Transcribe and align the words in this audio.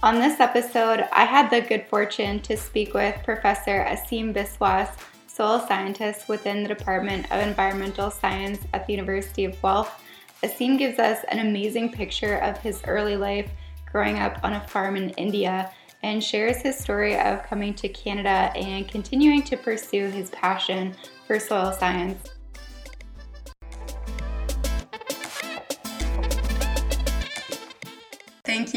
On 0.00 0.20
this 0.20 0.38
episode, 0.38 1.08
I 1.10 1.24
had 1.24 1.50
the 1.50 1.60
good 1.60 1.84
fortune 1.88 2.38
to 2.42 2.56
speak 2.56 2.94
with 2.94 3.20
Professor 3.24 3.84
Asim 3.84 4.32
Biswas, 4.32 4.88
soil 5.26 5.58
scientist 5.58 6.28
within 6.28 6.62
the 6.62 6.68
Department 6.68 7.24
of 7.32 7.44
Environmental 7.44 8.08
Science 8.08 8.60
at 8.72 8.86
the 8.86 8.92
University 8.92 9.44
of 9.44 9.60
Guelph. 9.60 10.04
Asim 10.44 10.78
gives 10.78 11.00
us 11.00 11.24
an 11.30 11.40
amazing 11.40 11.90
picture 11.90 12.36
of 12.36 12.56
his 12.58 12.80
early 12.86 13.16
life 13.16 13.50
growing 13.90 14.20
up 14.20 14.38
on 14.44 14.52
a 14.52 14.68
farm 14.68 14.94
in 14.94 15.10
India 15.10 15.72
and 16.04 16.22
shares 16.22 16.62
his 16.62 16.78
story 16.78 17.18
of 17.18 17.42
coming 17.42 17.74
to 17.74 17.88
Canada 17.88 18.52
and 18.54 18.86
continuing 18.86 19.42
to 19.42 19.56
pursue 19.56 20.10
his 20.10 20.30
passion 20.30 20.94
for 21.26 21.40
soil 21.40 21.72
science. 21.72 22.37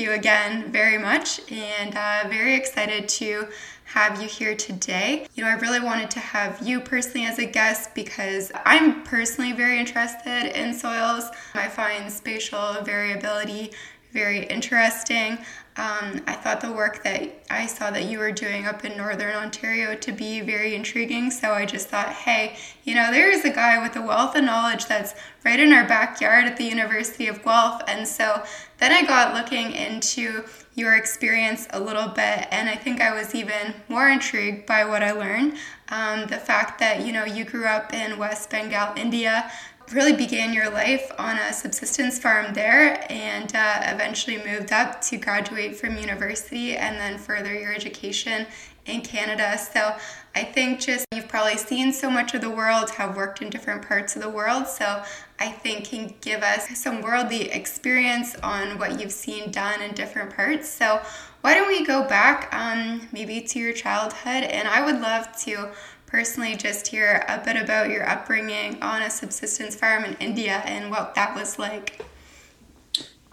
You 0.01 0.11
again 0.11 0.71
very 0.71 0.97
much, 0.97 1.39
and 1.51 1.95
uh, 1.95 2.27
very 2.27 2.55
excited 2.55 3.07
to 3.07 3.47
have 3.85 4.21
you 4.21 4.27
here 4.27 4.55
today. 4.55 5.27
You 5.35 5.43
know, 5.43 5.49
I 5.49 5.53
really 5.53 5.79
wanted 5.79 6.09
to 6.11 6.19
have 6.19 6.61
you 6.61 6.79
personally 6.79 7.27
as 7.27 7.39
a 7.39 7.45
guest 7.45 7.93
because 7.93 8.51
I'm 8.65 9.03
personally 9.03 9.51
very 9.51 9.79
interested 9.79 10.57
in 10.59 10.73
soils. 10.73 11.29
I 11.53 11.67
find 11.67 12.11
spatial 12.11 12.81
variability 12.83 13.71
very 14.11 14.45
interesting. 14.45 15.37
Um, 15.77 16.21
I 16.27 16.33
thought 16.33 16.59
the 16.59 16.71
work 16.71 17.01
that 17.03 17.45
I 17.49 17.65
saw 17.65 17.91
that 17.91 18.03
you 18.03 18.19
were 18.19 18.33
doing 18.33 18.65
up 18.65 18.83
in 18.83 18.97
Northern 18.97 19.35
Ontario 19.35 19.95
to 19.95 20.11
be 20.11 20.41
very 20.41 20.75
intriguing. 20.75 21.31
So 21.31 21.51
I 21.51 21.65
just 21.65 21.87
thought, 21.87 22.09
hey, 22.09 22.57
you 22.83 22.93
know, 22.93 23.09
there 23.09 23.31
is 23.31 23.45
a 23.45 23.49
guy 23.49 23.81
with 23.81 23.95
a 23.95 24.01
wealth 24.01 24.35
of 24.35 24.43
knowledge 24.43 24.85
that's 24.87 25.15
right 25.45 25.59
in 25.59 25.71
our 25.71 25.87
backyard 25.87 26.45
at 26.45 26.57
the 26.57 26.65
University 26.65 27.27
of 27.27 27.41
Guelph. 27.43 27.81
And 27.87 28.05
so 28.05 28.43
then 28.79 28.91
I 28.91 29.03
got 29.03 29.33
looking 29.33 29.71
into 29.71 30.43
your 30.75 30.95
experience 30.95 31.67
a 31.71 31.79
little 31.79 32.07
bit, 32.07 32.47
and 32.49 32.69
I 32.69 32.75
think 32.75 33.01
I 33.01 33.13
was 33.13 33.35
even 33.35 33.73
more 33.89 34.09
intrigued 34.09 34.65
by 34.65 34.85
what 34.85 35.03
I 35.03 35.11
learned. 35.11 35.57
Um, 35.89 36.27
the 36.27 36.37
fact 36.37 36.79
that, 36.79 37.05
you 37.05 37.11
know, 37.11 37.25
you 37.25 37.43
grew 37.43 37.65
up 37.65 37.93
in 37.93 38.17
West 38.17 38.49
Bengal, 38.49 38.93
India 38.95 39.51
really 39.93 40.13
began 40.13 40.53
your 40.53 40.69
life 40.69 41.11
on 41.17 41.37
a 41.37 41.53
subsistence 41.53 42.19
farm 42.19 42.53
there 42.53 43.05
and 43.11 43.55
uh, 43.55 43.81
eventually 43.85 44.37
moved 44.37 44.71
up 44.71 45.01
to 45.01 45.17
graduate 45.17 45.75
from 45.75 45.97
university 45.97 46.75
and 46.75 46.97
then 46.97 47.17
further 47.17 47.53
your 47.53 47.73
education 47.73 48.45
in 48.85 49.01
Canada. 49.01 49.57
So 49.57 49.95
I 50.33 50.43
think 50.43 50.79
just 50.79 51.05
you've 51.13 51.27
probably 51.27 51.57
seen 51.57 51.93
so 51.93 52.09
much 52.09 52.33
of 52.33 52.41
the 52.41 52.49
world, 52.49 52.89
have 52.91 53.15
worked 53.15 53.41
in 53.41 53.49
different 53.49 53.87
parts 53.87 54.15
of 54.15 54.21
the 54.21 54.29
world. 54.29 54.67
So 54.67 55.03
I 55.39 55.51
think 55.51 55.85
can 55.85 56.13
give 56.21 56.41
us 56.41 56.77
some 56.77 57.01
worldly 57.01 57.51
experience 57.51 58.35
on 58.37 58.77
what 58.77 58.99
you've 58.99 59.11
seen 59.11 59.51
done 59.51 59.81
in 59.81 59.93
different 59.93 60.35
parts. 60.35 60.69
So 60.69 61.01
why 61.41 61.53
don't 61.53 61.67
we 61.67 61.85
go 61.85 62.07
back 62.07 62.53
um, 62.53 63.07
maybe 63.11 63.41
to 63.41 63.59
your 63.59 63.73
childhood? 63.73 64.43
And 64.43 64.67
I 64.67 64.85
would 64.85 65.01
love 65.01 65.35
to 65.43 65.71
personally 66.11 66.57
just 66.57 66.87
hear 66.87 67.23
a 67.29 67.39
bit 67.39 67.55
about 67.55 67.89
your 67.89 68.07
upbringing 68.07 68.77
on 68.83 69.01
a 69.01 69.09
subsistence 69.09 69.75
farm 69.75 70.03
in 70.03 70.13
India 70.19 70.61
and 70.65 70.91
what 70.91 71.15
that 71.15 71.33
was 71.33 71.57
like. 71.57 72.03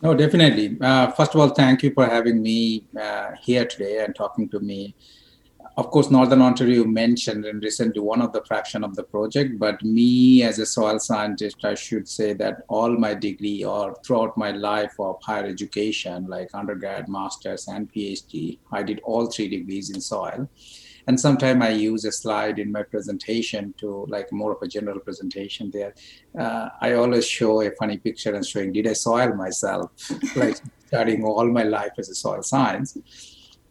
No, 0.00 0.14
definitely. 0.14 0.78
Uh, 0.80 1.10
first 1.10 1.34
of 1.34 1.40
all, 1.40 1.48
thank 1.48 1.82
you 1.82 1.92
for 1.92 2.06
having 2.06 2.40
me 2.40 2.84
uh, 2.98 3.32
here 3.42 3.64
today 3.64 4.04
and 4.04 4.14
talking 4.14 4.48
to 4.50 4.60
me. 4.60 4.94
Of 5.76 5.90
course, 5.90 6.08
Northern 6.10 6.40
Ontario 6.40 6.84
mentioned 6.84 7.44
and 7.44 7.60
recently 7.62 8.00
one 8.00 8.22
of 8.22 8.32
the 8.32 8.44
fraction 8.44 8.84
of 8.84 8.94
the 8.94 9.02
project, 9.02 9.58
but 9.58 9.82
me 9.82 10.44
as 10.44 10.60
a 10.60 10.66
soil 10.66 11.00
scientist, 11.00 11.64
I 11.64 11.74
should 11.74 12.08
say 12.08 12.32
that 12.34 12.62
all 12.68 12.96
my 12.96 13.14
degree 13.14 13.64
or 13.64 13.96
throughout 14.04 14.36
my 14.36 14.52
life 14.52 14.94
of 15.00 15.16
higher 15.22 15.46
education, 15.46 16.26
like 16.28 16.50
undergrad, 16.54 17.08
master's, 17.08 17.66
and 17.66 17.92
PhD, 17.92 18.58
I 18.72 18.82
did 18.84 19.00
all 19.04 19.26
three 19.26 19.48
degrees 19.48 19.90
in 19.90 20.00
soil 20.00 20.48
and 21.08 21.18
sometimes 21.18 21.64
i 21.64 21.70
use 21.70 22.04
a 22.04 22.12
slide 22.12 22.58
in 22.58 22.70
my 22.70 22.82
presentation 22.82 23.74
to 23.80 24.06
like 24.08 24.30
more 24.30 24.52
of 24.52 24.62
a 24.62 24.68
general 24.68 25.00
presentation 25.00 25.70
there. 25.76 25.94
Uh, 26.38 26.68
i 26.80 26.92
always 26.92 27.26
show 27.26 27.62
a 27.62 27.70
funny 27.80 27.98
picture 28.06 28.34
and 28.34 28.46
showing 28.46 28.72
did 28.72 28.86
i 28.86 28.92
soil 28.92 29.34
myself? 29.34 29.90
Like 30.36 30.56
studying 30.86 31.24
all 31.24 31.48
my 31.60 31.64
life 31.64 31.94
as 31.98 32.08
a 32.08 32.14
soil 32.14 32.42
science. 32.42 32.96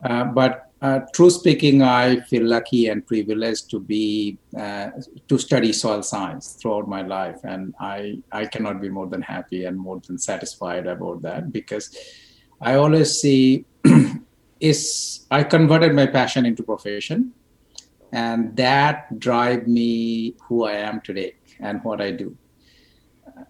Uh, 0.04 0.26
but 0.26 0.68
uh, 0.82 1.00
true 1.14 1.30
speaking, 1.32 1.82
I 1.82 2.20
feel 2.22 2.46
lucky 2.46 2.88
and 2.90 3.06
privileged 3.06 3.72
to 3.72 3.80
be 3.80 4.38
uh, 4.56 4.90
to 5.28 5.38
study 5.40 5.74
soil 5.74 6.04
science 6.04 6.54
throughout 6.54 6.88
my 6.88 7.02
life, 7.02 7.40
and 7.44 7.74
I 7.80 8.22
I 8.32 8.46
cannot 8.46 8.80
be 8.80 8.90
more 8.90 9.08
than 9.08 9.24
happy 9.24 9.66
and 9.66 9.76
more 9.76 10.00
than 10.06 10.20
satisfied 10.20 10.86
about 10.86 11.24
that 11.24 11.52
because 11.52 11.86
I 12.62 12.76
always 12.76 13.20
see 13.20 13.66
is 14.60 15.26
I 15.32 15.44
converted 15.44 15.94
my 15.94 16.06
passion 16.06 16.46
into 16.46 16.64
profession, 16.64 17.34
and 18.12 18.56
that 18.56 19.20
drive 19.20 19.68
me 19.68 20.36
who 20.48 20.66
I 20.66 20.74
am 20.74 21.02
today 21.02 21.36
and 21.60 21.84
what 21.84 22.02
I 22.02 22.12
do. 22.12 22.36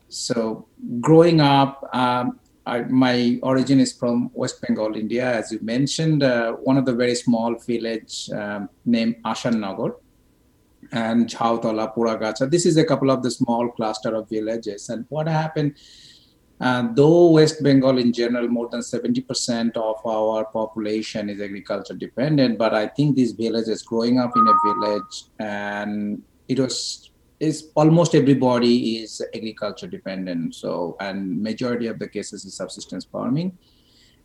So 0.09 0.67
growing 0.99 1.39
up, 1.41 1.89
um, 1.93 2.39
I, 2.65 2.81
my 2.81 3.39
origin 3.43 3.79
is 3.79 3.93
from 3.93 4.29
West 4.33 4.61
Bengal, 4.61 4.95
India, 4.95 5.33
as 5.33 5.51
you 5.51 5.59
mentioned. 5.61 6.23
Uh, 6.23 6.53
one 6.53 6.77
of 6.77 6.85
the 6.85 6.93
very 6.93 7.15
small 7.15 7.55
village 7.55 8.29
um, 8.31 8.69
named 8.85 9.15
Ashannagar 9.23 9.95
and 10.91 11.27
Jhautala, 11.27 11.95
Puragacha. 11.95 12.49
This 12.49 12.65
is 12.65 12.77
a 12.77 12.83
couple 12.83 13.09
of 13.09 13.23
the 13.23 13.31
small 13.31 13.69
cluster 13.69 14.13
of 14.15 14.29
villages. 14.29 14.89
And 14.89 15.05
what 15.09 15.27
happened? 15.27 15.75
And 16.59 16.95
though 16.95 17.31
West 17.31 17.61
Bengal 17.61 17.99
in 17.99 18.11
general, 18.11 18.47
more 18.47 18.67
than 18.69 18.81
70% 18.81 19.77
of 19.77 20.03
our 20.05 20.45
population 20.45 21.29
is 21.29 21.39
agriculture 21.39 21.93
dependent, 21.93 22.57
but 22.57 22.73
I 22.73 22.87
think 22.87 23.15
these 23.15 23.33
villages 23.33 23.83
growing 23.83 24.19
up 24.19 24.31
in 24.35 24.47
a 24.47 24.55
village 24.65 25.25
and 25.39 26.23
it 26.47 26.59
was 26.59 27.11
is 27.39 27.69
almost 27.75 28.15
everybody 28.15 28.97
is 28.97 29.21
agriculture 29.35 29.85
dependent. 29.85 30.55
So 30.55 30.97
and 30.99 31.41
majority 31.43 31.85
of 31.85 31.99
the 31.99 32.07
cases 32.07 32.45
is 32.45 32.55
subsistence 32.55 33.05
farming. 33.05 33.55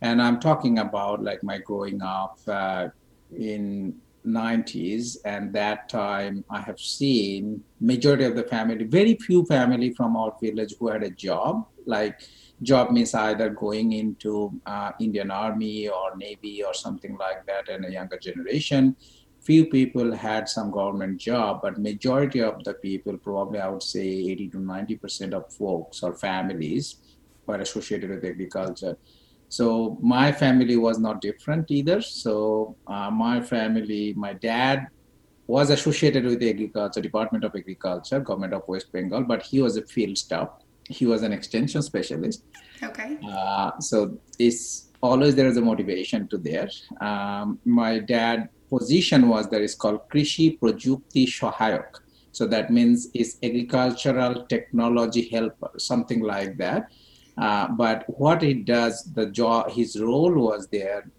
And 0.00 0.20
I'm 0.20 0.40
talking 0.40 0.78
about 0.78 1.22
like 1.22 1.42
my 1.42 1.58
growing 1.58 2.00
up 2.00 2.38
uh, 2.48 2.88
in 3.36 3.94
90s 4.26 5.16
and 5.24 5.52
that 5.52 5.88
time 5.88 6.44
i 6.50 6.60
have 6.60 6.78
seen 6.78 7.62
majority 7.80 8.24
of 8.24 8.36
the 8.36 8.44
family 8.44 8.84
very 8.84 9.16
few 9.16 9.44
family 9.46 9.92
from 9.92 10.16
our 10.16 10.34
village 10.40 10.74
who 10.78 10.88
had 10.88 11.02
a 11.02 11.10
job. 11.10 11.66
Like 11.84 12.20
job 12.62 12.92
means 12.92 13.12
either 13.12 13.50
going 13.50 13.92
into 13.92 14.60
uh, 14.66 14.92
indian 15.00 15.32
army 15.32 15.88
or 15.88 16.16
navy 16.16 16.62
or 16.62 16.74
something 16.74 17.16
like 17.16 17.44
that 17.46 17.68
in 17.68 17.84
a 17.84 17.90
younger 17.90 18.18
generation. 18.18 18.96
Few 19.40 19.66
people 19.66 20.14
had 20.14 20.48
some 20.48 20.70
government 20.70 21.18
job 21.18 21.62
but 21.62 21.78
majority 21.78 22.40
of 22.40 22.62
the 22.62 22.74
people 22.74 23.18
probably 23.18 23.58
i 23.58 23.68
would 23.68 23.82
say 23.82 24.06
80 24.06 24.50
to 24.50 24.60
90 24.60 24.96
percent 24.96 25.34
of 25.34 25.52
folks 25.52 26.04
or 26.04 26.14
families 26.14 26.98
were 27.46 27.56
associated 27.56 28.10
with 28.10 28.24
agriculture 28.24 28.96
so 29.58 29.64
my 30.16 30.26
family 30.42 30.76
was 30.86 30.98
not 31.06 31.20
different 31.28 31.70
either 31.78 32.00
so 32.00 32.34
uh, 32.94 33.10
my 33.10 33.36
family 33.52 34.04
my 34.26 34.32
dad 34.32 34.86
was 35.46 35.70
associated 35.76 36.24
with 36.24 36.38
the 36.42 36.50
agriculture 36.54 37.02
department 37.08 37.44
of 37.44 37.54
agriculture 37.62 38.20
government 38.28 38.54
of 38.58 38.62
west 38.74 38.92
bengal 38.92 39.24
but 39.32 39.42
he 39.50 39.60
was 39.66 39.76
a 39.82 39.84
field 39.94 40.16
staff 40.24 40.50
he 40.88 41.06
was 41.06 41.22
an 41.22 41.32
extension 41.32 41.82
specialist. 41.82 42.44
Okay. 42.82 43.18
Uh, 43.26 43.72
so 43.78 44.18
it's 44.38 44.90
always 45.02 45.34
there 45.34 45.46
is 45.46 45.56
a 45.56 45.60
motivation 45.60 46.28
to 46.28 46.38
there. 46.38 46.68
Um, 47.00 47.58
my 47.64 47.98
dad 47.98 48.48
position 48.68 49.28
was 49.28 49.48
that 49.50 49.60
is 49.60 49.74
called 49.74 50.08
Krishi 50.08 50.58
Projukti 50.58 51.26
Shohayok. 51.26 52.00
So 52.32 52.46
that 52.46 52.70
means 52.70 53.08
it's 53.12 53.36
agricultural 53.42 54.46
technology 54.46 55.28
helper, 55.28 55.70
something 55.78 56.20
like 56.20 56.56
that. 56.58 56.90
Uh, 57.38 57.68
but 57.68 58.04
what 58.18 58.42
he 58.42 58.54
does, 58.54 59.04
the 59.14 59.26
job, 59.26 59.70
his 59.70 60.00
role 60.00 60.34
was 60.34 60.68
there 60.68 61.10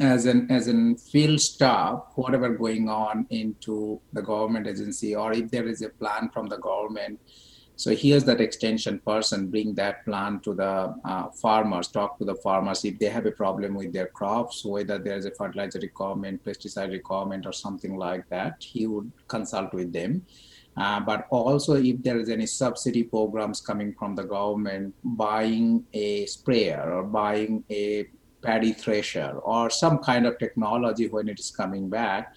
as 0.00 0.26
an 0.26 0.50
as 0.50 0.68
an 0.68 0.96
field 0.96 1.40
staff, 1.40 2.04
whatever 2.14 2.48
going 2.50 2.88
on 2.88 3.26
into 3.30 4.00
the 4.12 4.22
government 4.22 4.66
agency, 4.66 5.14
or 5.14 5.32
if 5.32 5.50
there 5.50 5.66
is 5.66 5.82
a 5.82 5.88
plan 5.88 6.30
from 6.30 6.46
the 6.46 6.58
government 6.58 7.18
so 7.78 7.94
here's 7.94 8.24
that 8.24 8.40
extension 8.40 8.98
person, 8.98 9.46
bring 9.46 9.72
that 9.74 10.04
plan 10.04 10.40
to 10.40 10.52
the 10.52 10.96
uh, 11.04 11.28
farmers, 11.30 11.86
talk 11.86 12.18
to 12.18 12.24
the 12.24 12.34
farmers 12.34 12.84
if 12.84 12.98
they 12.98 13.06
have 13.06 13.24
a 13.24 13.30
problem 13.30 13.76
with 13.76 13.92
their 13.92 14.08
crops, 14.08 14.64
whether 14.64 14.98
there's 14.98 15.26
a 15.26 15.30
fertilizer 15.30 15.78
requirement, 15.78 16.44
pesticide 16.44 16.90
requirement, 16.90 17.46
or 17.46 17.52
something 17.52 17.96
like 17.96 18.28
that. 18.30 18.56
He 18.58 18.88
would 18.88 19.12
consult 19.28 19.72
with 19.72 19.92
them. 19.92 20.26
Uh, 20.78 21.00
but 21.00 21.26
also 21.30 21.74
if 21.74 22.02
there 22.02 22.18
is 22.18 22.28
any 22.28 22.46
subsidy 22.46 23.02
programs 23.02 23.60
coming 23.60 23.94
from 23.98 24.14
the 24.14 24.22
government, 24.22 24.94
buying 25.02 25.84
a 25.92 26.26
sprayer 26.26 26.92
or 26.92 27.02
buying 27.02 27.64
a 27.70 28.06
paddy 28.42 28.72
thresher 28.72 29.30
or 29.42 29.68
some 29.70 29.98
kind 29.98 30.26
of 30.26 30.38
technology 30.38 31.08
when 31.08 31.28
it 31.28 31.38
is 31.40 31.50
coming 31.50 31.88
back, 31.88 32.34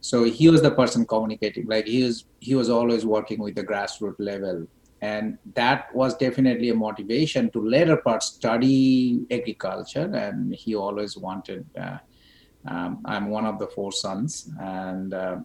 so 0.00 0.24
he 0.24 0.48
was 0.48 0.62
the 0.62 0.70
person 0.70 1.04
communicating 1.04 1.66
like 1.66 1.86
he 1.86 2.02
was 2.02 2.24
he 2.40 2.54
was 2.54 2.70
always 2.70 3.04
working 3.04 3.38
with 3.38 3.54
the 3.54 3.62
grassroots 3.62 4.18
level 4.18 4.66
and 5.02 5.38
that 5.54 5.94
was 5.94 6.16
definitely 6.16 6.68
a 6.68 6.74
motivation 6.74 7.50
to 7.50 7.60
later 7.60 7.96
part 7.96 8.22
study 8.22 9.24
agriculture. 9.30 10.10
And 10.14 10.54
he 10.54 10.74
always 10.74 11.16
wanted. 11.16 11.64
Uh, 11.78 11.98
um, 12.66 13.00
I'm 13.06 13.30
one 13.30 13.46
of 13.46 13.58
the 13.58 13.68
four 13.68 13.90
sons, 13.90 14.50
and 14.60 15.14
uh, 15.14 15.36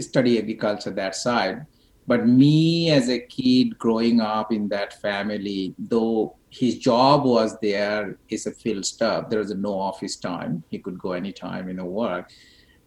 study 0.00 0.38
agriculture 0.38 0.90
that 0.90 1.14
side. 1.14 1.66
But 2.06 2.26
me 2.26 2.90
as 2.90 3.08
a 3.08 3.20
kid 3.20 3.78
growing 3.78 4.20
up 4.20 4.52
in 4.52 4.68
that 4.68 5.00
family, 5.00 5.74
though 5.78 6.36
his 6.50 6.78
job 6.78 7.24
was 7.24 7.58
there 7.60 8.18
is 8.28 8.46
a 8.46 8.52
field 8.52 8.84
stuff. 8.84 9.30
There 9.30 9.38
was 9.38 9.54
no 9.54 9.78
office 9.78 10.16
time. 10.16 10.64
He 10.68 10.78
could 10.78 10.98
go 10.98 11.12
anytime 11.12 11.68
in 11.68 11.78
a 11.78 11.86
work. 11.86 12.30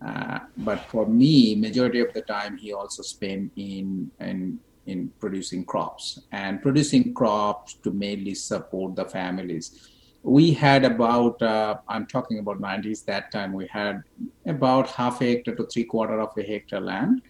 Uh, 0.05 0.39
but 0.57 0.81
for 0.85 1.07
me, 1.07 1.55
majority 1.55 2.01
of 2.01 2.13
the 2.13 2.21
time 2.21 2.57
he 2.57 2.73
also 2.73 3.01
spent 3.01 3.51
in 3.55 4.11
in 4.19 4.59
in 4.85 5.11
producing 5.19 5.65
crops 5.65 6.19
and 6.31 6.61
producing 6.61 7.13
crops 7.13 7.73
to 7.83 7.91
mainly 7.91 8.35
support 8.35 8.95
the 8.95 9.05
families. 9.05 9.89
We 10.25 10.53
had 10.53 10.83
about 10.85 11.41
uh, 11.41 11.77
I'm 11.87 12.07
talking 12.07 12.39
about 12.39 12.59
90s. 12.59 13.05
That 13.05 13.31
time 13.31 13.53
we 13.53 13.67
had 13.67 14.03
about 14.45 14.89
half 14.89 15.21
a 15.21 15.25
hectare 15.25 15.55
to 15.55 15.65
three 15.67 15.83
quarter 15.83 16.19
of 16.19 16.35
a 16.37 16.43
hectare 16.43 16.81
land, 16.81 17.21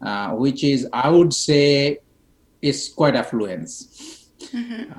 uh, 0.00 0.30
which 0.30 0.62
is 0.62 0.88
I 0.92 1.10
would 1.10 1.34
say 1.34 1.98
is 2.62 2.92
quite 2.94 3.16
affluence. 3.16 4.30
Mm-hmm 4.52 4.92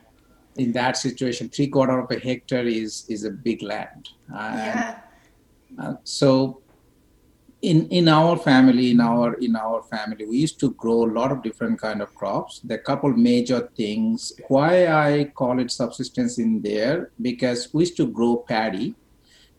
in 0.58 0.72
that 0.72 0.98
situation, 0.98 1.50
three 1.50 1.68
quarter 1.68 2.00
of 2.00 2.12
a 2.12 2.20
hectare 2.20 2.66
is 2.66 3.06
is 3.08 3.24
a 3.24 3.32
big 3.32 3.62
land. 3.62 4.10
yeah. 4.30 5.00
Uh, 5.80 5.94
so 6.04 6.62
in 7.62 7.88
in 7.90 8.08
our 8.08 8.38
family 8.38 8.92
in 8.92 9.02
our 9.02 9.34
in 9.36 9.56
our 9.56 9.82
family 9.84 10.26
we 10.26 10.38
used 10.38 10.60
to 10.60 10.72
grow 10.74 11.06
a 11.06 11.12
lot 11.20 11.32
of 11.32 11.42
different 11.42 11.80
kind 11.82 12.02
of 12.02 12.14
crops. 12.14 12.60
The 12.64 12.78
couple 12.78 13.12
major 13.14 13.70
things. 13.76 14.32
Why 14.48 14.88
i 14.88 15.26
call 15.36 15.60
it 15.60 15.72
subsistence 15.72 16.38
in 16.38 16.62
there? 16.62 17.12
Because 17.22 17.74
we 17.74 17.84
used 17.84 17.98
to 17.98 18.08
grow 18.08 18.38
paddy. 18.48 18.96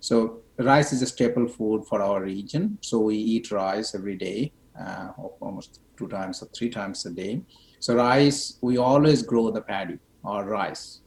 So 0.01 0.43
rice 0.59 0.93
is 0.93 1.03
a 1.03 1.07
staple 1.07 1.49
food 1.49 1.87
for 1.87 2.01
our 2.01 2.23
region. 2.23 2.79
So 2.83 3.01
we 3.01 3.17
eat 3.17 3.51
rice 3.51 3.95
every 3.95 4.17
day 4.17 4.53
uh, 4.81 5.09
almost 5.41 5.81
two 5.97 6.09
times 6.09 6.43
or 6.43 6.47
three 6.47 6.71
times 6.71 7.05
a 7.07 7.11
day. 7.11 7.43
So 7.81 7.97
rice 7.97 8.59
we 8.61 8.79
always 8.79 9.23
grow 9.23 9.51
the 9.51 9.63
paddy 9.63 9.99
or 10.23 10.45
rice 10.45 11.01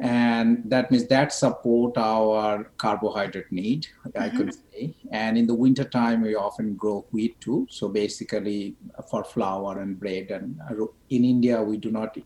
and 0.00 0.62
that 0.66 0.90
means 0.90 1.06
that 1.08 1.32
support 1.32 1.96
our 1.96 2.70
carbohydrate 2.78 3.50
need 3.50 3.86
mm-hmm. 4.06 4.22
i 4.22 4.28
could 4.28 4.54
say. 4.54 4.94
And 5.10 5.36
in 5.36 5.46
the 5.46 5.54
winter 5.54 5.84
time 5.84 6.22
we 6.22 6.36
often 6.36 6.74
grow 6.76 7.04
wheat 7.10 7.40
too. 7.40 7.66
So 7.68 7.88
basically 7.88 8.76
for 9.10 9.24
flour 9.24 9.80
and 9.80 9.98
bread 9.98 10.30
and 10.30 10.60
in 11.10 11.24
india 11.24 11.60
we 11.62 11.78
do 11.78 11.90
not 11.90 12.16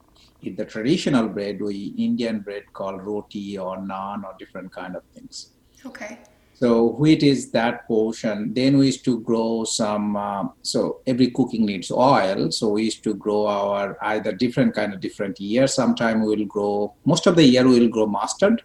eat 0.42 0.56
the 0.56 0.64
traditional 0.64 1.28
bread. 1.28 1.60
We 1.60 1.94
indian 1.96 2.40
bread 2.40 2.64
called 2.72 3.02
roti 3.02 3.56
or 3.56 3.78
naan 3.78 4.24
or 4.24 4.34
different 4.38 4.70
kind 4.72 4.96
of 4.96 5.02
things. 5.14 5.52
Okay 5.86 6.18
so 6.54 6.90
wheat 6.90 7.22
is 7.22 7.50
that 7.50 7.86
portion. 7.88 8.54
Then 8.54 8.78
we 8.78 8.86
used 8.86 9.04
to 9.06 9.20
grow 9.20 9.64
some. 9.64 10.16
Uh, 10.16 10.44
so 10.62 11.00
every 11.06 11.30
cooking 11.30 11.66
needs 11.66 11.90
oil. 11.90 12.50
So 12.52 12.68
we 12.68 12.84
used 12.84 13.02
to 13.04 13.14
grow 13.14 13.46
our 13.46 13.96
either 14.02 14.32
different 14.32 14.74
kind 14.74 14.94
of 14.94 15.00
different 15.00 15.40
years. 15.40 15.74
Sometime 15.74 16.22
we 16.22 16.36
will 16.36 16.44
grow. 16.44 16.94
Most 17.04 17.26
of 17.26 17.34
the 17.36 17.44
year 17.44 17.66
we 17.66 17.80
will 17.80 17.88
grow 17.88 18.06
mustard, 18.06 18.62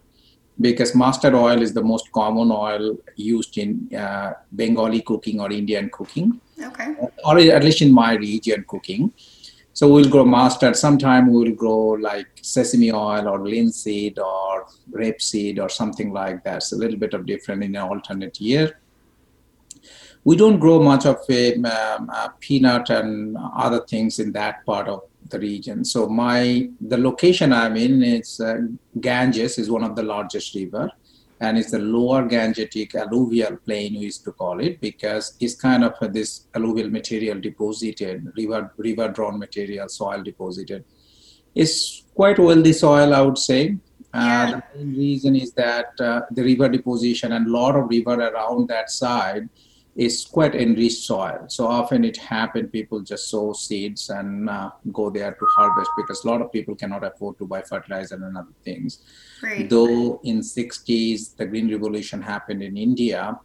because 0.61 0.93
mustard 0.95 1.33
oil 1.33 1.61
is 1.61 1.73
the 1.73 1.83
most 1.83 2.11
common 2.11 2.51
oil 2.51 2.97
used 3.15 3.57
in 3.57 3.93
uh, 3.95 4.33
Bengali 4.51 5.01
cooking 5.01 5.39
or 5.39 5.51
Indian 5.51 5.89
cooking. 5.89 6.39
Okay. 6.61 6.95
Or 7.23 7.37
at 7.37 7.63
least 7.63 7.81
in 7.81 7.91
my 7.91 8.15
region 8.15 8.65
cooking. 8.67 9.11
So 9.77 9.87
we'll 9.87 10.09
grow 10.09 10.25
mustard. 10.25 10.75
Sometime 10.75 11.31
we'll 11.31 11.51
grow 11.51 11.89
like 12.09 12.25
sesame 12.41 12.91
oil 12.91 13.27
or 13.27 13.47
linseed 13.47 14.17
or 14.17 14.65
rapeseed 14.89 15.59
or 15.59 15.69
something 15.69 16.11
like 16.11 16.43
that. 16.45 16.57
It's 16.57 16.71
a 16.71 16.75
little 16.75 16.97
bit 16.97 17.13
of 17.13 17.27
different 17.27 17.63
in 17.63 17.75
an 17.75 17.83
alternate 17.83 18.41
year. 18.41 18.79
We 20.23 20.35
don't 20.35 20.57
grow 20.57 20.81
much 20.81 21.05
of 21.05 21.17
a, 21.29 21.53
um, 21.57 22.09
a 22.09 22.33
peanut 22.39 22.89
and 22.89 23.37
other 23.55 23.81
things 23.81 24.17
in 24.17 24.31
that 24.31 24.65
part 24.65 24.87
of 24.87 25.03
the 25.29 25.37
region. 25.37 25.85
So 25.85 26.09
my 26.09 26.71
the 26.81 26.97
location 26.97 27.53
I'm 27.53 27.77
in 27.77 28.01
is 28.01 28.39
uh, 28.39 28.61
Ganges 28.99 29.59
is 29.59 29.69
one 29.69 29.83
of 29.83 29.95
the 29.95 30.01
largest 30.01 30.55
river 30.55 30.89
and 31.39 31.57
it's 31.57 31.71
the 31.71 31.79
lower 31.79 32.23
Gangetic 32.23 32.95
alluvial 32.95 33.57
plain 33.57 33.93
we 33.93 33.99
used 33.99 34.23
to 34.23 34.31
call 34.31 34.59
it 34.59 34.81
because 34.81 35.35
it's 35.39 35.55
kind 35.55 35.83
of 35.83 35.93
this 36.13 36.47
alluvial 36.55 36.89
material 36.89 37.39
deposited, 37.39 38.31
river 38.35 38.73
river 38.77 39.09
drawn 39.09 39.37
material, 39.37 39.87
soil 39.87 40.23
deposited. 40.23 40.83
It's 41.53 42.03
quite 42.15 42.39
wealthy 42.39 42.73
soil, 42.73 43.13
I 43.13 43.21
would 43.21 43.37
say. 43.37 43.77
Uh, 44.13 44.19
yeah. 44.19 44.43
Uh, 44.43 44.61
the 44.73 44.85
main 44.85 44.97
reason 44.97 45.35
is 45.35 45.51
that 45.53 45.99
uh, 45.99 46.21
the 46.31 46.43
river 46.43 46.69
deposition 46.69 47.33
and 47.33 47.47
a 47.47 47.49
lot 47.49 47.75
of 47.75 47.89
river 47.89 48.13
around 48.13 48.67
that 48.69 48.89
side 48.89 49.49
is 49.97 50.25
quite 50.25 50.53
enriched 50.53 51.03
soil. 51.03 51.45
So 51.47 51.65
often 51.65 52.05
it 52.05 52.17
happened, 52.17 52.71
people 52.71 53.01
just 53.01 53.31
sow 53.31 53.53
seeds 53.53 54.11
and 54.11 54.47
uh, 54.47 54.69
go 54.93 55.09
there 55.09 55.31
to 55.31 55.45
harvest 55.55 55.89
because 55.97 56.23
a 56.23 56.27
lot 56.27 56.41
of 56.41 56.51
people 56.51 56.75
cannot 56.75 57.03
afford 57.03 57.39
to 57.39 57.47
buy 57.47 57.63
fertilizer 57.63 58.13
and 58.15 58.37
other 58.37 58.53
things. 58.63 59.03
Right. 59.41 59.67
Though 59.67 60.21
in 60.23 60.41
60s 60.41 61.35
the 61.35 61.47
green 61.47 61.71
revolution 61.71 62.21
happened 62.21 62.61
in 62.61 62.77
India, 62.77 63.39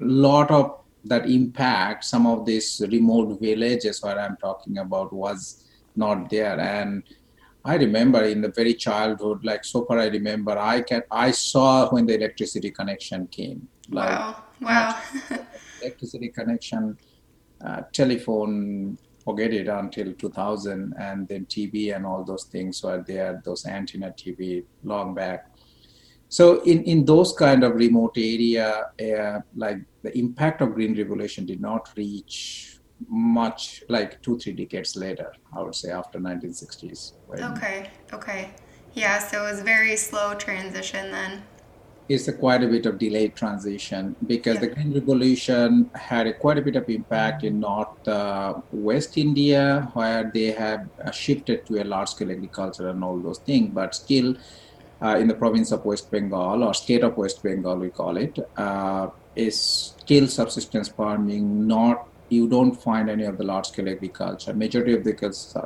a 0.00 0.04
lot 0.04 0.50
of 0.50 0.80
that 1.04 1.30
impact, 1.30 2.04
some 2.04 2.26
of 2.26 2.44
these 2.44 2.82
remote 2.90 3.40
villages 3.40 4.02
where 4.02 4.18
I'm 4.18 4.36
talking 4.38 4.78
about 4.78 5.12
was 5.12 5.64
not 5.94 6.28
there. 6.28 6.58
And 6.58 7.04
I 7.64 7.76
remember 7.76 8.24
in 8.24 8.40
the 8.40 8.48
very 8.48 8.74
childhood, 8.74 9.44
like 9.44 9.64
so 9.64 9.84
far 9.84 10.00
I 10.00 10.06
remember, 10.08 10.58
I 10.58 10.80
can 10.82 11.02
I 11.08 11.30
saw 11.30 11.88
when 11.90 12.06
the 12.06 12.16
electricity 12.16 12.72
connection 12.72 13.28
came. 13.28 13.68
Like, 13.90 14.10
wow! 14.10 14.42
Wow! 14.60 15.00
electricity 15.84 16.28
connection, 16.28 16.96
uh, 17.64 17.82
telephone, 17.92 18.98
forget 19.24 19.52
it 19.52 19.68
until 19.68 20.12
2000, 20.12 20.94
and 20.98 21.28
then 21.28 21.46
TV 21.46 21.94
and 21.94 22.04
all 22.06 22.24
those 22.24 22.44
things 22.44 22.82
were 22.82 23.02
there, 23.06 23.40
those 23.44 23.66
antenna 23.66 24.10
TV 24.10 24.64
long 24.82 25.14
back. 25.14 25.50
So 26.28 26.62
in, 26.62 26.82
in 26.84 27.04
those 27.04 27.32
kind 27.32 27.62
of 27.64 27.74
remote 27.74 28.16
area, 28.16 28.86
uh, 29.00 29.40
like 29.54 29.78
the 30.02 30.16
impact 30.18 30.60
of 30.62 30.74
green 30.74 30.96
revolution 30.96 31.46
did 31.46 31.60
not 31.60 31.90
reach 31.96 32.78
much 33.08 33.84
like 33.88 34.20
two, 34.22 34.38
three 34.38 34.52
decades 34.52 34.96
later, 34.96 35.32
I 35.56 35.62
would 35.62 35.74
say 35.74 35.90
after 35.90 36.18
1960s. 36.18 37.12
Okay, 37.30 37.90
okay. 38.12 38.50
Yeah, 38.94 39.18
so 39.18 39.44
it 39.44 39.50
was 39.50 39.60
very 39.60 39.96
slow 39.96 40.34
transition 40.34 41.10
then 41.10 41.42
is 42.08 42.28
a 42.28 42.32
quite 42.32 42.62
a 42.62 42.68
bit 42.68 42.84
of 42.86 42.98
delayed 42.98 43.34
transition 43.34 44.14
because 44.26 44.56
yeah. 44.56 44.60
the 44.60 44.66
green 44.68 44.92
revolution 44.92 45.90
had 45.94 46.26
a 46.26 46.32
quite 46.32 46.58
a 46.58 46.62
bit 46.62 46.76
of 46.76 46.88
impact 46.88 47.44
in 47.44 47.60
north 47.60 48.08
uh, 48.08 48.54
west 48.72 49.16
india 49.16 49.88
where 49.94 50.30
they 50.34 50.50
have 50.50 50.86
uh, 51.04 51.10
shifted 51.10 51.64
to 51.66 51.82
a 51.82 51.84
large 51.84 52.08
scale 52.08 52.30
agriculture 52.30 52.88
and 52.88 53.02
all 53.02 53.18
those 53.18 53.38
things 53.38 53.70
but 53.72 53.94
still 53.94 54.36
uh, 55.02 55.16
in 55.16 55.28
the 55.28 55.34
province 55.34 55.72
of 55.72 55.84
west 55.84 56.10
bengal 56.10 56.62
or 56.62 56.74
state 56.74 57.02
of 57.02 57.16
west 57.16 57.42
bengal 57.42 57.76
we 57.76 57.88
call 57.88 58.16
it 58.16 58.38
uh, 58.58 59.08
is 59.34 59.94
still 59.98 60.28
subsistence 60.28 60.88
farming 60.88 61.66
not 61.66 62.06
you 62.28 62.48
don't 62.48 62.74
find 62.74 63.10
any 63.10 63.24
of 63.24 63.36
the 63.38 63.44
large 63.44 63.66
scale 63.66 63.88
agriculture 63.88 64.54
majority 64.54 64.94
of 64.94 65.04
the 65.04 65.14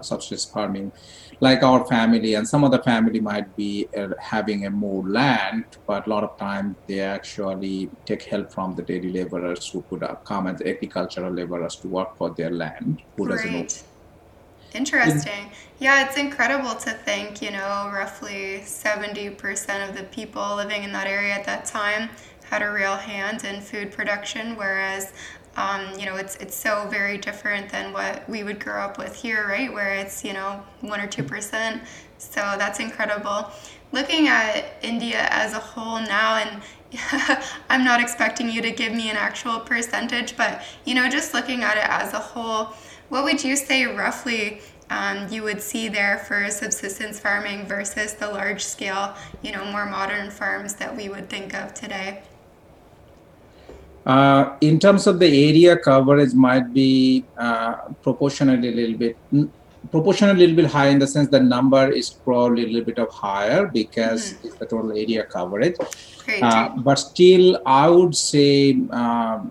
subsistence 0.02 0.44
farming 0.44 0.92
like 1.40 1.62
our 1.62 1.84
family 1.86 2.34
and 2.34 2.46
some 2.46 2.64
other 2.64 2.82
family 2.82 3.20
might 3.20 3.54
be 3.56 3.88
uh, 3.96 4.08
having 4.20 4.66
a 4.66 4.70
more 4.70 5.06
land 5.08 5.64
but 5.86 6.06
a 6.06 6.10
lot 6.10 6.24
of 6.24 6.36
times 6.38 6.76
they 6.86 7.00
actually 7.00 7.90
take 8.04 8.22
help 8.24 8.52
from 8.52 8.74
the 8.74 8.82
daily 8.82 9.12
laborers 9.12 9.68
who 9.68 9.82
could 9.88 10.02
uh, 10.02 10.14
come 10.16 10.46
as 10.46 10.60
agricultural 10.62 11.32
laborers 11.32 11.76
to 11.76 11.88
work 11.88 12.16
for 12.16 12.30
their 12.30 12.50
land 12.50 13.02
who 13.16 13.26
Great. 13.26 13.36
doesn't 13.36 13.52
know 13.52 13.66
Interesting. 14.74 15.50
Yeah, 15.78 16.06
it's 16.06 16.18
incredible 16.18 16.74
to 16.74 16.90
think, 16.90 17.40
you 17.40 17.50
know, 17.50 17.90
roughly 17.92 18.60
70% 18.64 19.88
of 19.88 19.96
the 19.96 20.02
people 20.04 20.56
living 20.56 20.82
in 20.82 20.92
that 20.92 21.06
area 21.06 21.32
at 21.32 21.44
that 21.46 21.64
time 21.64 22.10
had 22.50 22.62
a 22.62 22.70
real 22.70 22.96
hand 22.96 23.44
in 23.44 23.60
food 23.60 23.92
production, 23.92 24.56
whereas 24.56 25.12
um, 25.58 25.98
you 25.98 26.06
know, 26.06 26.14
it's 26.14 26.36
it's 26.36 26.54
so 26.54 26.86
very 26.88 27.18
different 27.18 27.68
than 27.68 27.92
what 27.92 28.28
we 28.28 28.44
would 28.44 28.60
grow 28.60 28.80
up 28.80 28.96
with 28.96 29.12
here, 29.14 29.48
right? 29.48 29.72
Where 29.72 29.92
it's 29.94 30.24
you 30.24 30.32
know 30.32 30.62
one 30.82 31.00
or 31.00 31.08
two 31.08 31.24
percent. 31.24 31.82
So 32.18 32.40
that's 32.56 32.78
incredible. 32.78 33.50
Looking 33.90 34.28
at 34.28 34.74
India 34.82 35.26
as 35.30 35.54
a 35.54 35.58
whole 35.58 35.98
now, 36.00 36.36
and 36.36 36.62
I'm 37.70 37.82
not 37.82 38.00
expecting 38.00 38.48
you 38.48 38.62
to 38.62 38.70
give 38.70 38.92
me 38.92 39.10
an 39.10 39.16
actual 39.16 39.58
percentage, 39.58 40.36
but 40.36 40.62
you 40.84 40.94
know, 40.94 41.08
just 41.08 41.34
looking 41.34 41.64
at 41.64 41.76
it 41.76 41.88
as 41.88 42.12
a 42.12 42.20
whole, 42.20 42.74
what 43.08 43.24
would 43.24 43.42
you 43.42 43.56
say 43.56 43.84
roughly 43.84 44.60
um, 44.90 45.26
you 45.28 45.42
would 45.42 45.60
see 45.60 45.88
there 45.88 46.18
for 46.18 46.48
subsistence 46.50 47.18
farming 47.18 47.66
versus 47.66 48.14
the 48.14 48.28
large 48.28 48.64
scale, 48.64 49.16
you 49.42 49.50
know, 49.50 49.64
more 49.64 49.86
modern 49.86 50.30
farms 50.30 50.74
that 50.74 50.96
we 50.96 51.08
would 51.08 51.28
think 51.28 51.52
of 51.52 51.74
today? 51.74 52.22
Uh, 54.06 54.56
in 54.60 54.78
terms 54.78 55.06
of 55.06 55.18
the 55.18 55.26
area 55.48 55.76
coverage, 55.76 56.32
might 56.32 56.72
be 56.72 57.24
uh, 57.36 57.74
proportionally 58.02 58.68
a 58.68 58.72
little 58.72 58.96
bit 58.96 59.16
proportionally 59.90 60.34
a 60.34 60.38
little 60.38 60.56
bit 60.56 60.66
higher 60.66 60.90
in 60.90 60.98
the 60.98 61.06
sense 61.06 61.28
the 61.28 61.40
number 61.40 61.90
is 61.90 62.10
probably 62.10 62.64
a 62.64 62.66
little 62.66 62.84
bit 62.84 62.98
of 62.98 63.08
higher 63.10 63.66
because 63.66 64.32
mm-hmm. 64.32 64.48
it's 64.48 64.56
the 64.56 64.66
total 64.66 64.90
area 64.92 65.24
coverage. 65.24 65.76
Uh, 66.42 66.68
but 66.76 66.96
still, 66.96 67.60
I 67.64 67.88
would 67.88 68.14
say 68.14 68.76
um, 68.90 69.50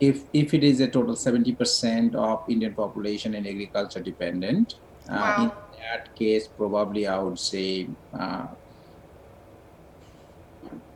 if 0.00 0.24
if 0.32 0.54
it 0.54 0.62
is 0.62 0.80
a 0.80 0.86
total 0.86 1.14
70% 1.14 2.14
of 2.14 2.44
Indian 2.48 2.74
population 2.74 3.34
and 3.34 3.46
agriculture 3.46 4.00
dependent, 4.00 4.76
uh, 5.08 5.14
wow. 5.14 5.42
in 5.42 5.50
that 5.80 6.14
case, 6.14 6.46
probably 6.46 7.06
I 7.06 7.18
would 7.18 7.38
say 7.38 7.88
uh, 8.14 8.46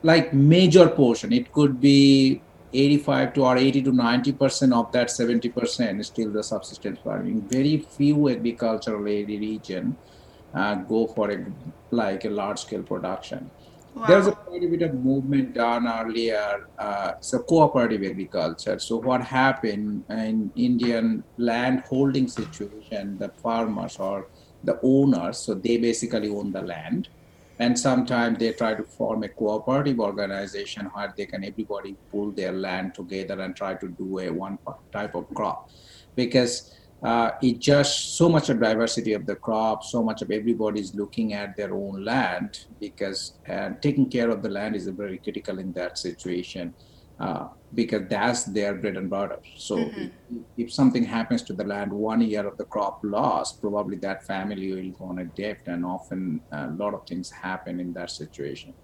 like 0.02 0.33
major 0.33 0.88
portion. 0.88 1.33
It 1.33 1.52
could 1.52 1.80
be 1.80 2.42
85 2.73 3.35
to 3.35 3.45
or 3.45 3.57
80 3.57 3.83
to 3.83 3.92
90 3.92 4.33
percent 4.33 4.73
of 4.73 4.92
that 4.92 5.11
70 5.11 5.49
percent 5.50 6.00
is 6.00 6.07
still 6.09 6.30
the 6.30 6.42
subsistence 6.42 6.99
farming. 7.02 7.42
Very 7.42 7.78
few 7.78 8.28
agricultural 8.28 9.00
region 9.00 9.97
uh, 10.54 10.75
go 10.76 11.07
for 11.09 11.30
a 11.30 11.47
like 11.90 12.25
a 12.25 12.30
large 12.30 12.61
scale 12.61 12.83
production. 12.83 13.50
Wow. 13.95 14.07
There's 14.07 14.26
a 14.28 14.33
quite 14.33 14.62
a 14.62 14.69
bit 14.69 14.83
of 14.83 14.95
movement 14.95 15.54
done 15.54 15.88
earlier. 15.88 16.69
Uh, 16.78 17.14
so 17.21 17.40
cooperative 17.40 18.04
agriculture. 18.04 18.78
So 18.78 18.97
what 18.97 19.21
happened 19.21 20.04
in 20.09 20.52
Indian 20.54 21.25
land 21.38 21.83
holding 21.88 22.28
situation, 22.28 23.19
the 23.19 23.30
farmers 23.30 23.97
or 23.99 24.28
the 24.62 24.78
owners, 24.83 25.38
so 25.38 25.54
they 25.54 25.76
basically 25.78 26.28
own 26.28 26.52
the 26.52 26.62
land 26.62 27.09
and 27.61 27.79
sometimes 27.79 28.38
they 28.38 28.52
try 28.55 28.75
to 28.75 28.83
form 28.83 29.23
a 29.23 29.29
cooperative 29.29 30.00
organization 30.00 30.87
where 30.95 31.12
they 31.17 31.26
can 31.26 31.45
everybody 31.45 31.95
pull 32.11 32.33
their 32.33 32.52
land 32.52 32.95
together 32.95 33.38
and 33.40 33.55
try 33.55 33.75
to 33.75 33.88
do 33.88 34.19
a 34.19 34.31
one 34.31 34.59
type 34.90 35.14
of 35.14 35.29
crop. 35.35 35.69
Because 36.17 36.75
uh, 37.02 37.33
it 37.43 37.59
just 37.59 38.17
so 38.17 38.31
much 38.31 38.49
of 38.49 38.61
diversity 38.61 39.14
of 39.14 39.25
the 39.25 39.35
crop 39.37 39.83
so 39.83 40.02
much 40.02 40.21
of 40.21 40.31
everybody 40.31 40.81
is 40.81 40.95
looking 40.95 41.33
at 41.33 41.57
their 41.57 41.73
own 41.73 42.05
land 42.05 42.67
because 42.79 43.38
uh, 43.49 43.71
taking 43.81 44.11
care 44.11 44.29
of 44.29 44.43
the 44.43 44.50
land 44.50 44.76
is 44.76 44.87
very 44.88 45.19
critical 45.19 45.59
in 45.59 45.73
that 45.73 45.97
situation. 45.97 46.75
Uh, 47.19 47.49
because 47.74 48.02
that's 48.08 48.44
their 48.44 48.74
bread 48.74 48.96
and 48.96 49.08
butter. 49.08 49.38
So 49.56 49.76
mm-hmm. 49.76 50.06
if, 50.56 50.66
if, 50.66 50.72
something 50.72 51.04
happens 51.04 51.42
to 51.42 51.52
the 51.52 51.64
land, 51.64 51.92
one 51.92 52.20
year 52.20 52.46
of 52.46 52.56
the 52.56 52.64
crop 52.64 53.00
loss, 53.02 53.52
probably 53.52 53.96
that 53.98 54.26
family 54.26 54.72
will 54.72 54.90
go 54.90 55.04
on 55.06 55.18
a 55.20 55.24
debt, 55.24 55.60
and 55.66 55.84
often 55.84 56.40
a 56.52 56.68
lot 56.70 56.94
of 56.94 57.06
things 57.06 57.30
happen 57.30 57.78
in 57.80 57.92
that 57.92 58.10
situation. 58.10 58.74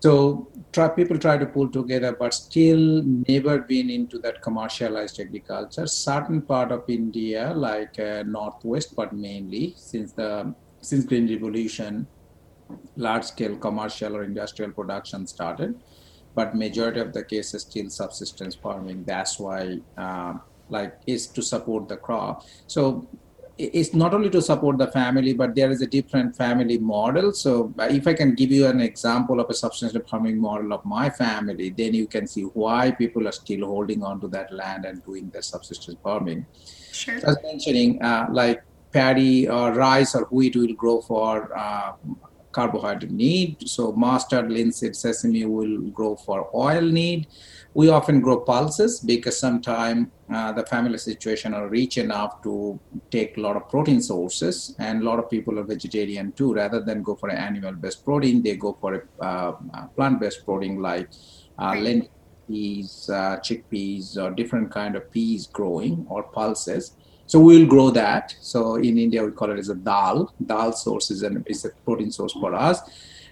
So 0.00 0.48
try, 0.72 0.88
people 0.88 1.18
try 1.18 1.36
to 1.36 1.44
pull 1.44 1.68
together, 1.68 2.12
but 2.12 2.32
still 2.32 3.02
never 3.28 3.58
been 3.58 3.90
into 3.90 4.18
that 4.20 4.40
commercialized 4.40 5.20
agriculture. 5.20 5.86
Certain 5.86 6.40
part 6.40 6.72
of 6.72 6.84
India, 6.88 7.52
like 7.54 7.98
uh, 7.98 8.22
northwest, 8.26 8.96
but 8.96 9.12
mainly 9.12 9.74
since 9.76 10.12
the 10.12 10.54
since 10.82 11.04
Green 11.04 11.28
Revolution, 11.28 12.06
large 12.96 13.24
scale 13.24 13.56
commercial 13.56 14.16
or 14.16 14.24
industrial 14.24 14.72
production 14.72 15.26
started 15.26 15.78
but 16.34 16.54
majority 16.54 17.00
of 17.00 17.12
the 17.12 17.24
cases 17.24 17.62
still 17.62 17.90
subsistence 17.90 18.54
farming. 18.54 19.04
That's 19.04 19.38
why, 19.38 19.80
uh, 19.96 20.34
like, 20.68 20.96
is 21.06 21.26
to 21.28 21.42
support 21.42 21.88
the 21.88 21.96
crop. 21.96 22.44
So 22.66 23.08
it's 23.58 23.92
not 23.92 24.14
only 24.14 24.30
to 24.30 24.40
support 24.40 24.78
the 24.78 24.86
family, 24.86 25.34
but 25.34 25.54
there 25.54 25.70
is 25.70 25.82
a 25.82 25.86
different 25.86 26.34
family 26.34 26.78
model. 26.78 27.32
So 27.32 27.74
if 27.78 28.06
I 28.06 28.14
can 28.14 28.34
give 28.34 28.50
you 28.50 28.66
an 28.66 28.80
example 28.80 29.38
of 29.38 29.50
a 29.50 29.54
subsistence 29.54 30.08
farming 30.08 30.40
model 30.40 30.72
of 30.72 30.84
my 30.84 31.10
family, 31.10 31.70
then 31.70 31.92
you 31.92 32.06
can 32.06 32.26
see 32.26 32.42
why 32.42 32.90
people 32.90 33.28
are 33.28 33.32
still 33.32 33.66
holding 33.66 34.02
on 34.02 34.20
to 34.22 34.28
that 34.28 34.52
land 34.52 34.86
and 34.86 35.04
doing 35.04 35.30
the 35.30 35.42
subsistence 35.42 35.98
farming. 36.02 36.46
Sure. 36.92 37.20
So 37.20 37.26
I 37.26 37.30
was 37.30 37.38
mentioning, 37.42 38.02
uh, 38.02 38.28
like 38.32 38.62
paddy 38.92 39.48
or 39.48 39.72
rice 39.72 40.14
or 40.14 40.26
wheat 40.30 40.56
will 40.56 40.72
grow 40.74 41.00
for 41.02 41.56
uh, 41.56 41.92
carbohydrate 42.52 43.12
need. 43.12 43.68
So 43.68 43.92
mustard, 43.92 44.50
linseed, 44.50 44.96
sesame 44.96 45.44
will 45.44 45.78
grow 45.90 46.16
for 46.16 46.50
oil 46.54 46.82
need. 46.82 47.28
We 47.74 47.88
often 47.88 48.20
grow 48.20 48.40
pulses 48.40 49.00
because 49.00 49.38
sometimes 49.38 50.08
uh, 50.32 50.52
the 50.52 50.66
family 50.66 50.98
situation 50.98 51.54
are 51.54 51.68
rich 51.68 51.98
enough 51.98 52.42
to 52.42 52.80
take 53.10 53.36
a 53.36 53.40
lot 53.40 53.56
of 53.56 53.68
protein 53.68 54.00
sources, 54.02 54.74
and 54.78 55.02
a 55.02 55.04
lot 55.04 55.18
of 55.18 55.30
people 55.30 55.58
are 55.58 55.64
vegetarian 55.64 56.32
too. 56.32 56.52
Rather 56.52 56.80
than 56.80 57.02
go 57.02 57.14
for 57.14 57.28
an 57.28 57.38
animal-based 57.38 58.04
protein, 58.04 58.42
they 58.42 58.56
go 58.56 58.76
for 58.80 58.94
a 58.94 59.24
uh, 59.24 59.52
plant-based 59.96 60.44
protein 60.44 60.82
like 60.82 61.08
uh, 61.58 61.74
lentil 61.74 62.10
peas, 62.48 63.08
uh, 63.12 63.36
chickpeas, 63.38 64.16
or 64.16 64.30
different 64.30 64.72
kind 64.72 64.96
of 64.96 65.08
peas 65.12 65.46
growing 65.46 66.04
or 66.08 66.24
pulses. 66.24 66.96
So 67.30 67.38
we'll 67.38 67.66
grow 67.74 67.90
that. 67.90 68.34
So 68.40 68.74
in 68.74 68.98
India, 68.98 69.24
we 69.24 69.30
call 69.30 69.52
it 69.52 69.58
as 69.60 69.68
a 69.68 69.76
dal. 69.76 70.34
Dal 70.44 70.72
source 70.72 71.12
is, 71.12 71.22
an, 71.22 71.44
is 71.46 71.64
a 71.64 71.70
protein 71.84 72.10
source 72.10 72.32
for 72.32 72.52
us. 72.56 72.80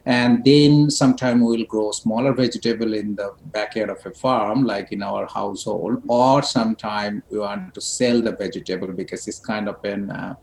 And 0.07 0.45
then 0.45 0.89
sometime 0.89 1.41
we'll 1.41 1.65
grow 1.65 1.91
smaller 1.91 2.33
vegetable 2.33 2.95
in 2.95 3.17
the 3.17 3.35
backyard 3.47 3.91
of 3.91 4.07
a 4.07 4.13
farm, 4.13 4.63
like 4.63 4.93
in 4.93 5.03
our 5.03 5.27
household, 5.27 6.05
or 6.07 6.45
sometime 6.45 7.25
we 7.29 7.41
want 7.41 7.75
to 7.75 7.81
sell 7.81 8.23
the 8.23 8.31
vegetable 8.37 8.93
because 8.93 9.27
it's 9.27 9.41
kind 9.41 9.69
of 9.69 9.85
an 9.85 10.13
uh, 10.13 10.35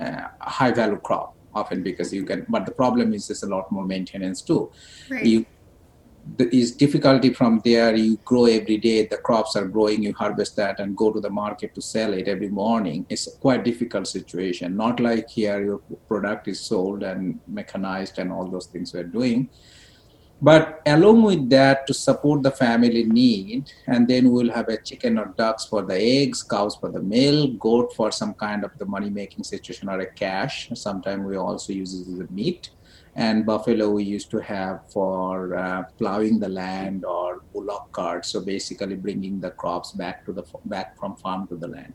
uh, 0.00 0.28
high 0.40 0.72
value 0.72 0.98
crop 0.98 1.36
often 1.54 1.82
because 1.82 2.12
you 2.12 2.24
can 2.24 2.44
but 2.48 2.66
the 2.66 2.72
problem 2.72 3.14
is 3.14 3.28
there's 3.28 3.44
a 3.44 3.48
lot 3.48 3.70
more 3.70 3.86
maintenance 3.86 4.42
too 4.42 4.72
right. 5.08 5.24
you 5.24 5.46
is 6.38 6.72
difficulty 6.72 7.32
from 7.32 7.60
there 7.64 7.94
you 7.94 8.16
grow 8.24 8.46
every 8.46 8.76
day 8.78 9.06
the 9.06 9.16
crops 9.16 9.56
are 9.56 9.66
growing 9.66 10.02
you 10.02 10.12
harvest 10.12 10.56
that 10.56 10.80
and 10.80 10.96
go 10.96 11.12
to 11.12 11.20
the 11.20 11.30
market 11.30 11.74
to 11.74 11.82
sell 11.82 12.12
it 12.12 12.28
every 12.28 12.48
morning. 12.48 13.06
It's 13.08 13.26
a 13.26 13.38
quite 13.38 13.64
difficult 13.64 14.06
situation. 14.06 14.76
Not 14.76 15.00
like 15.00 15.28
here 15.28 15.62
your 15.64 15.78
product 16.08 16.48
is 16.48 16.60
sold 16.60 17.02
and 17.02 17.40
mechanized 17.46 18.18
and 18.18 18.32
all 18.32 18.48
those 18.48 18.66
things 18.66 18.92
we're 18.92 19.04
doing. 19.04 19.48
But 20.42 20.82
along 20.84 21.22
with 21.22 21.48
that 21.50 21.86
to 21.86 21.94
support 21.94 22.42
the 22.42 22.50
family 22.50 23.04
need 23.04 23.72
and 23.86 24.06
then 24.08 24.30
we'll 24.30 24.52
have 24.52 24.68
a 24.68 24.76
chicken 24.76 25.16
or 25.18 25.32
ducks 25.38 25.64
for 25.64 25.82
the 25.82 25.94
eggs 25.94 26.42
cows 26.42 26.76
for 26.76 26.90
the 26.90 27.00
milk 27.00 27.58
goat 27.58 27.94
for 27.94 28.10
some 28.10 28.34
kind 28.34 28.64
of 28.64 28.76
the 28.78 28.84
money 28.84 29.10
making 29.10 29.44
situation 29.44 29.88
or 29.88 30.00
a 30.00 30.06
cash. 30.06 30.68
Sometimes 30.74 31.24
we 31.24 31.36
also 31.36 31.72
use 31.72 31.94
it 31.94 32.12
as 32.12 32.20
a 32.28 32.32
meat 32.32 32.70
and 33.16 33.46
buffalo 33.46 33.90
we 33.90 34.02
used 34.02 34.30
to 34.30 34.38
have 34.38 34.80
for 34.90 35.56
uh, 35.56 35.84
plowing 35.98 36.38
the 36.40 36.48
land 36.48 37.04
or 37.04 37.42
bullock 37.52 37.90
carts 37.92 38.30
so 38.30 38.40
basically 38.40 38.96
bringing 38.96 39.40
the 39.40 39.50
crops 39.52 39.92
back 39.92 40.24
to 40.24 40.32
the 40.32 40.42
back 40.64 40.98
from 40.98 41.16
farm 41.16 41.46
to 41.46 41.56
the 41.56 41.68
land. 41.68 41.94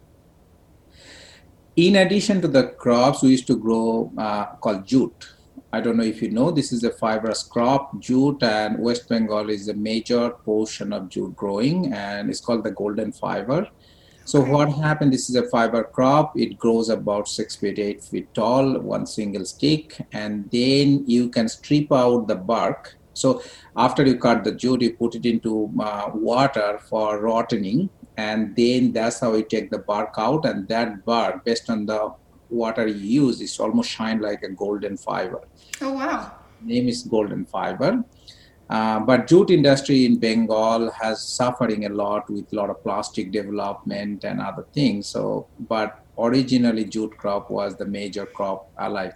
In 1.75 1.97
addition 1.97 2.41
to 2.41 2.47
the 2.47 2.69
crops 2.69 3.21
we 3.21 3.29
used 3.29 3.47
to 3.47 3.57
grow 3.57 4.11
uh, 4.17 4.45
called 4.55 4.85
jute. 4.85 5.29
I 5.71 5.81
don't 5.81 5.97
know 5.97 6.03
if 6.03 6.21
you 6.21 6.31
know 6.31 6.49
this 6.49 6.71
is 6.71 6.83
a 6.83 6.91
fibrous 6.91 7.43
crop. 7.43 7.99
Jute 7.99 8.41
and 8.41 8.79
west 8.79 9.07
bengal 9.07 9.49
is 9.49 9.67
a 9.67 9.73
major 9.73 10.31
portion 10.31 10.91
of 10.91 11.09
jute 11.09 11.35
growing 11.35 11.93
and 11.93 12.29
it's 12.29 12.39
called 12.39 12.63
the 12.63 12.71
golden 12.71 13.11
fiber 13.11 13.69
so 14.29 14.39
what 14.41 14.71
happened? 14.71 15.11
This 15.11 15.27
is 15.27 15.35
a 15.35 15.49
fiber 15.49 15.83
crop. 15.83 16.37
It 16.37 16.59
grows 16.59 16.89
about 16.89 17.27
six 17.27 17.55
feet, 17.55 17.79
eight 17.79 18.03
feet 18.03 18.31
tall, 18.35 18.79
one 18.79 19.07
single 19.07 19.43
stick, 19.43 19.99
and 20.11 20.47
then 20.51 21.03
you 21.07 21.29
can 21.29 21.49
strip 21.49 21.91
out 21.91 22.27
the 22.27 22.35
bark. 22.35 22.95
So 23.15 23.41
after 23.75 24.05
you 24.05 24.19
cut 24.19 24.43
the 24.43 24.51
jute, 24.51 24.83
you 24.83 24.93
put 24.93 25.15
it 25.15 25.25
into 25.25 25.73
uh, 25.79 26.11
water 26.13 26.79
for 26.87 27.19
rotting, 27.19 27.89
and 28.17 28.55
then 28.55 28.91
that's 28.93 29.19
how 29.19 29.33
you 29.33 29.41
take 29.41 29.71
the 29.71 29.79
bark 29.79 30.13
out. 30.19 30.45
And 30.45 30.67
that 30.67 31.03
bark, 31.05 31.43
based 31.43 31.67
on 31.71 31.87
the 31.87 32.13
water 32.51 32.85
you 32.85 33.23
use, 33.23 33.41
is 33.41 33.59
almost 33.59 33.89
shine 33.89 34.21
like 34.21 34.43
a 34.43 34.49
golden 34.49 34.95
fiber. 34.95 35.41
Oh 35.81 35.93
wow! 35.93 36.35
Name 36.61 36.87
is 36.87 37.01
golden 37.01 37.45
fiber 37.45 38.03
uh, 38.69 38.99
but 38.99 39.27
jute 39.27 39.49
industry 39.49 40.05
in 40.05 40.19
Bengal 40.19 40.91
has 40.91 41.21
suffering 41.27 41.85
a 41.85 41.89
lot 41.89 42.29
with 42.29 42.51
a 42.53 42.55
lot 42.55 42.69
of 42.69 42.83
plastic 42.83 43.31
development 43.31 44.23
and 44.23 44.39
other 44.39 44.65
things. 44.73 45.07
So, 45.07 45.47
but 45.59 46.03
originally 46.17 46.85
jute 46.85 47.17
crop 47.17 47.49
was 47.49 47.75
the 47.75 47.85
major 47.85 48.25
crop, 48.25 48.69
like 48.79 49.15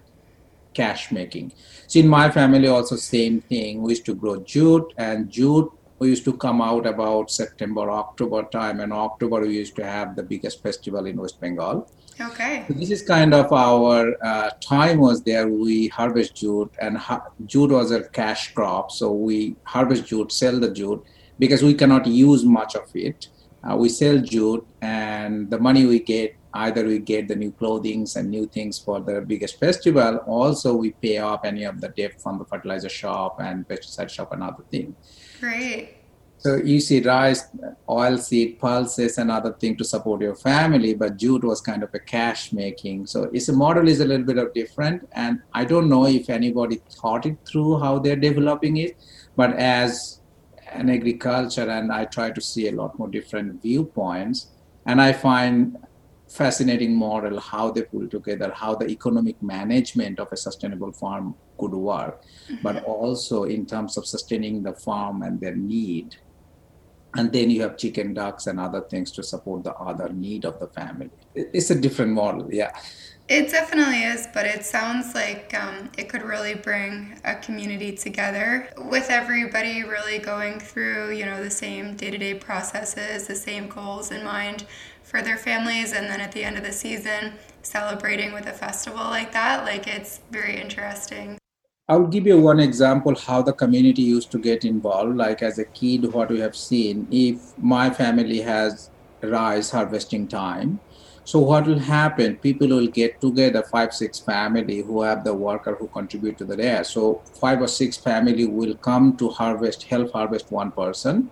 cash 0.74 1.12
making. 1.12 1.54
So 1.88 2.00
in 2.00 2.08
my 2.08 2.32
family 2.32 2.68
also 2.68 2.96
same 2.96 3.42
thing. 3.42 3.82
We 3.82 3.92
used 3.92 4.06
to 4.06 4.16
grow 4.16 4.38
jute 4.38 4.92
and 4.98 5.30
jute 5.30 5.72
we 6.00 6.10
used 6.10 6.26
to 6.26 6.34
come 6.34 6.62
out 6.62 6.86
about 6.86 7.32
September, 7.32 7.90
October 7.90 8.44
time, 8.44 8.82
and 8.82 8.92
October 8.92 9.40
we 9.42 9.56
used 9.56 9.76
to 9.78 9.86
have 9.86 10.18
the 10.18 10.24
biggest 10.24 10.62
festival 10.62 11.06
in 11.06 11.16
West 11.16 11.40
Bengal. 11.40 11.90
Okay. 12.20 12.66
So 12.68 12.74
this 12.74 12.92
is 12.92 13.02
kind 13.02 13.34
of 13.34 13.52
our 13.52 14.16
uh, 14.24 14.50
time 14.62 15.00
was 15.00 15.24
there. 15.24 15.48
We 15.48 15.88
harvest 15.88 16.36
jute, 16.36 16.72
and 16.80 16.98
ha- 16.98 17.28
jute 17.46 17.72
was 17.72 17.92
a 17.92 18.04
cash 18.10 18.54
crop. 18.54 18.92
So 18.92 19.12
we 19.12 19.56
harvest 19.64 20.06
jute, 20.06 20.32
sell 20.32 20.60
the 20.60 20.72
jute 20.72 21.04
because 21.40 21.64
we 21.64 21.74
cannot 21.74 22.06
use 22.06 22.44
much 22.46 22.76
of 22.76 22.90
it. 22.94 23.28
Uh, 23.64 23.76
we 23.78 23.90
sell 23.90 24.20
jute, 24.20 24.66
and 24.82 25.50
the 25.50 25.60
money 25.60 25.86
we 25.86 26.00
get 26.00 26.36
either 26.56 26.86
we 26.86 27.00
get 27.00 27.28
the 27.28 27.36
new 27.36 27.52
clothings 27.52 28.16
and 28.16 28.30
new 28.30 28.46
things 28.46 28.78
for 28.78 29.00
the 29.00 29.22
biggest 29.22 29.60
festival. 29.60 30.18
Also, 30.28 30.76
we 30.76 30.92
pay 30.92 31.18
off 31.18 31.44
any 31.44 31.64
of 31.64 31.82
the 31.82 31.90
debt 31.90 32.22
from 32.22 32.38
the 32.38 32.46
fertilizer 32.46 32.90
shop 32.90 33.38
and 33.40 33.68
pesticide 33.68 34.10
shop 34.10 34.32
and 34.34 34.44
other 34.44 34.64
things. 34.70 34.94
Great. 35.40 36.03
So 36.44 36.58
you 36.58 36.82
see 36.82 37.00
rice, 37.00 37.46
oilseed, 37.88 38.60
pulses, 38.60 39.18
and 39.18 39.32
other 39.32 39.54
thing 39.54 39.78
to 39.78 39.86
support 39.86 40.20
your 40.22 40.36
family, 40.36 40.94
but 40.94 41.16
jute 41.16 41.46
was 41.46 41.62
kind 41.62 41.84
of 41.84 41.94
a 41.94 42.00
cash 42.00 42.52
making. 42.52 43.08
So 43.08 43.30
its 43.32 43.48
model 43.48 43.88
is 43.88 44.02
a 44.02 44.06
little 44.06 44.26
bit 44.26 44.38
of 44.38 44.54
different, 44.54 45.08
and 45.14 45.42
I 45.54 45.64
don't 45.64 45.88
know 45.88 46.06
if 46.06 46.30
anybody 46.30 46.82
thought 46.90 47.26
it 47.26 47.38
through 47.48 47.80
how 47.80 48.00
they're 48.00 48.18
developing 48.18 48.76
it, 48.76 48.98
but 49.38 49.54
as 49.54 50.20
an 50.74 50.90
agriculture, 50.90 51.70
and 51.70 51.94
I 51.94 52.04
try 52.04 52.32
to 52.32 52.42
see 52.42 52.68
a 52.68 52.74
lot 52.74 53.00
more 53.00 53.08
different 53.08 53.62
viewpoints, 53.62 54.48
and 54.86 55.02
I 55.02 55.14
find 55.14 55.78
fascinating 56.28 56.94
model 56.94 57.40
how 57.40 57.72
they 57.72 57.84
pull 57.84 58.08
together 58.08 58.52
how 58.56 58.74
the 58.74 58.88
economic 58.88 59.42
management 59.42 60.20
of 60.20 60.28
a 60.32 60.36
sustainable 60.36 60.92
farm 60.92 61.36
could 61.60 61.74
work 61.74 62.24
mm-hmm. 62.24 62.56
but 62.64 62.84
also 62.86 63.44
in 63.44 63.68
terms 63.68 63.98
of 63.98 64.06
sustaining 64.08 64.64
the 64.64 64.74
farm 64.74 65.22
and 65.22 65.40
their 65.40 65.56
need 65.56 66.16
and 67.16 67.32
then 67.32 67.50
you 67.50 67.62
have 67.62 67.78
chicken 67.78 68.14
ducks 68.14 68.48
and 68.48 68.60
other 68.60 68.82
things 68.82 69.12
to 69.12 69.24
support 69.24 69.64
the 69.64 69.74
other 69.76 70.10
need 70.10 70.46
of 70.46 70.60
the 70.60 70.68
family. 70.68 71.10
It's 71.36 71.70
a 71.70 71.76
different 71.80 72.12
model 72.12 72.54
yeah. 72.54 72.72
It 73.30 73.52
definitely 73.52 74.04
is 74.04 74.28
but 74.34 74.46
it 74.46 74.66
sounds 74.66 75.16
like 75.16 75.54
um, 75.54 75.90
it 75.98 76.10
could 76.10 76.24
really 76.24 76.56
bring 76.56 77.20
a 77.24 77.36
community 77.36 77.96
together 77.96 78.70
with 78.78 79.10
everybody 79.10 79.84
really 79.84 80.20
going 80.20 80.60
through 80.60 81.12
you 81.12 81.26
know 81.26 81.42
the 81.44 81.52
same 81.52 81.96
day-to-day 81.96 82.36
processes 82.36 83.28
the 83.28 83.36
same 83.36 83.68
goals 83.68 84.12
in 84.12 84.24
mind 84.24 84.66
for 85.04 85.22
their 85.22 85.38
families. 85.38 85.94
And 85.94 86.10
then 86.10 86.22
at 86.22 86.32
the 86.32 86.44
end 86.44 86.58
of 86.58 86.64
the 86.64 86.74
season 86.74 87.34
celebrating 87.62 88.34
with 88.34 88.46
a 88.48 88.52
festival 88.52 89.06
like 89.06 89.32
that 89.32 89.64
like 89.64 89.88
it's 89.88 90.20
very 90.32 90.60
interesting 90.60 91.38
I'll 91.90 92.08
give 92.08 92.26
you 92.26 92.40
one 92.40 92.62
example 92.62 93.14
how 93.14 93.42
the 93.42 93.52
community 93.52 94.04
used 94.04 94.32
to 94.32 94.40
get 94.40 94.64
involved. 94.64 95.18
Like 95.18 95.44
as 95.44 95.60
a 95.60 95.66
kid, 95.66 96.14
what 96.14 96.30
we 96.30 96.40
have 96.40 96.56
seen, 96.56 97.10
if 97.12 97.58
my 97.58 97.90
family 97.90 98.40
has 98.40 98.90
rice 99.22 99.70
harvesting 99.72 100.30
time, 100.30 100.80
so 101.26 101.40
what 101.40 101.68
will 101.68 101.80
happen? 101.80 102.38
People 102.38 102.70
will 102.70 102.88
get 102.88 103.20
together, 103.20 103.64
five, 103.64 103.94
six 103.94 104.18
family 104.18 104.80
who 104.80 105.02
have 105.02 105.26
the 105.26 105.34
worker 105.34 105.76
who 105.76 105.88
contribute 105.90 106.38
to 106.38 106.46
the 106.46 106.56
day. 106.56 106.84
So 106.84 107.22
five 107.42 107.62
or 107.62 107.68
six 107.68 107.98
family 107.98 108.46
will 108.46 108.76
come 108.76 109.18
to 109.18 109.28
harvest, 109.28 109.84
help 109.84 110.14
harvest 110.14 110.52
one 110.54 110.72
person. 110.72 111.30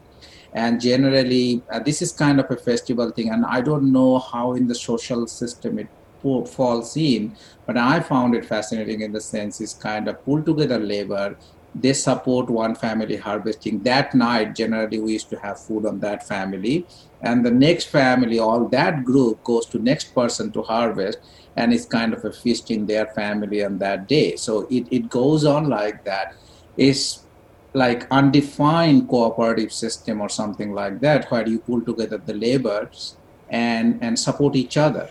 And 0.52 0.82
generally, 0.82 1.62
uh, 1.72 1.80
this 1.80 2.02
is 2.02 2.12
kind 2.12 2.42
of 2.42 2.52
a 2.52 2.58
festival 2.58 3.10
thing. 3.12 3.30
And 3.30 3.46
I 3.46 3.62
don't 3.62 3.90
know 3.94 4.20
how 4.20 4.54
in 4.56 4.68
the 4.68 4.76
social 4.76 5.28
system 5.28 5.80
it 5.80 5.88
falls 6.22 6.96
in. 6.98 7.36
But 7.66 7.78
I 7.78 8.00
found 8.00 8.36
it 8.36 8.46
fascinating 8.46 9.02
in 9.02 9.12
the 9.12 9.22
sense 9.22 9.62
it's 9.62 9.74
kind 9.74 10.08
of 10.08 10.24
pull 10.26 10.42
together 10.44 10.80
labor. 10.80 11.38
They 11.74 11.94
support 11.94 12.50
one 12.50 12.76
family 12.76 13.16
harvesting. 13.16 13.84
That 13.84 14.14
night, 14.14 14.56
generally, 14.56 15.00
we 15.00 15.14
used 15.14 15.30
to 15.30 15.40
have 15.40 15.60
food 15.60 15.86
on 15.86 16.00
that 16.02 16.28
family. 16.28 16.86
And 17.22 17.46
the 17.46 17.52
next 17.52 17.86
family, 17.86 18.40
all 18.40 18.68
that 18.70 19.06
group 19.06 19.44
goes 19.44 19.66
to 19.68 19.80
next 19.80 20.14
person 20.14 20.52
to 20.52 20.64
harvest 20.64 21.20
and 21.56 21.74
it's 21.74 21.86
kind 21.86 22.14
of 22.14 22.24
a 22.26 22.32
feast 22.32 22.72
in 22.72 22.86
their 22.86 23.08
family 23.08 23.64
on 23.64 23.78
that 23.80 24.08
day. 24.08 24.36
So 24.36 24.68
it, 24.70 24.88
it 24.92 25.10
goes 25.10 25.46
on 25.46 25.70
like 25.70 26.04
that. 26.06 26.36
It's 26.78 27.26
like 27.74 28.08
undefined 28.12 29.08
cooperative 29.08 29.72
system 29.72 30.22
or 30.22 30.30
something 30.30 30.74
like 30.74 31.00
that 31.02 31.32
where 31.32 31.48
you 31.48 31.60
pull 31.60 31.82
together 31.82 32.18
the 32.18 32.34
labors 32.34 33.16
and 33.50 34.02
and 34.02 34.18
support 34.18 34.56
each 34.56 34.78
other 34.78 35.10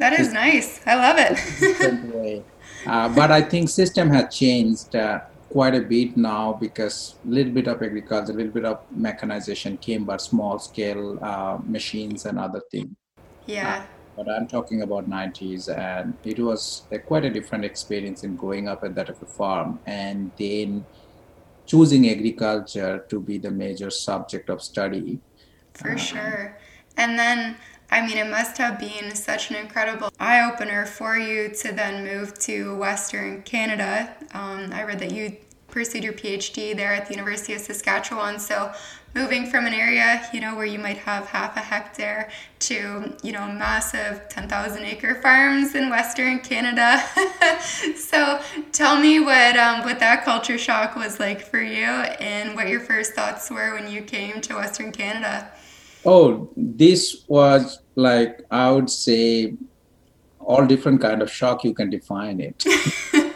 that 0.00 0.18
is 0.18 0.32
nice. 0.32 0.80
I 0.86 0.94
love 0.96 1.16
it. 1.18 2.44
uh, 2.86 3.08
but 3.10 3.30
I 3.30 3.42
think 3.42 3.68
system 3.68 4.10
has 4.10 4.34
changed 4.34 4.96
uh, 4.96 5.20
quite 5.50 5.74
a 5.74 5.80
bit 5.80 6.16
now 6.16 6.54
because 6.54 7.16
a 7.24 7.28
little 7.28 7.52
bit 7.52 7.66
of 7.68 7.82
agriculture, 7.82 8.32
a 8.32 8.34
little 8.34 8.52
bit 8.52 8.64
of 8.64 8.80
mechanization 8.90 9.76
came, 9.76 10.04
but 10.04 10.20
small 10.20 10.58
scale 10.58 11.22
uh, 11.22 11.58
machines 11.64 12.24
and 12.24 12.38
other 12.38 12.62
things. 12.70 12.96
Yeah. 13.46 13.82
Uh, 13.82 13.86
but 14.16 14.26
I'm 14.28 14.48
talking 14.48 14.82
about 14.82 15.08
90s, 15.08 15.68
and 15.68 16.14
it 16.24 16.38
was 16.38 16.82
a, 16.90 16.98
quite 16.98 17.24
a 17.24 17.30
different 17.30 17.64
experience 17.64 18.24
in 18.24 18.36
growing 18.36 18.68
up 18.68 18.82
at 18.84 18.94
that 18.94 19.08
of 19.08 19.22
a 19.22 19.26
farm, 19.26 19.78
and 19.86 20.30
then 20.38 20.84
choosing 21.66 22.08
agriculture 22.08 23.04
to 23.08 23.20
be 23.20 23.38
the 23.38 23.50
major 23.50 23.90
subject 23.90 24.50
of 24.50 24.62
study. 24.62 25.20
For 25.74 25.96
sure. 25.96 26.58
And 26.96 27.18
then 27.18 27.56
I 27.90 28.06
mean, 28.06 28.18
it 28.18 28.30
must 28.30 28.56
have 28.58 28.78
been 28.78 29.14
such 29.16 29.50
an 29.50 29.56
incredible 29.56 30.12
eye 30.20 30.48
opener 30.48 30.86
for 30.86 31.18
you 31.18 31.48
to 31.48 31.72
then 31.72 32.04
move 32.04 32.38
to 32.40 32.76
Western 32.76 33.42
Canada. 33.42 34.14
Um, 34.32 34.72
I 34.72 34.84
read 34.84 35.00
that 35.00 35.10
you 35.10 35.36
pursued 35.68 36.04
your 36.04 36.12
PhD 36.12 36.76
there 36.76 36.92
at 36.92 37.06
the 37.06 37.14
University 37.14 37.54
of 37.54 37.60
Saskatchewan. 37.60 38.38
So, 38.38 38.72
moving 39.12 39.50
from 39.50 39.66
an 39.66 39.74
area, 39.74 40.24
you 40.32 40.40
know, 40.40 40.54
where 40.54 40.66
you 40.66 40.78
might 40.78 40.98
have 40.98 41.26
half 41.26 41.56
a 41.56 41.60
hectare 41.60 42.30
to, 42.60 43.12
you 43.24 43.32
know, 43.32 43.50
massive 43.50 44.28
10,000 44.28 44.84
acre 44.84 45.16
farms 45.20 45.74
in 45.74 45.90
Western 45.90 46.38
Canada. 46.38 47.02
so, 47.96 48.40
tell 48.72 49.00
me 49.00 49.18
what 49.18 49.56
um, 49.56 49.84
what 49.84 49.98
that 49.98 50.24
culture 50.24 50.58
shock 50.58 50.94
was 50.94 51.18
like 51.18 51.40
for 51.40 51.60
you, 51.60 51.84
and 51.84 52.54
what 52.54 52.68
your 52.68 52.80
first 52.80 53.14
thoughts 53.14 53.50
were 53.50 53.74
when 53.74 53.90
you 53.90 54.02
came 54.02 54.40
to 54.42 54.54
Western 54.54 54.92
Canada. 54.92 55.50
Oh, 56.04 56.50
this 56.56 57.24
was 57.28 57.80
like 57.94 58.42
I 58.50 58.70
would 58.70 58.90
say 58.90 59.54
all 60.38 60.66
different 60.66 61.00
kind 61.00 61.22
of 61.22 61.30
shock 61.30 61.64
you 61.64 61.74
can 61.74 61.90
define 61.90 62.40
it. 62.40 62.64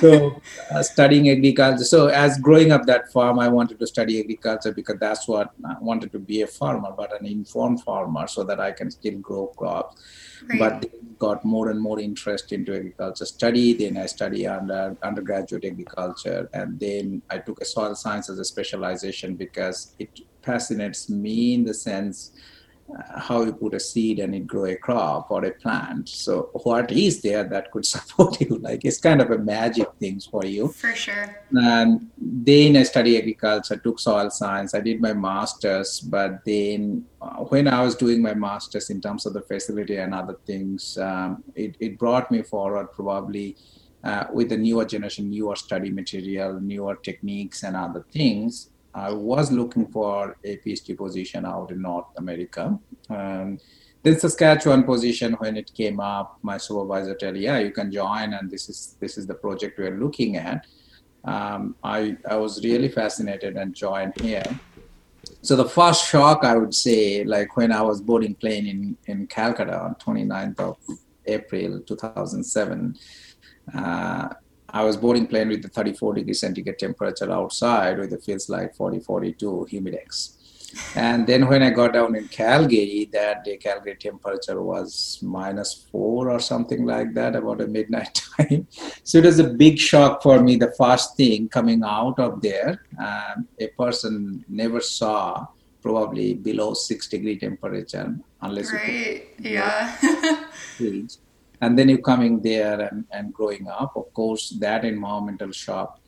so 0.00 0.40
uh, 0.70 0.82
studying 0.82 1.30
agriculture. 1.30 1.84
So 1.84 2.08
as 2.08 2.38
growing 2.38 2.72
up 2.72 2.86
that 2.86 3.12
farm, 3.12 3.38
I 3.38 3.48
wanted 3.48 3.78
to 3.80 3.86
study 3.86 4.20
agriculture 4.20 4.72
because 4.72 4.98
that's 4.98 5.26
what 5.28 5.50
I 5.64 5.76
wanted 5.80 6.12
to 6.12 6.18
be 6.18 6.42
a 6.42 6.46
farmer, 6.46 6.92
but 6.96 7.18
an 7.18 7.26
informed 7.26 7.82
farmer, 7.82 8.26
so 8.26 8.44
that 8.44 8.60
I 8.60 8.72
can 8.72 8.90
still 8.90 9.18
grow 9.18 9.46
crops. 9.48 10.02
Right. 10.48 10.58
But 10.58 11.18
got 11.18 11.44
more 11.44 11.70
and 11.70 11.80
more 11.80 11.98
interest 11.98 12.52
into 12.52 12.74
agriculture 12.74 13.24
study. 13.24 13.72
Then 13.72 13.96
I 13.96 14.06
study 14.06 14.46
under 14.46 14.96
undergraduate 15.02 15.64
agriculture, 15.64 16.48
and 16.52 16.78
then 16.78 17.22
I 17.30 17.38
took 17.38 17.60
a 17.60 17.64
soil 17.64 17.94
science 17.94 18.30
as 18.30 18.38
a 18.38 18.44
specialization 18.44 19.34
because 19.34 19.94
it 19.98 20.20
fascinates 20.42 21.10
me 21.10 21.54
in 21.54 21.64
the 21.64 21.74
sense 21.74 22.32
how 23.16 23.42
you 23.42 23.52
put 23.52 23.74
a 23.74 23.80
seed 23.80 24.18
and 24.18 24.34
it 24.34 24.46
grow 24.46 24.64
a 24.64 24.76
crop 24.76 25.30
or 25.30 25.44
a 25.44 25.52
plant. 25.52 26.08
So 26.08 26.50
what 26.52 26.90
is 26.90 27.20
there 27.20 27.44
that 27.44 27.70
could 27.70 27.86
support 27.94 28.40
you? 28.40 28.58
Like 28.58 28.84
it's 28.84 28.98
kind 28.98 29.20
of 29.20 29.30
a 29.30 29.38
magic 29.38 29.88
things 30.00 30.26
for 30.26 30.44
you. 30.44 30.68
For 30.68 30.94
sure. 30.94 31.42
And 31.52 32.10
then 32.16 32.76
I 32.76 32.82
studied 32.84 33.18
agriculture, 33.18 33.76
took 33.76 33.98
soil 33.98 34.30
science. 34.30 34.74
I 34.74 34.80
did 34.80 35.00
my 35.00 35.12
masters, 35.12 36.00
but 36.00 36.44
then 36.44 37.04
uh, 37.20 37.44
when 37.44 37.68
I 37.68 37.82
was 37.82 37.94
doing 37.94 38.22
my 38.22 38.34
masters 38.34 38.90
in 38.90 39.00
terms 39.00 39.26
of 39.26 39.34
the 39.34 39.42
facility 39.42 39.96
and 39.96 40.14
other 40.14 40.38
things, 40.46 40.96
um, 40.98 41.44
it, 41.54 41.76
it 41.80 41.98
brought 41.98 42.30
me 42.30 42.42
forward 42.42 42.92
probably. 42.92 43.56
Uh, 44.04 44.24
with 44.32 44.48
the 44.48 44.56
newer 44.56 44.84
generation, 44.84 45.28
newer 45.28 45.56
study 45.56 45.90
material, 45.90 46.60
newer 46.60 46.94
techniques, 46.94 47.64
and 47.64 47.74
other 47.74 48.06
things, 48.12 48.70
I 48.98 49.12
was 49.12 49.52
looking 49.52 49.86
for 49.86 50.36
a 50.44 50.56
PhD 50.58 50.96
position 50.96 51.44
out 51.44 51.70
in 51.70 51.82
North 51.82 52.06
America. 52.16 52.78
Um, 53.08 53.58
then 54.02 54.18
Saskatchewan 54.18 54.84
position 54.84 55.32
when 55.34 55.56
it 55.56 55.72
came 55.74 56.00
up, 56.00 56.38
my 56.42 56.56
supervisor 56.56 57.14
tell, 57.14 57.36
yeah, 57.36 57.58
you 57.58 57.70
can 57.70 57.90
join, 57.90 58.32
and 58.32 58.50
this 58.50 58.68
is 58.68 58.96
this 59.00 59.18
is 59.18 59.26
the 59.26 59.34
project 59.34 59.78
we're 59.78 59.98
looking 59.98 60.36
at. 60.36 60.66
Um, 61.24 61.74
I 61.82 62.16
I 62.28 62.36
was 62.36 62.62
really 62.64 62.88
fascinated 62.88 63.56
and 63.56 63.74
joined 63.74 64.20
here. 64.20 64.48
So 65.42 65.56
the 65.56 65.68
first 65.68 66.08
shock 66.08 66.44
I 66.44 66.56
would 66.56 66.74
say, 66.74 67.24
like 67.24 67.56
when 67.56 67.72
I 67.72 67.82
was 67.82 68.00
boarding 68.00 68.34
plane 68.34 68.66
in 68.66 68.96
in 69.06 69.26
Calcutta 69.26 69.76
on 69.80 69.94
29th 69.96 70.60
of 70.60 70.76
April 71.26 71.80
2007. 71.80 72.96
Uh, 73.74 74.28
I 74.70 74.84
was 74.84 74.96
boarding 74.96 75.26
plane 75.26 75.48
with 75.48 75.62
the 75.62 75.68
34 75.68 76.14
degree 76.14 76.34
centigrade 76.34 76.78
temperature 76.78 77.30
outside 77.30 77.98
with 77.98 78.12
it 78.12 78.22
feels 78.22 78.48
like 78.48 78.74
40, 78.74 79.00
42 79.00 79.66
humidex. 79.70 80.34
And 80.94 81.26
then 81.26 81.48
when 81.48 81.62
I 81.62 81.70
got 81.70 81.94
down 81.94 82.14
in 82.14 82.28
Calgary, 82.28 83.08
that 83.12 83.44
day 83.44 83.56
Calgary 83.56 83.96
temperature 83.96 84.62
was 84.62 85.18
minus 85.22 85.86
four 85.90 86.30
or 86.30 86.40
something 86.40 86.84
like 86.84 87.14
that, 87.14 87.34
about 87.34 87.62
a 87.62 87.66
midnight 87.66 88.20
time. 88.36 88.66
So 89.02 89.18
it 89.18 89.24
was 89.24 89.38
a 89.38 89.48
big 89.48 89.78
shock 89.78 90.22
for 90.22 90.40
me. 90.40 90.56
The 90.56 90.74
first 90.76 91.16
thing 91.16 91.48
coming 91.48 91.82
out 91.82 92.18
of 92.18 92.42
there, 92.42 92.82
um, 92.98 93.48
a 93.58 93.68
person 93.68 94.44
never 94.48 94.80
saw 94.80 95.46
probably 95.80 96.34
below 96.34 96.74
six 96.74 97.08
degree 97.08 97.38
temperature 97.38 98.16
unless 98.42 98.72
right. 98.72 99.26
you 99.38 99.50
yeah 99.50 99.96
and 101.60 101.78
then 101.78 101.88
you 101.88 101.98
coming 101.98 102.40
there 102.40 102.80
and, 102.80 103.04
and 103.10 103.32
growing 103.32 103.68
up. 103.68 103.96
Of 103.96 104.12
course 104.14 104.50
that 104.60 104.84
environmental 104.84 105.52
shock. 105.52 106.00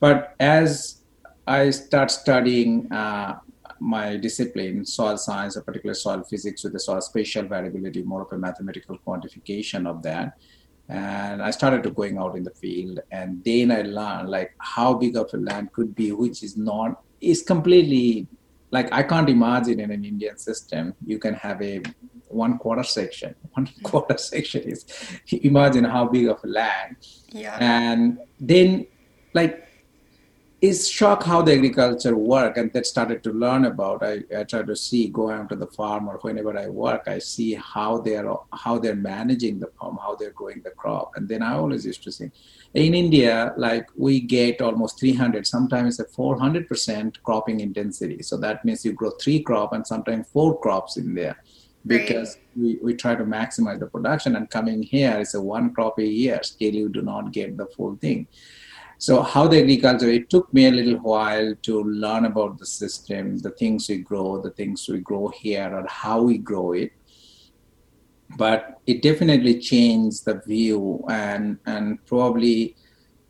But 0.00 0.34
as 0.38 1.02
i 1.48 1.70
start 1.70 2.10
studying 2.10 2.90
uh, 2.92 3.38
my 3.78 4.16
discipline 4.16 4.84
soil 4.84 5.16
science 5.16 5.56
or 5.56 5.62
particularly 5.62 5.94
soil 5.94 6.22
physics 6.28 6.64
with 6.64 6.72
the 6.72 6.80
soil 6.80 7.00
spatial 7.00 7.44
variability 7.44 8.02
more 8.02 8.22
of 8.22 8.32
a 8.32 8.38
mathematical 8.38 8.98
quantification 9.06 9.86
of 9.86 10.02
that 10.02 10.38
and 10.88 11.40
i 11.40 11.50
started 11.50 11.84
to 11.84 11.90
going 11.90 12.18
out 12.18 12.36
in 12.36 12.42
the 12.42 12.50
field. 12.50 13.00
And 13.10 13.44
then 13.44 13.70
i 13.70 13.82
learned 13.82 14.28
like 14.28 14.54
how 14.58 14.94
big 14.94 15.16
of 15.16 15.32
a 15.34 15.36
land 15.36 15.72
could 15.72 15.94
be 15.94 16.10
which 16.12 16.42
is 16.42 16.56
not 16.56 17.02
is 17.20 17.42
completely 17.42 18.26
like 18.70 18.92
I 18.92 19.02
can't 19.02 19.28
imagine 19.28 19.80
in 19.80 19.90
an 19.90 20.04
Indian 20.04 20.36
system 20.38 20.94
you 21.04 21.18
can 21.18 21.34
have 21.34 21.62
a 21.62 21.82
one 22.36 22.58
quarter 22.58 22.82
section. 22.82 23.34
One 23.56 23.68
quarter 23.82 24.18
section 24.18 24.62
is 24.62 24.84
imagine 25.50 25.84
how 25.84 26.04
big 26.08 26.26
of 26.28 26.44
a 26.44 26.46
land. 26.46 26.96
Yeah. 27.32 27.56
And 27.60 28.18
then 28.38 28.86
like 29.32 29.66
it's 30.62 30.88
shock 30.88 31.22
how 31.22 31.42
the 31.42 31.52
agriculture 31.52 32.16
work 32.16 32.56
and 32.56 32.72
that 32.72 32.86
started 32.86 33.22
to 33.22 33.30
learn 33.30 33.66
about 33.66 34.02
I, 34.02 34.22
I 34.36 34.44
try 34.44 34.62
to 34.62 34.74
see 34.74 35.08
go 35.08 35.30
out 35.30 35.50
to 35.50 35.56
the 35.56 35.66
farm 35.66 36.08
or 36.08 36.16
whenever 36.22 36.58
i 36.58 36.66
work 36.66 37.02
i 37.08 37.18
see 37.18 37.54
how 37.54 37.98
they're 37.98 38.32
how 38.52 38.78
they're 38.78 38.96
managing 38.96 39.60
the 39.60 39.66
farm 39.78 39.98
how 40.00 40.16
they're 40.16 40.30
growing 40.30 40.62
the 40.62 40.70
crop 40.70 41.12
and 41.16 41.28
then 41.28 41.42
i 41.42 41.52
always 41.52 41.84
used 41.84 42.02
to 42.04 42.10
say 42.10 42.30
in 42.72 42.94
india 42.94 43.52
like 43.58 43.86
we 43.96 44.18
get 44.18 44.62
almost 44.62 44.98
300 44.98 45.46
sometimes 45.46 46.00
a 46.00 46.06
400% 46.06 47.22
cropping 47.22 47.60
intensity 47.60 48.22
so 48.22 48.38
that 48.38 48.64
means 48.64 48.82
you 48.82 48.92
grow 48.92 49.10
three 49.10 49.42
crop 49.42 49.74
and 49.74 49.86
sometimes 49.86 50.26
four 50.28 50.58
crops 50.58 50.96
in 50.96 51.14
there 51.14 51.36
because 51.86 52.38
we, 52.56 52.78
we 52.82 52.94
try 52.94 53.14
to 53.14 53.24
maximize 53.24 53.78
the 53.78 53.86
production 53.86 54.36
and 54.36 54.50
coming 54.50 54.82
here 54.82 55.18
is 55.20 55.34
a 55.34 55.40
one 55.40 55.72
crop 55.72 55.98
a 55.98 56.04
year 56.04 56.40
still 56.42 56.74
you 56.74 56.88
do 56.88 57.02
not 57.02 57.32
get 57.32 57.56
the 57.56 57.66
full 57.66 57.96
thing 57.96 58.26
so 58.98 59.22
how 59.22 59.46
the 59.46 59.60
agriculture, 59.60 60.08
it 60.08 60.30
took 60.30 60.52
me 60.54 60.66
a 60.66 60.70
little 60.70 60.98
while 60.98 61.54
to 61.62 61.84
learn 61.84 62.24
about 62.24 62.58
the 62.58 62.66
system, 62.66 63.38
the 63.38 63.50
things 63.50 63.88
we 63.88 63.98
grow, 63.98 64.40
the 64.40 64.50
things 64.50 64.88
we 64.88 65.00
grow 65.00 65.28
here, 65.28 65.70
or 65.70 65.86
how 65.86 66.22
we 66.22 66.38
grow 66.38 66.72
it. 66.72 66.92
But 68.38 68.80
it 68.86 69.02
definitely 69.02 69.60
changed 69.60 70.24
the 70.24 70.40
view 70.46 71.04
and 71.10 71.58
and 71.66 72.04
probably 72.06 72.74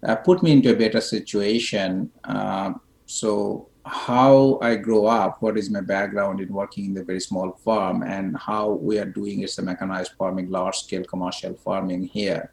uh, 0.06 0.16
put 0.16 0.42
me 0.42 0.52
into 0.52 0.72
a 0.72 0.76
better 0.76 1.00
situation. 1.00 2.10
Uh, 2.22 2.74
so 3.06 3.68
how 3.86 4.58
I 4.60 4.76
grow 4.76 5.06
up, 5.06 5.40
what 5.40 5.56
is 5.56 5.70
my 5.70 5.80
background 5.80 6.40
in 6.40 6.52
working 6.52 6.86
in 6.86 6.94
the 6.94 7.04
very 7.04 7.20
small 7.20 7.52
farm, 7.64 8.02
and 8.02 8.36
how 8.36 8.70
we 8.70 8.98
are 8.98 9.04
doing 9.04 9.42
is 9.42 9.58
a 9.58 9.62
mechanized 9.62 10.12
farming, 10.18 10.50
large 10.50 10.76
scale 10.76 11.04
commercial 11.04 11.54
farming 11.54 12.04
here 12.04 12.50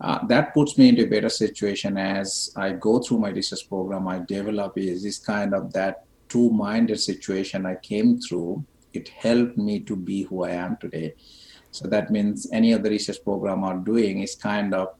uh, 0.00 0.24
that 0.26 0.54
puts 0.54 0.78
me 0.78 0.90
into 0.90 1.04
a 1.04 1.06
better 1.06 1.28
situation 1.28 1.98
as 1.98 2.52
I 2.56 2.72
go 2.72 3.00
through 3.00 3.18
my 3.18 3.30
research 3.30 3.68
program. 3.68 4.06
I 4.06 4.20
develop 4.20 4.78
is 4.78 5.02
this 5.02 5.18
kind 5.18 5.54
of 5.54 5.72
that 5.72 6.04
two-minded 6.28 7.00
situation 7.00 7.66
I 7.66 7.76
came 7.76 8.20
through. 8.20 8.64
It 8.92 9.08
helped 9.08 9.58
me 9.58 9.80
to 9.80 9.96
be 9.96 10.22
who 10.22 10.44
I 10.44 10.50
am 10.50 10.76
today. 10.76 11.14
So 11.72 11.88
that 11.88 12.10
means 12.10 12.48
any 12.52 12.72
of 12.72 12.82
the 12.82 12.90
research 12.90 13.22
program 13.24 13.64
are 13.64 13.76
doing 13.76 14.22
is 14.22 14.34
kind 14.34 14.72
of 14.72 14.94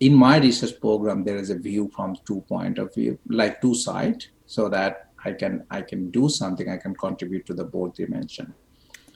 in 0.00 0.14
my 0.14 0.36
research 0.38 0.78
program 0.80 1.24
there 1.24 1.38
is 1.38 1.48
a 1.48 1.58
view 1.58 1.90
from 1.96 2.16
two 2.26 2.42
point 2.42 2.78
of 2.78 2.94
view, 2.94 3.18
like 3.28 3.62
two 3.62 3.74
side, 3.74 4.26
so 4.46 4.68
that 4.68 5.10
I 5.24 5.32
can 5.32 5.64
I 5.70 5.82
can 5.82 6.10
do 6.10 6.28
something. 6.28 6.68
I 6.68 6.76
can 6.76 6.94
contribute 6.94 7.46
to 7.46 7.54
the 7.54 7.64
board 7.64 7.94
dimension. 7.94 8.54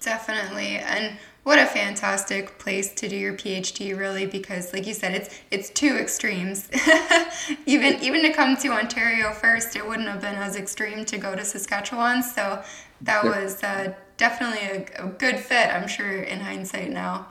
Definitely. 0.00 0.78
And 0.78 1.18
what 1.42 1.58
a 1.58 1.66
fantastic 1.66 2.58
place 2.58 2.92
to 2.94 3.08
do 3.08 3.16
your 3.16 3.34
PhD 3.34 3.96
really 3.96 4.26
because 4.26 4.72
like 4.72 4.86
you 4.86 4.94
said 4.94 5.14
it's 5.14 5.40
it's 5.50 5.70
two 5.70 5.96
extremes. 5.96 6.68
even 7.66 8.00
even 8.02 8.22
to 8.22 8.32
come 8.32 8.56
to 8.58 8.68
Ontario 8.68 9.32
first 9.32 9.76
it 9.76 9.86
wouldn't 9.86 10.08
have 10.08 10.20
been 10.20 10.36
as 10.36 10.56
extreme 10.56 11.04
to 11.04 11.18
go 11.18 11.36
to 11.36 11.44
Saskatchewan 11.44 12.22
so 12.22 12.62
that 13.02 13.24
was 13.24 13.62
uh, 13.62 13.92
definitely 14.16 14.84
a, 14.98 15.04
a, 15.04 15.08
good 15.08 15.38
fit 15.38 15.68
I'm 15.74 15.88
sure 15.88 16.22
in 16.22 16.40
hindsight 16.40 16.90
now. 16.90 17.28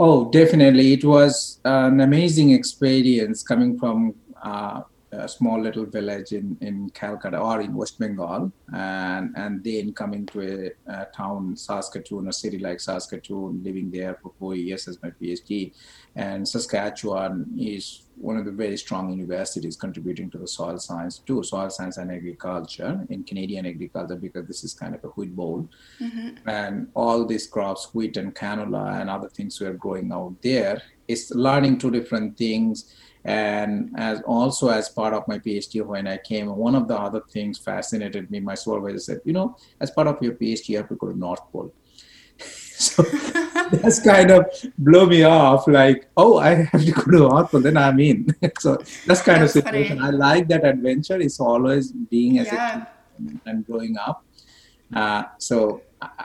Oh, 0.00 0.30
definitely. 0.30 0.92
It 0.94 1.04
was 1.04 1.60
an 1.64 2.00
amazing 2.00 2.50
experience 2.50 3.42
coming 3.42 3.78
from 3.78 4.14
uh, 4.42 4.82
a 5.12 5.28
small 5.28 5.60
little 5.60 5.84
village 5.84 6.32
in, 6.32 6.56
in 6.60 6.88
Calcutta 6.90 7.38
or 7.38 7.60
in 7.60 7.74
West 7.74 7.98
Bengal, 7.98 8.50
and, 8.72 9.32
and 9.36 9.62
then 9.62 9.92
coming 9.92 10.24
to 10.26 10.72
a, 10.86 10.92
a, 10.92 11.06
town, 11.14 11.54
Saskatoon, 11.54 12.28
a 12.28 12.32
city 12.32 12.58
like 12.58 12.80
Saskatoon, 12.80 13.62
living 13.62 13.90
there 13.90 14.18
for 14.22 14.32
four 14.38 14.54
years 14.54 14.88
as 14.88 15.02
my 15.02 15.10
PhD. 15.10 15.72
And 16.16 16.48
Saskatchewan 16.48 17.46
is 17.58 18.04
one 18.16 18.36
of 18.36 18.44
the 18.44 18.52
very 18.52 18.76
strong 18.76 19.10
universities 19.10 19.76
contributing 19.76 20.30
to 20.30 20.38
the 20.38 20.48
soil 20.48 20.78
science 20.78 21.18
too, 21.18 21.42
soil 21.42 21.68
science 21.68 21.96
and 21.96 22.10
agriculture 22.10 23.04
in 23.10 23.24
Canadian 23.24 23.66
agriculture 23.66 24.16
because 24.16 24.46
this 24.46 24.64
is 24.64 24.74
kind 24.74 24.94
of 24.94 25.04
a 25.04 25.08
wheat 25.08 25.34
bowl. 25.34 25.68
Mm-hmm. 26.00 26.48
And 26.48 26.88
all 26.94 27.26
these 27.26 27.46
crops, 27.46 27.90
wheat 27.92 28.16
and 28.16 28.34
canola 28.34 29.00
and 29.00 29.10
other 29.10 29.28
things 29.28 29.60
we 29.60 29.66
are 29.66 29.74
growing 29.74 30.12
out 30.12 30.40
there, 30.42 30.82
is 31.08 31.32
learning 31.34 31.78
two 31.78 31.90
different 31.90 32.38
things 32.38 32.94
and 33.24 33.90
as 33.96 34.20
also 34.22 34.68
as 34.68 34.88
part 34.88 35.14
of 35.14 35.26
my 35.28 35.38
phd 35.38 35.84
when 35.86 36.08
i 36.08 36.16
came 36.16 36.46
one 36.56 36.74
of 36.74 36.88
the 36.88 36.98
other 36.98 37.20
things 37.30 37.56
fascinated 37.58 38.30
me 38.30 38.40
my 38.40 38.54
supervisor 38.54 38.98
said 38.98 39.20
you 39.24 39.32
know 39.32 39.56
as 39.80 39.90
part 39.92 40.08
of 40.08 40.20
your 40.20 40.32
phd 40.32 40.68
you 40.68 40.76
have 40.76 40.88
to 40.88 40.96
go 40.96 41.08
to 41.08 41.18
north 41.18 41.40
pole. 41.52 41.72
So 42.82 43.02
that's 43.70 44.00
kind 44.00 44.32
of 44.32 44.46
blow 44.76 45.06
me 45.06 45.22
off 45.22 45.68
like 45.68 46.08
oh 46.16 46.38
i 46.38 46.54
have 46.54 46.84
to 46.84 46.90
go 46.90 47.02
to 47.02 47.18
north 47.28 47.50
pole 47.52 47.60
then 47.60 47.76
i'm 47.76 48.00
in. 48.00 48.26
So 48.58 48.76
that's 49.06 49.22
kind 49.22 49.42
that's 49.42 49.54
of 49.54 49.62
situation. 49.62 49.98
Funny. 49.98 50.16
i 50.16 50.18
like 50.18 50.48
that 50.48 50.64
adventure. 50.64 51.20
It's 51.20 51.38
always 51.38 51.92
being 51.92 52.40
as 52.40 52.48
yeah. 52.48 52.86
a 52.86 53.48
and 53.48 53.64
growing 53.66 53.96
up. 53.98 54.24
Uh, 54.92 55.24
so 55.38 55.82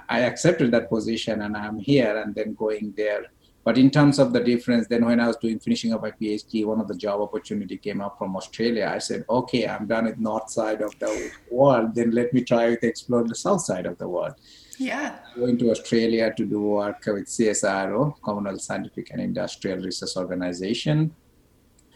I 0.09 0.21
accepted 0.21 0.71
that 0.71 0.89
position 0.89 1.41
and 1.41 1.55
I'm 1.55 1.79
here 1.79 2.17
and 2.17 2.33
then 2.33 2.53
going 2.55 2.93
there 2.97 3.25
but 3.67 3.77
in 3.77 3.91
terms 3.91 4.17
of 4.17 4.31
the 4.31 4.39
difference, 4.39 4.87
then 4.87 5.03
when 5.03 5.19
I 5.19 5.27
was 5.27 5.35
doing 5.35 5.59
finishing 5.59 5.91
up 5.91 6.01
my 6.01 6.11
PhD, 6.11 6.65
one 6.65 6.79
of 6.79 6.87
the 6.87 6.95
job 6.95 7.19
opportunity 7.19 7.75
came 7.75 7.99
up 7.99 8.17
from 8.17 8.33
Australia. 8.37 8.89
I 8.95 8.99
said, 8.99 9.25
okay, 9.29 9.67
I'm 9.67 9.87
done 9.87 10.05
with 10.05 10.17
north 10.19 10.49
side 10.49 10.81
of 10.81 10.97
the 10.99 11.31
world. 11.51 11.93
Then 11.93 12.11
let 12.11 12.31
me 12.33 12.45
try 12.45 12.75
to 12.75 12.87
explore 12.87 13.25
the 13.27 13.35
south 13.35 13.59
side 13.59 13.85
of 13.85 13.97
the 13.97 14.07
world. 14.07 14.35
Yeah. 14.77 15.17
Going 15.35 15.57
to 15.57 15.71
Australia 15.71 16.33
to 16.37 16.45
do 16.45 16.61
work 16.61 17.03
with 17.07 17.25
CSIRO, 17.25 18.21
Commonwealth 18.21 18.61
Scientific 18.61 19.09
and 19.11 19.19
Industrial 19.19 19.79
Research 19.79 20.15
Organization. 20.15 21.13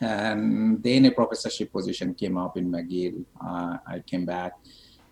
And 0.01 0.83
then 0.83 1.05
a 1.05 1.11
professorship 1.11 1.71
position 1.71 2.13
came 2.15 2.37
up 2.37 2.57
in 2.57 2.69
McGill. 2.69 3.23
Uh, 3.39 3.77
I 3.87 3.99
came 3.99 4.25
back 4.25 4.55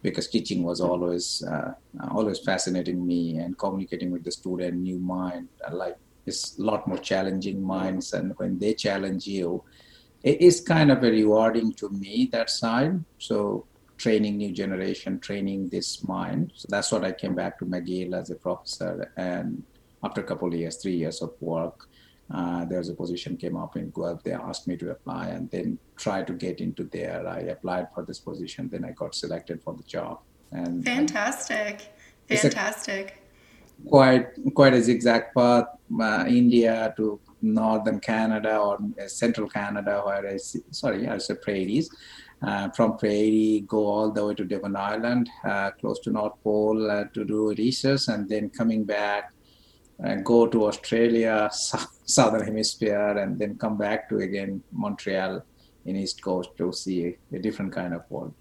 because 0.02 0.28
teaching 0.28 0.64
was 0.64 0.82
always 0.82 1.42
uh, 1.42 1.72
always 2.12 2.40
fascinating 2.40 3.08
me 3.08 3.38
and 3.38 3.58
communicating 3.58 4.12
with 4.12 4.26
the 4.26 4.32
student, 4.32 4.76
new 4.76 5.00
mind, 5.00 5.48
like 5.72 5.98
is 6.26 6.58
a 6.60 6.62
lot 6.62 6.88
more 6.88 6.98
challenging 6.98 7.62
minds 7.62 8.14
and 8.14 8.34
when 8.38 8.58
they 8.60 8.74
challenge 8.74 9.28
you 9.28 9.64
it 10.24 10.42
is 10.42 10.62
kind 10.62 10.92
of 10.92 11.04
a 11.04 11.12
rewarding 11.12 11.74
to 11.74 11.90
me 11.90 12.30
that 12.32 12.50
side 12.50 13.04
so 13.18 13.66
training 13.98 14.38
new 14.38 14.52
generation 14.52 15.20
training 15.20 15.70
this 15.70 16.04
mind 16.04 16.52
so 16.56 16.68
that's 16.70 16.92
what 16.92 17.04
i 17.04 17.12
came 17.12 17.36
back 17.36 17.58
to 17.60 17.66
mcgill 17.66 18.14
as 18.14 18.30
a 18.30 18.36
professor 18.36 19.12
and 19.18 19.64
after 20.04 20.22
a 20.22 20.24
couple 20.24 20.48
of 20.48 20.54
years 20.54 20.78
three 20.78 20.96
years 20.96 21.22
of 21.22 21.34
work 21.42 21.88
uh, 22.32 22.64
was 22.70 22.90
a 22.90 22.94
position 22.94 23.36
came 23.36 23.58
up 23.58 23.76
in 23.76 23.90
Guelph. 23.90 24.22
They 24.24 24.34
asked 24.34 24.68
me 24.68 24.78
to 24.78 24.92
apply 24.92 25.30
and 25.30 25.50
then 25.50 25.80
try 25.98 26.22
to 26.22 26.32
get 26.32 26.62
into 26.62 26.84
there. 26.84 27.28
I 27.28 27.40
applied 27.40 27.88
for 27.92 28.04
this 28.04 28.20
position. 28.20 28.70
Then 28.70 28.86
I 28.86 28.92
got 28.92 29.16
selected 29.16 29.64
for 29.64 29.74
the 29.74 29.82
job. 29.82 30.20
And 30.52 30.86
fantastic, 30.86 31.92
fantastic 32.28 33.20
quite 33.88 34.28
quite 34.54 34.74
a 34.74 34.82
zigzag 34.82 35.34
path, 35.36 35.66
uh, 36.00 36.26
India 36.28 36.94
to 36.98 37.20
northern 37.42 38.00
Canada 38.00 38.58
or 38.58 38.78
uh, 39.02 39.08
central 39.08 39.48
Canada, 39.48 40.02
where 40.06 40.28
I 40.28 40.38
see, 40.38 40.60
sorry, 40.72 41.08
I 41.08 41.18
said 41.18 41.42
prairies. 41.42 41.90
Uh, 42.42 42.70
from 42.70 42.98
Prairie, 42.98 43.66
go 43.68 43.86
all 43.86 44.12
the 44.12 44.26
way 44.26 44.34
to 44.34 44.46
Devon 44.46 44.76
Island, 44.78 45.30
uh, 45.44 45.72
close 45.72 46.00
to 46.00 46.10
North 46.10 46.42
Pole, 46.42 46.90
uh, 46.90 47.04
to 47.14 47.26
do 47.26 47.54
research, 47.58 48.08
and 48.08 48.30
then 48.30 48.50
coming 48.50 48.86
back, 48.86 49.34
and 50.00 50.24
go 50.24 50.48
to 50.48 50.66
Australia, 50.68 51.50
southern 52.06 52.46
hemisphere, 52.46 53.18
and 53.18 53.38
then 53.38 53.58
come 53.58 53.78
back 53.78 54.08
to 54.08 54.20
again 54.20 54.64
Montreal 54.72 55.44
in 55.86 55.98
East 55.98 56.22
Coast 56.24 56.52
to 56.58 56.72
see 56.72 57.18
a 57.34 57.40
different 57.40 57.74
kind 57.74 57.94
of 57.94 58.04
world. 58.10 58.34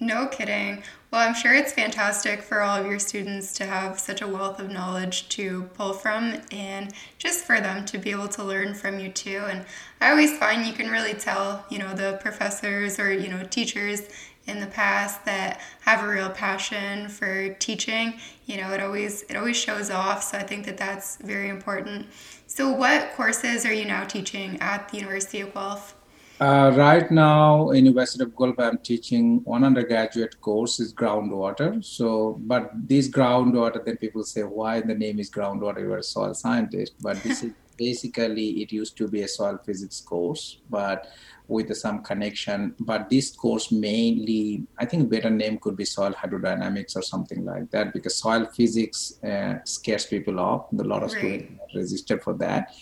No 0.00 0.26
kidding. 0.26 0.82
Well, 1.10 1.26
I'm 1.26 1.34
sure 1.34 1.54
it's 1.54 1.72
fantastic 1.72 2.42
for 2.42 2.60
all 2.62 2.80
of 2.80 2.86
your 2.86 2.98
students 2.98 3.54
to 3.54 3.64
have 3.64 4.00
such 4.00 4.20
a 4.20 4.26
wealth 4.26 4.58
of 4.58 4.70
knowledge 4.70 5.28
to 5.30 5.64
pull 5.74 5.92
from 5.92 6.40
and 6.50 6.92
just 7.16 7.44
for 7.44 7.60
them 7.60 7.84
to 7.86 7.98
be 7.98 8.10
able 8.10 8.26
to 8.28 8.42
learn 8.42 8.74
from 8.74 8.98
you 8.98 9.08
too. 9.10 9.44
And 9.48 9.64
I 10.00 10.10
always 10.10 10.36
find 10.36 10.66
you 10.66 10.72
can 10.72 10.90
really 10.90 11.14
tell, 11.14 11.64
you 11.70 11.78
know, 11.78 11.94
the 11.94 12.18
professors 12.20 12.98
or, 12.98 13.12
you 13.12 13.28
know, 13.28 13.44
teachers 13.44 14.02
in 14.46 14.60
the 14.60 14.66
past 14.66 15.24
that 15.24 15.60
have 15.82 16.02
a 16.02 16.08
real 16.08 16.28
passion 16.28 17.08
for 17.08 17.48
teaching 17.54 18.14
you 18.46 18.58
know 18.58 18.72
it 18.72 18.80
always 18.82 19.22
it 19.22 19.36
always 19.36 19.56
shows 19.56 19.90
off 19.90 20.22
so 20.22 20.36
i 20.36 20.42
think 20.42 20.66
that 20.66 20.76
that's 20.76 21.16
very 21.16 21.48
important 21.48 22.06
so 22.46 22.70
what 22.70 23.10
courses 23.14 23.64
are 23.64 23.72
you 23.72 23.84
now 23.86 24.04
teaching 24.04 24.60
at 24.60 24.88
the 24.90 24.98
university 24.98 25.40
of 25.40 25.54
guelph 25.54 25.94
uh, 26.40 26.72
right 26.74 27.10
now, 27.10 27.70
University 27.70 28.24
of 28.24 28.36
Guelph, 28.36 28.58
I'm 28.58 28.78
teaching 28.78 29.42
one 29.44 29.62
undergraduate 29.64 30.40
course 30.40 30.80
is 30.80 30.92
groundwater. 30.92 31.84
So, 31.84 32.40
but 32.40 32.70
this 32.74 33.08
groundwater, 33.08 33.84
then 33.84 33.96
people 33.98 34.24
say, 34.24 34.42
why 34.42 34.80
the 34.80 34.94
name 34.94 35.20
is 35.20 35.30
groundwater? 35.30 35.78
You're 35.80 35.98
a 35.98 36.02
soil 36.02 36.34
scientist, 36.34 36.94
but 37.00 37.22
this 37.22 37.42
is 37.44 37.52
basically 37.76 38.62
it 38.62 38.72
used 38.72 38.96
to 38.96 39.08
be 39.08 39.22
a 39.22 39.28
soil 39.28 39.58
physics 39.64 40.00
course, 40.00 40.58
but 40.70 41.08
with 41.46 41.74
some 41.76 42.02
connection. 42.02 42.74
But 42.80 43.10
this 43.10 43.30
course 43.30 43.70
mainly, 43.70 44.66
I 44.78 44.86
think 44.86 45.10
better 45.10 45.30
name 45.30 45.58
could 45.58 45.76
be 45.76 45.84
soil 45.84 46.12
hydrodynamics 46.12 46.96
or 46.96 47.02
something 47.02 47.44
like 47.44 47.70
that 47.70 47.92
because 47.92 48.16
soil 48.16 48.46
physics 48.46 49.22
uh, 49.22 49.56
scares 49.64 50.06
people 50.06 50.40
off. 50.40 50.72
A 50.72 50.82
lot 50.82 51.02
of 51.02 51.12
right. 51.12 51.18
students 51.18 51.74
registered 51.74 52.22
for 52.22 52.34
that. 52.34 52.74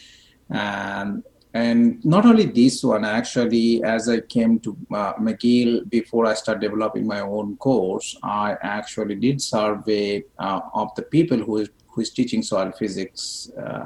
And 0.50 1.22
and 1.54 2.02
not 2.04 2.24
only 2.24 2.46
this 2.46 2.82
one 2.82 3.04
actually 3.04 3.82
as 3.84 4.08
i 4.08 4.18
came 4.20 4.58
to 4.58 4.76
uh, 4.94 5.12
mcgill 5.14 5.88
before 5.90 6.24
i 6.26 6.34
started 6.34 6.62
developing 6.62 7.06
my 7.06 7.20
own 7.20 7.56
course 7.56 8.16
i 8.22 8.56
actually 8.62 9.14
did 9.14 9.40
survey 9.40 10.24
uh, 10.38 10.60
of 10.74 10.94
the 10.94 11.02
people 11.02 11.38
who 11.38 11.58
is, 11.58 11.68
who 11.88 12.00
is 12.00 12.10
teaching 12.10 12.42
soil 12.42 12.72
physics 12.72 13.50
uh, 13.62 13.84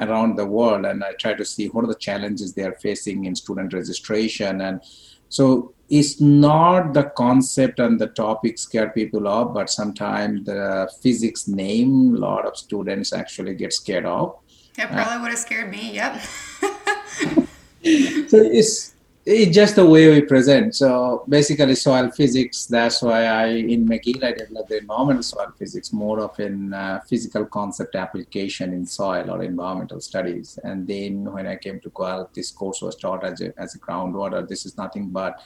around 0.00 0.36
the 0.36 0.44
world. 0.44 0.84
And 0.84 1.02
i 1.04 1.12
try 1.12 1.34
to 1.34 1.44
see 1.44 1.68
what 1.68 1.84
are 1.84 1.88
the 1.88 1.94
challenges 1.94 2.52
they 2.52 2.64
are 2.64 2.76
facing 2.82 3.24
in 3.24 3.34
student 3.34 3.72
registration. 3.72 4.60
And 4.60 4.82
so 5.28 5.74
it's 5.88 6.20
not 6.20 6.92
the 6.92 7.04
concept 7.16 7.78
and 7.78 7.98
the 8.00 8.08
topic 8.08 8.58
scare 8.58 8.90
people 8.90 9.28
off 9.28 9.54
but 9.54 9.70
sometimes 9.70 10.44
the 10.44 10.90
physics 11.00 11.46
name 11.46 12.14
a 12.16 12.18
lot 12.18 12.44
of 12.44 12.56
students 12.56 13.12
actually 13.12 13.54
get 13.54 13.72
scared 13.72 14.04
off 14.04 14.34
it 14.78 14.90
probably 14.90 15.22
would 15.22 15.30
have 15.30 15.38
scared 15.38 15.70
me. 15.70 15.94
Yep. 15.94 16.20
so 18.28 18.38
it's 18.42 18.96
it's 19.26 19.52
just 19.52 19.74
the 19.74 19.84
way 19.84 20.08
we 20.08 20.20
present. 20.22 20.76
So 20.76 21.24
basically, 21.28 21.74
soil 21.74 22.10
physics. 22.10 22.66
That's 22.66 23.02
why 23.02 23.24
I 23.24 23.46
in 23.46 23.86
McGill 23.86 24.22
I 24.22 24.32
developed 24.32 24.68
the 24.68 24.78
environmental 24.78 25.24
soil 25.24 25.52
physics, 25.58 25.92
more 25.92 26.20
of 26.20 26.38
in 26.38 26.72
uh, 26.72 27.00
physical 27.08 27.44
concept 27.44 27.96
application 27.96 28.72
in 28.72 28.86
soil 28.86 29.30
or 29.30 29.42
environmental 29.42 30.00
studies. 30.00 30.58
And 30.62 30.86
then 30.86 31.32
when 31.32 31.48
I 31.48 31.56
came 31.56 31.80
to 31.80 31.90
Guelph, 31.90 32.32
this 32.34 32.52
course 32.52 32.80
was 32.82 32.94
taught 32.94 33.24
as 33.24 33.40
a 33.40 33.52
as 33.58 33.74
a 33.74 33.80
groundwater. 33.80 34.46
This 34.48 34.64
is 34.64 34.76
nothing 34.76 35.08
but 35.08 35.40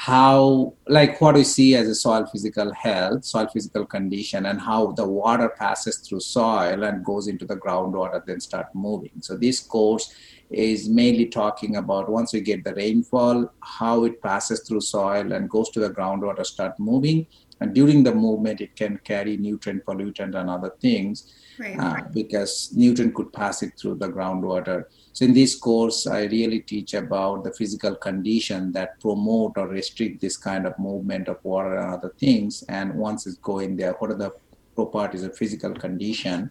how 0.00 0.72
like 0.88 1.20
what 1.20 1.34
we 1.34 1.44
see 1.44 1.74
as 1.74 1.86
a 1.86 1.94
soil 1.94 2.24
physical 2.24 2.72
health 2.72 3.22
soil 3.22 3.46
physical 3.52 3.84
condition 3.84 4.46
and 4.46 4.58
how 4.58 4.92
the 4.92 5.06
water 5.06 5.50
passes 5.58 5.98
through 5.98 6.20
soil 6.20 6.84
and 6.84 7.04
goes 7.04 7.26
into 7.28 7.44
the 7.44 7.54
groundwater 7.54 8.24
then 8.24 8.40
start 8.40 8.68
moving. 8.74 9.10
So 9.20 9.36
this 9.36 9.60
course 9.60 10.10
is 10.48 10.88
mainly 10.88 11.26
talking 11.26 11.76
about 11.76 12.08
once 12.08 12.32
we 12.32 12.40
get 12.40 12.64
the 12.64 12.74
rainfall 12.76 13.52
how 13.60 14.04
it 14.04 14.22
passes 14.22 14.66
through 14.66 14.80
soil 14.80 15.32
and 15.32 15.50
goes 15.50 15.68
to 15.72 15.80
the 15.80 15.90
groundwater 15.90 16.46
start 16.46 16.80
moving. 16.80 17.26
And 17.60 17.74
during 17.74 18.02
the 18.02 18.14
movement 18.14 18.62
it 18.62 18.74
can 18.76 18.98
carry 19.04 19.36
nutrient 19.36 19.84
pollutant 19.84 20.34
and 20.34 20.48
other 20.48 20.72
things 20.80 21.30
right. 21.60 21.78
uh, 21.78 22.02
because 22.12 22.72
nutrient 22.74 23.14
could 23.14 23.32
pass 23.32 23.62
it 23.62 23.72
through 23.78 23.94
the 23.94 24.08
groundwater 24.08 24.84
so 25.12 25.24
in 25.24 25.34
this 25.34 25.54
course, 25.54 26.06
I 26.06 26.24
really 26.24 26.60
teach 26.60 26.94
about 26.94 27.44
the 27.44 27.52
physical 27.52 27.94
condition 27.94 28.72
that 28.72 29.00
promote 29.00 29.58
or 29.58 29.68
restrict 29.68 30.20
this 30.20 30.36
kind 30.36 30.66
of 30.66 30.78
movement 30.78 31.28
of 31.28 31.38
water 31.42 31.76
and 31.76 31.94
other 31.94 32.14
things. 32.18 32.62
And 32.68 32.94
once 32.94 33.26
it's 33.26 33.36
going 33.36 33.76
there, 33.76 33.92
what 33.94 34.10
are 34.10 34.16
the 34.16 34.32
properties 34.74 35.24
of 35.24 35.36
physical 35.36 35.74
condition 35.74 36.50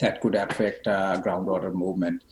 that 0.00 0.20
could 0.20 0.34
affect 0.34 0.86
uh, 0.86 1.20
groundwater 1.24 1.72
movement? 1.72 2.22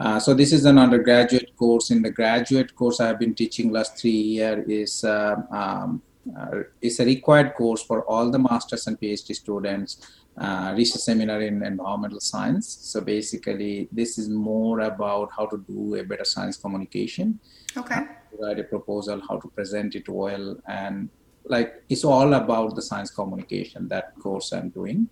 Uh, 0.00 0.18
so 0.18 0.34
this 0.34 0.52
is 0.52 0.64
an 0.64 0.78
undergraduate 0.78 1.56
course. 1.56 1.90
In 1.90 2.02
the 2.02 2.10
graduate 2.10 2.74
course, 2.74 2.98
I 2.98 3.06
have 3.06 3.20
been 3.20 3.34
teaching 3.34 3.70
last 3.70 3.96
three 3.96 4.10
years 4.10 4.68
is 4.68 5.04
uh, 5.04 5.36
um, 5.50 6.02
uh, 6.38 6.62
it's 6.80 7.00
a 7.00 7.04
required 7.04 7.54
course 7.54 7.82
for 7.82 8.04
all 8.04 8.30
the 8.30 8.38
masters 8.38 8.86
and 8.86 9.00
PhD 9.00 9.34
students 9.34 10.21
uh, 10.38 10.72
research 10.76 11.02
seminar 11.02 11.42
in 11.42 11.62
environmental 11.62 12.20
science. 12.20 12.78
So 12.80 13.00
basically, 13.00 13.88
this 13.92 14.18
is 14.18 14.28
more 14.28 14.80
about 14.80 15.30
how 15.36 15.46
to 15.46 15.58
do 15.68 15.96
a 15.96 16.04
better 16.04 16.24
science 16.24 16.56
communication. 16.56 17.38
Okay. 17.76 17.96
Uh, 17.96 18.06
write 18.40 18.58
a 18.58 18.64
proposal, 18.64 19.20
how 19.28 19.38
to 19.38 19.48
present 19.48 19.94
it 19.94 20.08
well, 20.08 20.56
and 20.66 21.10
like 21.44 21.82
it's 21.88 22.04
all 22.04 22.34
about 22.34 22.74
the 22.76 22.82
science 22.82 23.10
communication. 23.10 23.88
That 23.88 24.14
course 24.18 24.52
I'm 24.52 24.70
doing. 24.70 25.08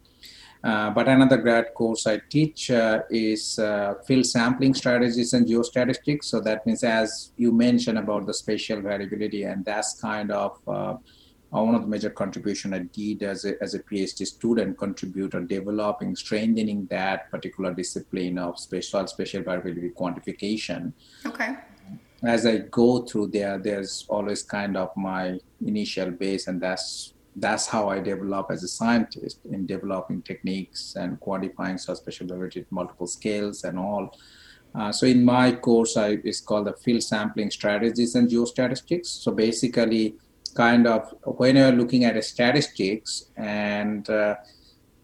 Uh, 0.63 0.91
but 0.91 1.09
another 1.09 1.39
grad 1.39 1.73
course 1.75 2.07
I 2.07 2.21
teach 2.29 2.71
uh, 2.71 3.01
is 3.11 3.59
uh, 3.59 3.95
field 4.07 4.27
sampling 4.27 4.75
strategies 4.75 5.33
and 5.33 5.47
geostatistics. 5.47 6.25
So 6.25 6.41
that 6.41 6.67
means, 6.67 6.85
as 6.85 7.33
you 7.37 7.51
mentioned 7.51 7.99
about 7.99 8.27
the 8.27 8.35
spatial 8.35 8.81
variability, 8.81 9.45
and 9.45 9.65
that's 9.65 9.99
kind 10.01 10.31
of 10.31 10.59
uh, 11.55 11.63
one 11.63 11.75
of 11.75 11.83
the 11.83 11.89
major 11.89 12.11
contribution 12.11 12.73
I 12.75 12.81
did 12.81 13.23
as 13.23 13.45
a, 13.45 13.61
as 13.63 13.75
a 13.75 13.81
PhD 13.81 14.27
student 14.27 14.79
contributor 14.79 15.41
developing, 15.41 16.15
strengthening 16.15 16.87
that 16.87 17.31
particular 17.31 17.75
discipline 17.75 18.39
of 18.39 18.59
spatial 18.59 19.07
spatial 19.07 19.43
variability 19.43 19.91
quantification. 19.91 20.93
Okay. 21.27 21.57
As 22.23 22.47
I 22.47 22.59
go 22.59 23.03
through 23.03 23.29
there, 23.29 23.59
there's 23.59 24.07
always 24.09 24.43
kind 24.43 24.77
of 24.77 24.95
my 24.97 25.41
initial 25.65 26.11
base, 26.11 26.47
and 26.47 26.61
that's 26.61 27.15
that's 27.37 27.67
how 27.67 27.89
I 27.89 28.01
develop 28.01 28.51
as 28.51 28.63
a 28.63 28.69
scientist 28.69 29.39
in 29.51 29.65
developing 29.65 30.21
techniques 30.23 30.97
and 30.97 31.19
quantifying 31.21 31.79
such 31.81 31.99
spatial 31.99 32.27
variability 32.27 32.61
at 32.61 32.73
multiple 32.73 33.07
scales 33.07 33.65
and 33.65 33.79
all. 33.79 34.17
Uh, 34.75 34.93
so 34.93 35.07
in 35.07 35.25
my 35.25 35.53
course, 35.53 35.97
I, 35.97 36.19
it's 36.23 36.41
called 36.41 36.67
the 36.67 36.75
field 36.75 37.03
sampling 37.03 37.51
strategies 37.51 38.15
and 38.15 38.29
geostatistics. 38.29 39.07
So 39.07 39.33
basically, 39.33 40.17
kind 40.51 40.87
of 40.87 41.15
when 41.25 41.57
you're 41.57 41.73
looking 41.73 42.05
at 42.05 42.17
a 42.17 42.23
statistics 42.23 43.27
and 43.37 44.09
uh, 44.11 44.35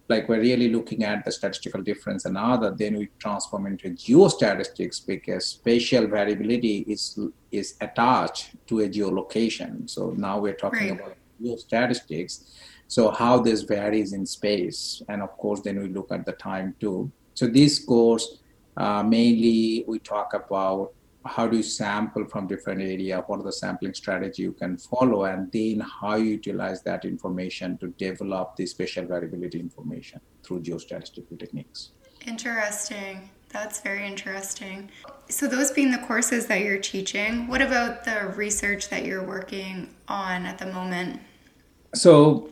like 0.09 0.29
we're 0.29 0.41
really 0.41 0.69
looking 0.69 1.05
at 1.05 1.25
the 1.25 1.33
statistical 1.33 1.83
difference 1.83 2.25
and 2.27 2.39
other, 2.39 2.71
then 2.71 2.97
we 2.97 3.09
transform 3.19 3.67
into 3.67 3.91
geostatistics 3.91 5.05
because 5.05 5.47
spatial 5.47 6.07
variability 6.07 6.79
is 6.89 7.19
is 7.51 7.77
attached 7.81 8.55
to 8.69 8.81
a 8.81 8.89
geolocation. 8.89 9.89
So 9.89 10.11
now 10.17 10.39
we're 10.39 10.55
talking 10.55 10.91
right. 10.91 11.01
about 11.01 11.17
geostatistics. 11.43 12.51
So 12.89 13.11
how 13.11 13.41
this 13.41 13.63
varies 13.63 14.13
in 14.13 14.25
space, 14.27 15.03
and 15.09 15.21
of 15.23 15.37
course, 15.39 15.61
then 15.61 15.81
we 15.81 15.89
look 15.89 16.13
at 16.13 16.25
the 16.25 16.33
time 16.33 16.77
too. 16.79 17.11
So 17.35 17.49
this 17.49 17.85
course 17.85 18.39
uh, 18.77 19.03
mainly 19.03 19.85
we 19.87 19.99
talk 19.99 20.35
about 20.35 20.93
how 21.27 21.47
do 21.47 21.57
you 21.57 21.63
sample 21.63 22.25
from 22.27 22.47
different 22.47 22.81
area? 22.81 23.23
What 23.27 23.41
are 23.41 23.43
the 23.43 23.53
sampling 23.53 23.95
strategy 23.95 24.43
you 24.43 24.53
can 24.53 24.79
follow? 24.79 25.25
And 25.25 25.51
then 25.53 25.81
how 25.81 26.17
you 26.17 26.33
utilize 26.33 26.83
that 26.83 27.05
information 27.05 27.79
to 27.79 27.89
develop 27.89 28.57
the 28.57 28.67
spatial 28.67 29.05
variability 29.07 29.61
information 29.61 30.21
through 30.43 30.63
geostatistical 30.63 31.39
techniques. 31.39 31.91
Interesting. 32.27 33.31
That's 33.51 33.81
very 33.81 34.07
interesting. 34.07 34.91
So 35.29 35.47
those 35.47 35.71
being 35.71 35.91
the 35.91 35.99
courses 35.99 36.47
that 36.47 36.61
you're 36.61 36.79
teaching 36.79 37.47
what 37.49 37.63
about 37.63 38.05
the 38.05 38.33
research 38.37 38.89
that 38.91 39.05
you're 39.05 39.27
working 39.27 39.95
on 40.09 40.47
at 40.47 40.59
the 40.59 40.67
moment? 40.67 41.21
So 41.95 42.51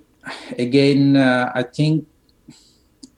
again 0.58 1.16
uh, 1.16 1.52
i 1.54 1.62
think 1.62 2.06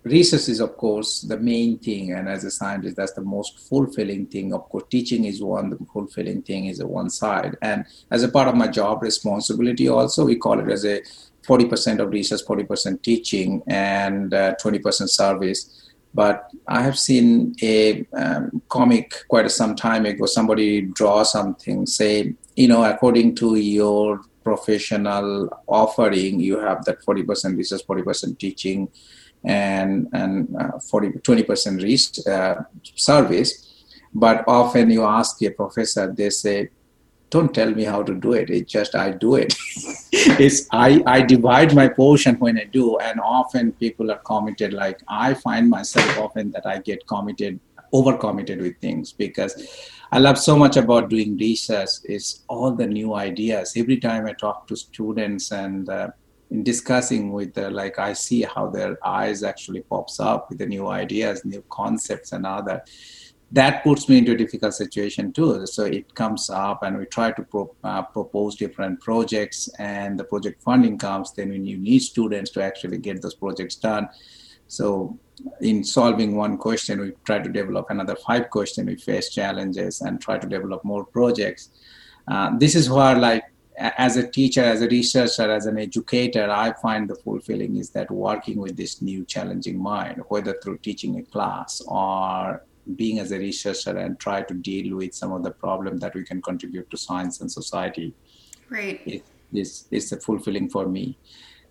research 0.06 0.48
is 0.48 0.60
of 0.60 0.76
course 0.76 1.22
the 1.22 1.38
main 1.38 1.78
thing 1.78 2.12
and 2.12 2.28
as 2.28 2.44
a 2.44 2.50
scientist 2.50 2.96
that's 2.96 3.12
the 3.12 3.22
most 3.22 3.58
fulfilling 3.68 4.26
thing. 4.26 4.54
Of 4.54 4.68
course 4.68 4.84
teaching 4.88 5.24
is 5.24 5.42
one 5.42 5.70
the 5.70 5.78
fulfilling 5.92 6.42
thing 6.42 6.66
is 6.66 6.80
a 6.80 6.86
one 6.86 7.10
side. 7.10 7.56
And 7.60 7.84
as 8.10 8.22
a 8.22 8.28
part 8.28 8.48
of 8.48 8.54
my 8.54 8.68
job 8.68 9.02
responsibility 9.02 9.88
also 9.88 10.24
we 10.24 10.36
call 10.36 10.60
it 10.60 10.70
as 10.70 10.84
a 10.84 11.02
40% 11.46 12.00
of 12.00 12.10
research 12.10 12.40
40% 12.46 13.02
teaching 13.02 13.62
and 13.66 14.32
uh, 14.32 14.54
20% 14.62 15.08
service. 15.08 15.90
But 16.14 16.50
i 16.68 16.80
have 16.82 16.98
seen 16.98 17.54
a 17.62 18.06
um, 18.14 18.62
comic 18.68 19.24
quite 19.28 19.50
some 19.50 19.74
time 19.74 20.06
ago 20.06 20.24
somebody 20.26 20.82
draw 20.82 21.24
something 21.24 21.84
say 21.84 22.34
you 22.54 22.68
know 22.68 22.84
according 22.84 23.34
to 23.36 23.56
your 23.56 24.22
professional 24.42 25.50
offering 25.66 26.40
you 26.40 26.58
have 26.58 26.84
that 26.86 27.04
40% 27.04 27.56
research 27.56 27.82
40% 27.86 28.38
teaching 28.38 28.88
and 29.46 30.08
and 30.12 30.54
uh, 30.56 30.78
40 30.78 31.10
20% 31.20 31.82
reached 31.82 32.26
uh, 32.26 32.56
service. 32.94 33.84
But 34.14 34.44
often 34.46 34.90
you 34.90 35.04
ask 35.04 35.40
a 35.42 35.50
professor 35.50 36.12
they 36.12 36.30
say 36.30 36.70
don't 37.30 37.52
tell 37.52 37.70
me 37.70 37.84
how 37.84 38.02
to 38.02 38.14
do 38.14 38.32
it. 38.32 38.50
It's 38.50 38.70
just 38.70 38.94
i 38.94 39.10
do 39.10 39.36
it. 39.36 39.54
It's 40.44 40.66
i 40.72 41.02
i 41.06 41.22
divide 41.22 41.74
my 41.74 41.88
portion 41.88 42.36
when 42.36 42.58
i 42.58 42.64
do 42.64 42.98
and 42.98 43.20
often 43.20 43.72
people 43.72 44.10
are 44.10 44.22
committed 44.30 44.72
like 44.72 45.00
i 45.08 45.34
find 45.34 45.68
myself 45.70 46.18
often 46.18 46.50
that 46.52 46.66
i 46.66 46.78
get 46.78 47.06
committed 47.06 47.60
over 47.92 48.16
committed 48.16 48.60
with 48.60 48.76
things 48.80 49.12
because 49.12 49.52
i 50.12 50.18
love 50.18 50.38
so 50.38 50.56
much 50.56 50.76
about 50.76 51.08
doing 51.10 51.36
research. 51.36 51.90
Is 52.04 52.44
all 52.48 52.72
the 52.72 52.86
new 52.86 53.14
ideas. 53.14 53.74
Every 53.76 53.98
time 53.98 54.26
i 54.26 54.32
talk 54.32 54.66
to 54.68 54.76
students 54.76 55.52
and 55.52 55.88
uh, 55.88 56.08
in 56.50 56.62
discussing 56.62 57.32
with 57.32 57.54
the, 57.54 57.70
like 57.70 57.98
i 57.98 58.12
see 58.12 58.42
how 58.42 58.68
their 58.68 58.98
eyes 59.06 59.42
actually 59.42 59.80
pops 59.82 60.20
up 60.20 60.48
with 60.48 60.58
the 60.58 60.66
new 60.66 60.88
ideas 60.88 61.44
new 61.44 61.64
concepts 61.70 62.32
and 62.32 62.46
other 62.46 62.82
that 63.52 63.84
puts 63.84 64.08
me 64.08 64.18
into 64.18 64.32
a 64.32 64.36
difficult 64.36 64.74
situation 64.74 65.32
too 65.32 65.66
so 65.66 65.84
it 65.84 66.12
comes 66.14 66.50
up 66.50 66.82
and 66.82 66.98
we 66.98 67.06
try 67.06 67.30
to 67.30 67.42
pro, 67.42 67.72
uh, 67.84 68.02
propose 68.02 68.56
different 68.56 69.00
projects 69.00 69.68
and 69.78 70.18
the 70.18 70.24
project 70.24 70.60
funding 70.62 70.98
comes 70.98 71.32
then 71.32 71.50
when 71.50 71.64
you 71.64 71.78
need 71.78 72.00
students 72.00 72.50
to 72.50 72.62
actually 72.62 72.98
get 72.98 73.22
those 73.22 73.34
projects 73.34 73.76
done 73.76 74.08
so 74.68 75.18
in 75.60 75.84
solving 75.84 76.36
one 76.36 76.56
question, 76.56 77.00
we 77.00 77.12
try 77.24 77.38
to 77.38 77.48
develop 77.48 77.86
another 77.90 78.16
five 78.16 78.50
questions. 78.50 78.86
We 78.86 78.96
face 78.96 79.30
challenges 79.30 80.00
and 80.00 80.20
try 80.20 80.38
to 80.38 80.46
develop 80.46 80.84
more 80.84 81.04
projects. 81.04 81.70
Uh, 82.26 82.56
this 82.58 82.74
is 82.74 82.90
where, 82.90 83.16
like, 83.16 83.44
as 83.78 84.16
a 84.16 84.26
teacher, 84.26 84.62
as 84.62 84.82
a 84.82 84.88
researcher, 84.88 85.50
as 85.50 85.66
an 85.66 85.78
educator, 85.78 86.50
I 86.50 86.72
find 86.72 87.08
the 87.08 87.14
fulfilling 87.14 87.76
is 87.76 87.90
that 87.90 88.10
working 88.10 88.58
with 88.58 88.76
this 88.76 89.02
new 89.02 89.24
challenging 89.24 89.78
mind, 89.78 90.22
whether 90.28 90.58
through 90.62 90.78
teaching 90.78 91.18
a 91.18 91.22
class 91.22 91.82
or 91.86 92.62
being 92.94 93.18
as 93.18 93.32
a 93.32 93.38
researcher 93.38 93.96
and 93.98 94.18
try 94.18 94.42
to 94.42 94.54
deal 94.54 94.96
with 94.96 95.14
some 95.14 95.32
of 95.32 95.42
the 95.42 95.50
problems 95.50 96.00
that 96.00 96.14
we 96.14 96.24
can 96.24 96.40
contribute 96.40 96.88
to 96.90 96.96
science 96.96 97.40
and 97.40 97.50
society. 97.50 98.14
Right. 98.70 99.22
Is 99.52 99.86
is 99.90 100.12
fulfilling 100.24 100.68
for 100.68 100.88
me. 100.88 101.16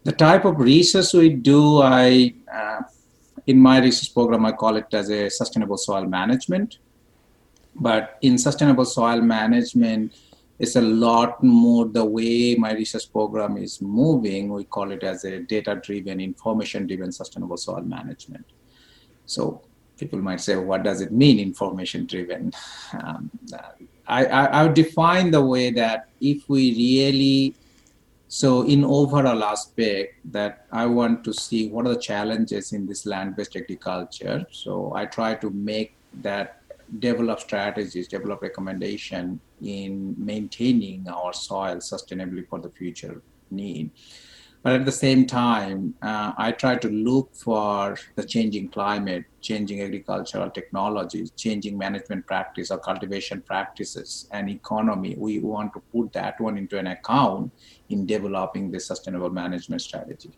The 0.04 0.12
type 0.12 0.46
of 0.46 0.60
research 0.60 1.14
we 1.14 1.30
do, 1.30 1.82
I 1.82 2.34
uh, 2.54 2.82
in 3.48 3.60
my 3.60 3.80
research 3.80 4.14
program, 4.14 4.46
I 4.46 4.52
call 4.52 4.76
it 4.78 4.88
as 4.94 5.10
a 5.10 5.30
sustainable 5.30 5.78
soil 5.78 6.06
management. 6.06 6.78
But 7.76 8.18
in 8.22 8.38
sustainable 8.38 8.86
soil 8.86 9.22
management, 9.22 10.14
it's 10.58 10.76
a 10.76 10.82
lot 10.82 11.44
more 11.44 11.86
the 11.86 12.04
way 12.04 12.56
my 12.56 12.74
research 12.74 13.12
program 13.12 13.58
is 13.58 13.82
moving. 13.82 14.52
We 14.54 14.64
call 14.64 14.92
it 14.92 15.04
as 15.04 15.26
a 15.26 15.40
data 15.40 15.76
driven, 15.76 16.20
information 16.22 16.88
driven 16.88 17.12
sustainable 17.12 17.58
soil 17.58 17.82
management. 17.82 18.46
So 19.26 19.62
people 19.98 20.20
might 20.20 20.42
say, 20.42 20.56
what 20.56 20.84
does 20.84 21.02
it 21.02 21.12
mean, 21.12 21.40
information 21.40 22.06
driven? 22.06 22.54
Um, 22.94 23.30
I, 24.08 24.26
I, 24.26 24.46
I 24.46 24.64
would 24.64 24.76
define 24.76 25.32
the 25.32 25.44
way 25.44 25.72
that 25.72 26.10
if 26.22 26.48
we 26.48 26.72
really 26.72 27.56
so 28.28 28.64
in 28.64 28.84
overall 28.84 29.44
aspect 29.44 30.16
that 30.32 30.66
I 30.72 30.88
want 30.88 31.24
to 31.26 31.34
see 31.34 31.70
what 31.70 31.86
are 31.86 31.94
the 31.94 32.02
challenges 32.02 32.74
in 32.74 32.86
this 32.86 33.06
land-based 33.06 33.56
agriculture. 33.56 34.46
So 34.52 34.94
I 34.96 35.06
try 35.06 35.36
to 35.36 35.50
make 35.52 35.96
that 36.22 36.62
develop 37.00 37.40
strategies, 37.40 38.08
develop 38.08 38.42
recommendation 38.42 39.40
in 39.62 40.16
maintaining 40.18 41.08
our 41.08 41.34
soil 41.34 41.78
sustainably 41.78 42.48
for 42.48 42.60
the 42.60 42.70
future 42.70 43.22
need. 43.52 43.92
But 44.66 44.74
at 44.74 44.86
the 44.86 44.92
same 44.92 45.28
time, 45.28 45.94
uh, 46.02 46.34
I 46.40 46.52
try 46.52 46.76
to 46.78 46.90
look 46.90 47.36
for 47.36 47.98
the 48.16 48.24
changing 48.24 48.70
climate, 48.70 49.26
changing 49.40 49.82
agricultural 49.82 50.50
technologies, 50.50 51.30
changing 51.38 51.78
management 51.78 52.26
practice 52.26 52.72
or 52.72 52.80
cultivation 52.80 53.44
practices 53.44 54.28
and 54.32 54.50
economy. 54.50 55.16
We 55.20 55.38
want 55.38 55.72
to 55.74 55.82
put 55.94 56.14
that 56.14 56.42
one 56.42 56.58
into 56.58 56.80
an 56.80 56.88
account 56.88 57.52
in 57.90 58.08
developing 58.08 58.72
the 58.72 58.80
sustainable 58.80 59.30
management 59.30 59.84
strategy. 59.84 60.32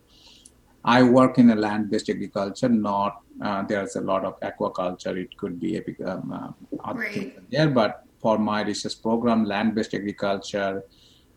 I 0.88 1.04
work 1.04 1.38
in 1.38 1.50
a 1.50 1.56
land-based 1.56 2.10
agriculture, 2.10 2.70
not 2.70 3.22
uh, 3.44 3.62
there's 3.64 3.98
a 3.98 4.02
lot 4.02 4.24
of 4.24 4.40
aquaculture. 4.40 5.18
It 5.18 5.36
could 5.38 5.60
be 5.60 5.78
a 5.78 5.84
um, 6.10 6.32
uh, 6.32 6.90
other 6.90 7.10
things 7.10 7.34
there, 7.52 7.70
but 7.70 8.06
for 8.22 8.38
my 8.40 8.62
research 8.64 9.02
program, 9.02 9.44
land-based 9.44 9.94
agriculture, 9.94 10.84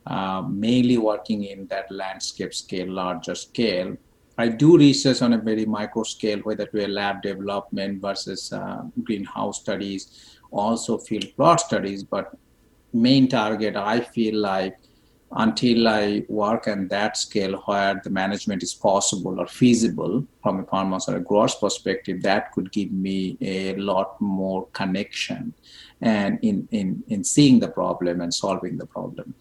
uh, 0.06 0.42
mainly 0.42 0.98
working 0.98 1.44
in 1.44 1.66
that 1.66 1.90
landscape 1.90 2.54
scale, 2.54 2.88
larger 2.90 3.34
scale. 3.34 3.96
I 4.38 4.48
do 4.48 4.78
research 4.78 5.20
on 5.20 5.32
a 5.32 5.38
very 5.38 5.66
micro 5.66 6.04
scale, 6.04 6.38
whether 6.38 6.66
to 6.66 6.86
a 6.86 6.88
lab 6.88 7.20
development 7.20 8.00
versus 8.00 8.52
uh, 8.52 8.82
greenhouse 9.02 9.60
studies, 9.60 10.40
also 10.52 10.96
field 10.96 11.26
plot 11.36 11.60
studies. 11.60 12.04
But 12.04 12.34
main 12.92 13.28
target, 13.28 13.76
I 13.76 14.00
feel 14.00 14.36
like 14.36 14.78
until 15.32 15.86
I 15.86 16.24
work 16.28 16.66
on 16.66 16.88
that 16.88 17.16
scale 17.16 17.62
where 17.66 18.00
the 18.02 18.10
management 18.10 18.62
is 18.62 18.74
possible 18.74 19.38
or 19.40 19.46
feasible 19.46 20.26
from 20.42 20.60
a 20.60 20.64
farmer's 20.64 21.08
or 21.08 21.16
a 21.16 21.20
grower's 21.20 21.54
perspective, 21.54 22.22
that 22.22 22.50
could 22.52 22.72
give 22.72 22.90
me 22.90 23.36
a 23.40 23.76
lot 23.76 24.20
more 24.20 24.66
connection 24.72 25.54
and 26.00 26.38
in, 26.42 26.66
in, 26.72 27.04
in 27.08 27.22
seeing 27.22 27.60
the 27.60 27.68
problem 27.68 28.20
and 28.20 28.34
solving 28.34 28.76
the 28.76 28.86
problem. 28.86 29.34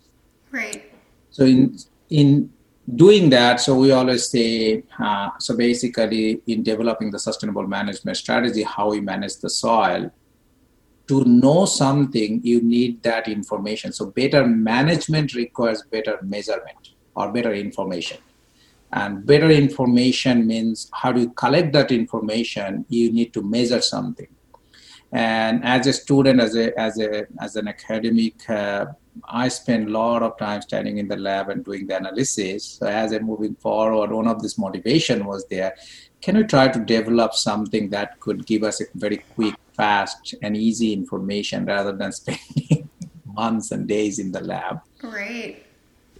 Right. 0.52 0.92
So 1.32 1.46
in 1.46 1.78
in 2.10 2.52
doing 2.96 3.30
that, 3.30 3.60
so 3.60 3.76
we 3.76 3.92
always 3.92 4.30
say, 4.30 4.84
uh, 4.98 5.30
so 5.40 5.56
basically 5.56 6.42
in 6.48 6.64
developing 6.64 7.12
the 7.12 7.20
sustainable 7.20 7.68
management 7.68 8.18
strategy, 8.18 8.64
how 8.64 8.90
we 8.90 9.00
manage 9.00 9.38
the 9.38 9.50
soil, 9.50 10.12
to 11.10 11.26
know 11.26 11.66
something, 11.66 12.40
you 12.44 12.62
need 12.62 13.04
that 13.04 13.28
information. 13.28 13.92
So 13.92 14.06
better 14.22 14.46
management 14.46 15.34
requires 15.34 15.82
better 15.92 16.20
measurement 16.22 16.84
or 17.16 17.32
better 17.32 17.54
information. 17.54 18.20
And 18.92 19.26
better 19.26 19.50
information 19.50 20.48
means 20.48 20.90
how 20.94 21.12
do 21.12 21.22
you 21.22 21.32
collect 21.32 21.74
that 21.74 21.92
information? 21.92 22.86
You 22.90 23.12
need 23.12 23.34
to 23.34 23.42
measure 23.42 23.82
something. 23.82 24.28
And 25.12 25.64
as 25.64 25.88
a 25.88 25.94
student, 25.94 26.40
as 26.40 26.56
a 26.56 26.80
as 26.80 27.00
a 27.00 27.26
as 27.40 27.56
an 27.56 27.68
academic, 27.68 28.48
uh, 28.48 28.86
I 29.28 29.48
spend 29.48 29.88
a 29.88 29.92
lot 29.92 30.22
of 30.22 30.38
time 30.38 30.62
standing 30.62 31.00
in 31.00 31.08
the 31.08 31.18
lab 31.18 31.50
and 31.50 31.66
doing 31.66 31.88
the 31.88 31.98
analysis. 31.98 32.78
So 32.78 32.86
as 32.86 33.12
I'm 33.12 33.26
moving 33.26 33.56
forward, 33.56 34.12
one 34.12 34.28
of 34.28 34.42
this 34.44 34.58
motivation 34.60 35.26
was 35.26 35.48
there. 35.50 35.76
Can 36.22 36.38
we 36.38 36.44
try 36.44 36.68
to 36.68 36.80
develop 36.80 37.34
something 37.34 37.90
that 37.90 38.20
could 38.20 38.46
give 38.46 38.64
us 38.64 38.82
a 38.82 38.86
very 38.94 39.18
quick, 39.36 39.56
fast, 39.80 40.36
and 40.44 40.58
easy 40.58 40.92
information 40.94 41.66
rather 41.66 41.94
than 42.02 42.12
spending 42.20 42.90
months 43.26 43.72
and 43.72 43.88
days 43.88 44.20
in 44.20 44.32
the 44.32 44.42
lab? 44.42 44.82
Right. 45.02 45.66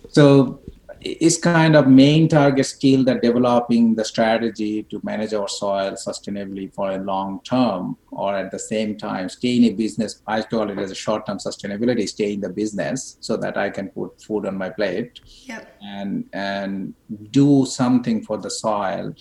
So 0.10 0.60
it's 1.02 1.38
kind 1.38 1.76
of 1.76 1.88
main 1.88 2.28
target 2.28 2.66
skill 2.66 3.04
that 3.06 3.22
developing 3.22 3.96
the 3.96 4.04
strategy 4.04 4.84
to 4.84 5.00
manage 5.04 5.34
our 5.34 5.48
soil 5.48 5.92
sustainably 5.92 6.74
for 6.74 6.92
a 6.92 6.98
long 6.98 7.40
term 7.44 7.96
or 8.12 8.36
at 8.36 8.52
the 8.52 8.60
same 8.60 8.98
time 8.98 9.30
stay 9.30 9.56
in 9.58 9.64
a 9.66 9.70
business 9.72 10.22
i 10.28 10.42
call 10.42 10.70
it 10.70 10.78
as 10.78 10.92
a 10.92 10.96
short 10.96 11.26
term 11.26 11.38
sustainability 11.38 12.08
stay 12.08 12.34
in 12.34 12.42
the 12.42 12.50
business 12.50 13.18
so 13.22 13.38
that 13.38 13.58
i 13.58 13.70
can 13.70 13.88
put 13.90 14.22
food 14.22 14.46
on 14.46 14.58
my 14.58 14.70
plate 14.70 15.22
yep. 15.46 15.78
and 15.82 16.26
and 16.34 16.94
do 17.32 17.66
something 17.66 18.22
for 18.22 18.38
the 18.38 18.50
soil 18.50 19.14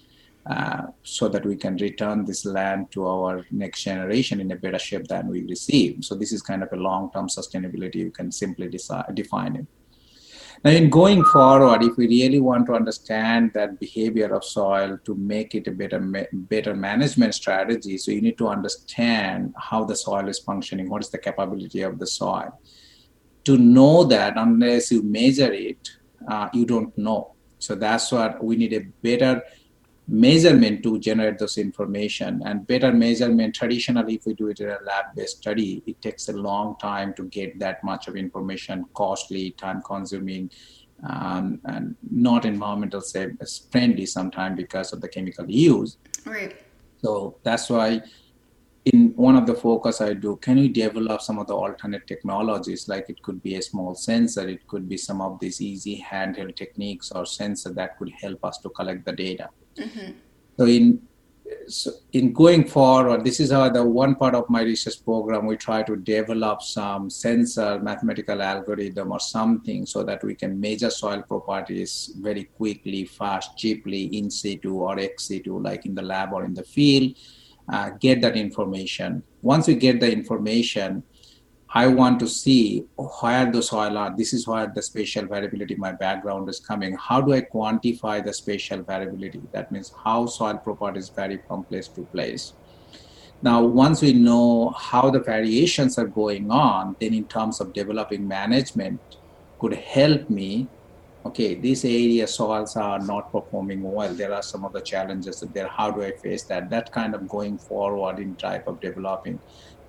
uh, 0.49 0.87
so 1.03 1.29
that 1.29 1.45
we 1.45 1.57
can 1.57 1.77
return 1.77 2.25
this 2.25 2.47
land 2.47 2.91
to 2.91 3.07
our 3.07 3.45
next 3.51 3.83
generation 3.83 4.41
in 4.41 4.51
a 4.51 4.57
better 4.57 4.79
shape 4.79 5.07
than 5.07 5.29
we 5.29 5.45
received. 5.45 6.05
So 6.05 6.15
this 6.15 6.33
is 6.33 6.41
kind 6.41 6.63
of 6.63 6.73
a 6.73 6.77
long-term 6.77 7.29
sustainability. 7.29 7.97
You 7.97 8.11
can 8.11 8.33
simply 8.33 8.69
decide, 8.69 9.15
define 9.15 9.57
it. 9.57 9.67
Now, 10.65 10.71
in 10.73 10.91
going 10.91 11.23
forward, 11.25 11.85
if 11.85 11.97
we 11.97 12.09
really 12.09 12.41
want 12.41 12.67
to 12.67 12.73
understand 12.73 13.53
that 13.53 13.79
behavior 13.79 14.35
of 14.35 14.43
soil 14.43 14.99
to 15.05 15.15
make 15.15 15.55
it 15.55 15.69
a 15.69 15.71
better, 15.71 16.01
better 16.33 16.75
management 16.75 17.35
strategy, 17.35 17.97
so 17.97 18.11
you 18.11 18.23
need 18.23 18.39
to 18.39 18.49
understand 18.49 19.55
how 19.57 19.85
the 19.85 19.95
soil 19.95 20.29
is 20.29 20.41
functioning, 20.41 20.89
what 20.89 21.03
is 21.03 21.11
the 21.11 21.19
capability 21.19 21.83
of 21.83 21.99
the 21.99 22.07
soil. 22.07 22.59
To 23.45 23.57
know 23.57 24.05
that, 24.05 24.33
unless 24.37 24.91
you 24.91 25.03
measure 25.03 25.53
it, 25.53 25.91
uh, 26.27 26.49
you 26.53 26.65
don't 26.65 26.97
know. 26.99 27.35
So 27.61 27.75
that's 27.75 28.11
what 28.11 28.43
we 28.43 28.57
need 28.57 28.73
a 28.73 28.81
better 29.03 29.43
measurement 30.09 30.83
to 30.83 30.99
generate 30.99 31.39
this 31.39 31.59
information 31.59 32.43
and 32.47 32.67
better 32.67 32.93
measurement 32.93 33.55
traditionally 33.55 34.15
if 34.15 34.25
we 34.25 34.33
do 34.33 34.49
it 34.49 34.59
in 34.59 34.71
a 34.71 34.79
lab-based 34.87 35.37
study 35.37 35.83
it 35.87 36.01
takes 36.01 36.29
a 36.29 36.33
long 36.33 36.77
time 36.79 37.13
to 37.13 37.25
get 37.25 37.59
that 37.59 37.85
much 37.85 38.09
of 38.09 38.17
information 38.17 38.87
costly 38.95 39.51
time 39.53 39.83
consuming 39.83 40.51
um, 41.09 41.61
and 41.67 41.95
not 42.11 42.47
environmental 42.47 43.03
safe 43.03 43.33
friendly 43.71 44.07
sometimes 44.07 44.57
because 44.57 44.95
of 44.95 45.03
the 45.03 45.09
chemical 45.09 45.49
use 45.49 45.99
right 46.25 46.57
so 47.03 47.37
that's 47.43 47.69
why 47.69 48.03
in 48.93 49.13
one 49.17 49.37
of 49.37 49.47
the 49.47 49.55
focus 49.55 50.01
I 50.01 50.15
do, 50.15 50.37
can 50.37 50.57
we 50.57 50.69
develop 50.69 51.21
some 51.21 51.39
of 51.39 51.47
the 51.47 51.55
alternate 51.55 52.07
technologies? 52.07 52.89
Like 52.89 53.11
it 53.11 53.23
could 53.23 53.43
be 53.43 53.57
a 53.57 53.63
small 53.63 53.95
sensor, 53.95 54.49
it 54.49 54.67
could 54.67 54.89
be 54.89 54.97
some 54.97 55.21
of 55.21 55.39
these 55.41 55.61
easy 55.61 56.03
handheld 56.11 56.57
techniques 56.57 57.11
or 57.13 57.27
sensor 57.27 57.71
that 57.75 57.99
could 57.99 58.11
help 58.11 58.45
us 58.45 58.59
to 58.59 58.71
collect 58.71 59.05
the 59.05 59.13
data. 59.13 59.51
Mm-hmm. 59.79 60.13
So 60.59 60.67
in 60.67 61.03
so 61.67 61.91
in 62.13 62.33
going 62.33 62.67
forward, 62.67 63.25
this 63.25 63.41
is 63.41 63.51
how 63.53 63.69
the 63.69 63.85
one 63.85 64.15
part 64.15 64.35
of 64.35 64.49
my 64.49 64.63
research 64.63 65.05
program 65.05 65.47
we 65.47 65.57
try 65.57 65.83
to 65.83 65.97
develop 65.97 66.63
some 66.63 67.11
sensor 67.11 67.79
mathematical 67.81 68.43
algorithm 68.43 69.13
or 69.13 69.21
something 69.21 69.87
so 69.87 70.03
that 70.03 70.23
we 70.25 70.35
can 70.35 70.59
measure 70.59 70.91
soil 70.91 71.23
properties 71.23 72.13
very 72.21 72.45
quickly, 72.45 73.05
fast, 73.05 73.57
cheaply 73.57 74.05
in 74.17 74.31
situ 74.31 74.75
or 74.75 74.99
ex 74.99 75.25
situ, 75.25 75.59
like 75.59 75.87
in 75.87 75.95
the 75.95 76.03
lab 76.03 76.33
or 76.33 76.45
in 76.45 76.55
the 76.55 76.65
field. 76.65 77.15
Uh, 77.71 77.91
get 78.01 78.23
that 78.23 78.37
information. 78.37 79.23
Once 79.43 79.69
we 79.69 79.75
get 79.75 80.01
the 80.01 80.11
information, 80.11 81.03
I 81.71 81.87
want 81.87 82.19
to 82.21 82.27
see 82.27 82.87
where 82.97 83.51
the 83.53 83.63
soil 83.63 83.99
are. 83.99 84.17
This 84.17 84.33
is 84.33 84.47
where 84.47 84.67
the 84.75 84.81
spatial 84.81 85.27
variability, 85.27 85.75
my 85.75 85.93
background 85.93 86.49
is 86.49 86.61
coming. 86.61 86.97
How 86.97 87.21
do 87.21 87.35
I 87.35 87.43
quantify 87.43 88.25
the 88.25 88.33
spatial 88.33 88.83
variability? 88.83 89.43
That 89.53 89.71
means 89.71 89.93
how 90.03 90.27
soil 90.27 90.57
properties 90.57 91.11
vary 91.11 91.41
from 91.47 91.65
place 91.65 91.89
to 91.89 92.05
place. 92.07 92.55
Now, 93.43 93.63
once 93.63 94.01
we 94.01 94.15
know 94.15 94.71
how 94.71 95.11
the 95.11 95.21
variations 95.21 95.99
are 95.99 96.07
going 96.07 96.51
on, 96.51 96.97
then 97.01 97.13
in 97.13 97.25
terms 97.25 97.61
of 97.61 97.75
developing 97.75 98.27
management 98.27 99.01
could 99.59 99.75
help 99.75 100.31
me 100.31 100.69
okay, 101.27 101.55
this 101.55 101.85
area 101.85 102.27
soils 102.27 102.77
are 102.77 102.99
not 102.99 103.31
performing 103.31 103.83
well. 103.83 104.15
There 104.15 104.33
are 104.33 104.43
some 104.43 104.65
of 104.65 104.73
the 104.73 104.81
challenges 104.81 105.41
there. 105.53 105.69
How 105.69 105.91
do 105.91 106.03
I 106.03 106.13
face 106.13 106.45
that? 106.45 106.71
That 106.71 106.91
kind 106.91 107.15
of 107.15 107.29
going 107.29 107.59
forward 107.59 108.19
in 108.19 108.35
type 108.37 108.67
of 108.67 108.81
developing 108.81 109.39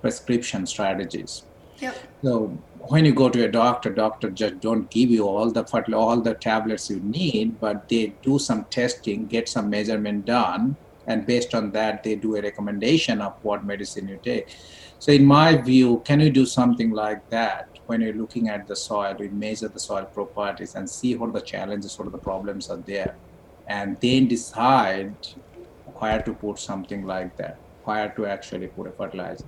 prescription 0.02 0.66
strategies. 0.66 1.44
Yep. 1.80 1.96
So 2.22 2.58
when 2.88 3.04
you 3.04 3.14
go 3.14 3.28
to 3.28 3.44
a 3.44 3.48
doctor, 3.50 3.90
doctor 3.90 4.30
just 4.30 4.60
don't 4.60 4.90
give 4.90 5.10
you 5.10 5.26
all 5.26 5.50
the 5.50 5.64
all 5.94 6.20
the 6.20 6.34
tablets 6.34 6.90
you 6.90 7.00
need, 7.00 7.58
but 7.60 7.88
they 7.88 8.14
do 8.22 8.38
some 8.38 8.64
testing, 8.70 9.26
get 9.26 9.48
some 9.48 9.70
measurement 9.70 10.26
done, 10.26 10.76
and 11.06 11.26
based 11.26 11.54
on 11.54 11.72
that, 11.72 12.02
they 12.02 12.14
do 12.16 12.36
a 12.36 12.42
recommendation 12.42 13.20
of 13.20 13.34
what 13.42 13.64
medicine 13.64 14.08
you 14.08 14.18
take. 14.22 14.48
So 14.98 15.12
in 15.12 15.24
my 15.24 15.56
view, 15.56 16.02
can 16.04 16.20
you 16.20 16.30
do 16.30 16.44
something 16.44 16.90
like 16.90 17.28
that 17.30 17.68
when 17.86 18.00
you're 18.00 18.14
looking 18.14 18.48
at 18.48 18.68
the 18.68 18.76
soil, 18.76 19.16
we 19.18 19.28
measure 19.28 19.68
the 19.68 19.80
soil 19.80 20.04
properties 20.04 20.74
and 20.76 20.88
see 20.88 21.16
what 21.16 21.32
the 21.32 21.40
challenges, 21.40 21.98
what 21.98 22.12
the 22.12 22.18
problems 22.18 22.70
are 22.70 22.82
there, 22.86 23.16
and 23.66 23.96
then 24.00 24.28
decide 24.28 25.16
where 25.98 26.22
to 26.22 26.32
put 26.34 26.58
something 26.58 27.04
like 27.04 27.36
that, 27.36 27.58
where 27.84 28.10
to 28.10 28.26
actually 28.26 28.68
put 28.68 28.86
a 28.86 28.92
fertilizer. 28.92 29.44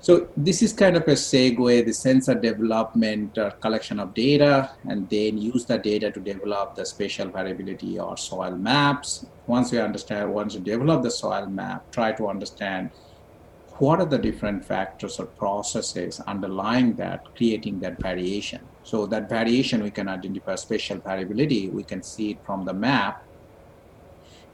So 0.00 0.28
this 0.36 0.62
is 0.62 0.72
kind 0.72 0.96
of 0.96 1.02
a 1.02 1.12
segue, 1.12 1.84
the 1.84 1.92
sensor 1.92 2.34
development 2.34 3.36
uh, 3.36 3.50
collection 3.50 3.98
of 3.98 4.14
data, 4.14 4.70
and 4.88 5.08
then 5.10 5.36
use 5.36 5.64
the 5.64 5.76
data 5.76 6.10
to 6.12 6.20
develop 6.20 6.76
the 6.76 6.86
spatial 6.86 7.28
variability 7.28 7.98
or 7.98 8.16
soil 8.16 8.52
maps. 8.52 9.26
Once 9.46 9.72
we 9.72 9.80
understand, 9.80 10.32
once 10.32 10.54
you 10.54 10.60
develop 10.60 11.02
the 11.02 11.10
soil 11.10 11.46
map, 11.46 11.90
try 11.90 12.12
to 12.12 12.28
understand 12.28 12.90
what 13.78 14.00
are 14.00 14.06
the 14.06 14.18
different 14.18 14.64
factors 14.64 15.18
or 15.18 15.26
processes 15.26 16.20
underlying 16.20 16.94
that, 16.94 17.34
creating 17.36 17.80
that 17.80 18.00
variation. 18.00 18.60
So 18.82 19.06
that 19.06 19.28
variation, 19.28 19.82
we 19.82 19.90
can 19.90 20.08
identify 20.08 20.54
spatial 20.56 20.98
variability. 20.98 21.68
We 21.68 21.84
can 21.84 22.02
see 22.02 22.32
it 22.32 22.38
from 22.44 22.64
the 22.64 22.72
map 22.72 23.24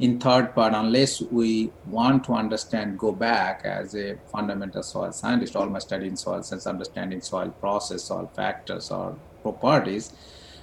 in 0.01 0.19
third 0.19 0.55
part, 0.55 0.75
unless 0.75 1.21
we 1.21 1.71
want 1.87 2.25
to 2.25 2.33
understand, 2.33 2.99
go 2.99 3.13
back 3.13 3.63
as 3.65 3.95
a 3.95 4.17
fundamental 4.31 4.83
soil 4.83 5.13
scientist, 5.13 5.55
All 5.55 5.63
almost 5.63 5.87
studying 5.87 6.17
soil 6.17 6.43
science, 6.43 6.67
understanding 6.67 7.21
soil 7.21 7.51
process, 7.61 8.05
soil 8.05 8.31
factors 8.35 8.91
or 8.91 9.17
properties. 9.43 10.13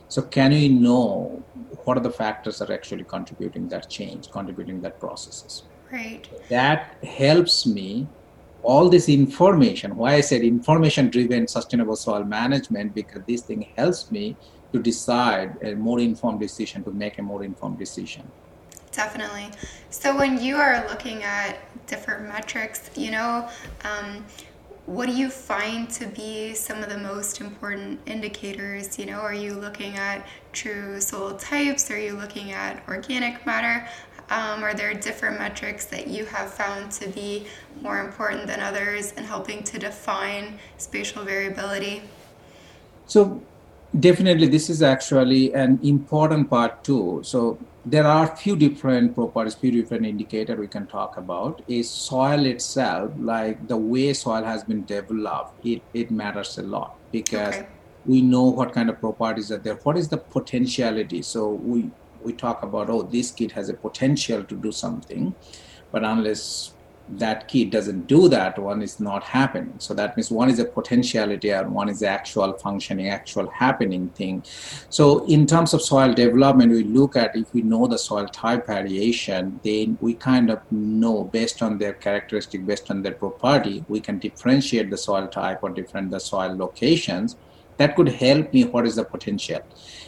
So 0.10 0.22
can 0.22 0.52
we 0.52 0.68
know 0.68 1.42
what 1.86 1.98
are 1.98 2.02
the 2.02 2.12
factors 2.12 2.60
that 2.60 2.70
are 2.70 2.74
actually 2.74 3.06
contributing 3.06 3.70
that 3.70 3.90
change, 3.90 4.30
contributing 4.30 4.82
that 4.82 5.00
processes? 5.00 5.64
Right. 5.90 6.28
That 6.50 6.98
helps 7.04 7.66
me 7.66 8.08
all 8.64 8.90
this 8.90 9.10
information 9.10 9.96
why 9.96 10.14
i 10.14 10.22
said 10.22 10.44
information 10.44 11.10
driven 11.10 11.48
sustainable 11.48 11.96
soil 11.96 12.24
management 12.24 12.94
because 12.94 13.22
this 13.28 13.42
thing 13.42 13.66
helps 13.76 14.12
me 14.12 14.36
to 14.72 14.80
decide 14.80 15.58
a 15.64 15.74
more 15.74 16.00
informed 16.00 16.40
decision 16.40 16.84
to 16.84 16.92
make 16.92 17.18
a 17.18 17.22
more 17.22 17.44
informed 17.44 17.80
decision 17.80 18.22
Definitely. 18.92 19.50
So 19.90 20.18
when 20.18 20.42
you 20.42 20.58
are 20.58 20.86
looking 20.90 21.24
at 21.24 21.60
different 21.88 22.28
metrics, 22.28 22.90
you 22.96 23.12
know, 23.12 23.50
um, 23.84 24.26
what 24.86 25.06
do 25.06 25.14
you 25.14 25.30
find 25.30 25.90
to 25.92 26.08
be 26.08 26.54
some 26.54 26.84
of 26.84 26.90
the 26.90 26.98
most 26.98 27.40
important 27.40 28.00
indicators? 28.06 28.98
You 29.00 29.06
know, 29.06 29.20
are 29.20 29.34
you 29.34 29.54
looking 29.54 29.96
at 29.96 30.26
true 30.52 31.00
soil 31.00 31.36
types? 31.36 31.90
Are 31.92 32.00
you 32.00 32.14
looking 32.14 32.52
at 32.52 32.84
organic 32.88 33.46
matter? 33.46 33.88
Um, 34.30 34.64
are 34.64 34.74
there 34.74 34.94
different 34.94 35.40
metrics 35.40 35.86
that 35.88 36.08
you 36.08 36.26
have 36.26 36.54
found 36.54 36.92
to 36.94 37.10
be 37.10 37.48
more 37.82 38.00
important 38.00 38.48
than 38.48 38.60
others 38.60 39.12
in 39.14 39.24
helping 39.24 39.64
to 39.64 39.78
define 39.78 40.58
spatial 40.78 41.24
variability? 41.24 42.04
So, 43.08 43.42
definitely, 44.00 44.48
this 44.48 44.70
is 44.70 44.82
actually 44.82 45.54
an 45.54 45.80
important 45.84 46.50
part 46.50 46.84
too. 46.84 47.22
So, 47.24 47.58
there 47.86 48.06
are 48.06 48.32
a 48.32 48.36
few 48.36 48.56
different 48.56 49.16
properties, 49.16 49.56
few 49.56 49.72
different 49.72 50.06
indicators 50.06 50.58
we 50.58 50.68
can 50.68 50.86
talk 50.86 51.18
about. 51.18 51.62
Is 51.68 51.90
soil 51.90 52.46
itself, 52.46 53.12
like 53.18 53.68
the 53.68 53.78
way 53.78 54.14
soil 54.14 54.44
has 54.44 54.64
been 54.64 54.86
developed, 54.86 55.66
it, 55.66 55.82
it 55.94 56.12
matters 56.12 56.58
a 56.60 56.62
lot 56.62 56.96
because 57.12 57.56
okay. 57.56 57.68
we 58.06 58.22
know 58.22 58.44
what 58.44 58.72
kind 58.72 58.90
of 58.90 59.00
properties 59.00 59.52
are 59.52 59.58
there. 59.58 59.76
What 59.76 59.98
is 59.98 60.10
the 60.10 60.18
potentiality? 60.18 61.22
So 61.24 61.50
we 61.50 61.90
we 62.24 62.34
talk 62.34 62.62
about, 62.62 62.90
oh, 62.90 63.02
this 63.02 63.32
kid 63.32 63.52
has 63.54 63.70
a 63.70 63.74
potential 63.74 64.44
to 64.44 64.56
do 64.56 64.72
something, 64.72 65.34
but 65.92 66.04
unless 66.04 66.74
that 67.10 67.48
key 67.48 67.66
doesn't 67.66 68.08
do 68.08 68.30
that, 68.30 68.58
one 68.58 68.82
is 68.82 69.00
not 69.00 69.24
happening. 69.24 69.74
So 69.80 69.94
that 69.96 70.16
means 70.16 70.32
one 70.32 70.50
is 70.50 70.60
a 70.60 70.66
potentiality 70.66 71.50
and 71.50 71.74
one 71.74 71.90
is 71.90 72.00
the 72.00 72.08
actual 72.08 72.54
functioning, 72.54 73.10
actual 73.10 73.50
happening 73.50 74.10
thing. 74.10 74.44
So 74.90 75.26
in 75.26 75.46
terms 75.46 75.74
of 75.74 75.82
soil 75.82 76.14
development, 76.14 76.72
we 76.72 76.84
look 76.84 77.16
at 77.16 77.36
if 77.36 77.54
we 77.54 77.62
know 77.62 77.88
the 77.88 77.98
soil 77.98 78.28
type 78.28 78.68
variation, 78.68 79.60
then 79.64 79.98
we 80.02 80.14
kind 80.14 80.50
of 80.50 80.60
know 80.72 81.26
based 81.26 81.62
on 81.62 81.78
their 81.78 81.94
characteristic, 81.94 82.66
based 82.66 82.90
on 82.90 83.02
their 83.02 83.14
property, 83.14 83.84
we 83.88 84.00
can 84.00 84.20
differentiate 84.20 84.90
the 84.90 84.98
soil 84.98 85.28
type 85.28 85.60
or 85.64 85.70
different 85.70 86.12
the 86.12 86.20
soil 86.20 86.56
locations 86.56 87.36
that 87.78 87.96
could 87.96 88.10
help 88.10 88.54
me 88.54 88.64
what 88.66 88.86
is 88.86 88.96
the 88.96 89.04
potential. 89.04 89.62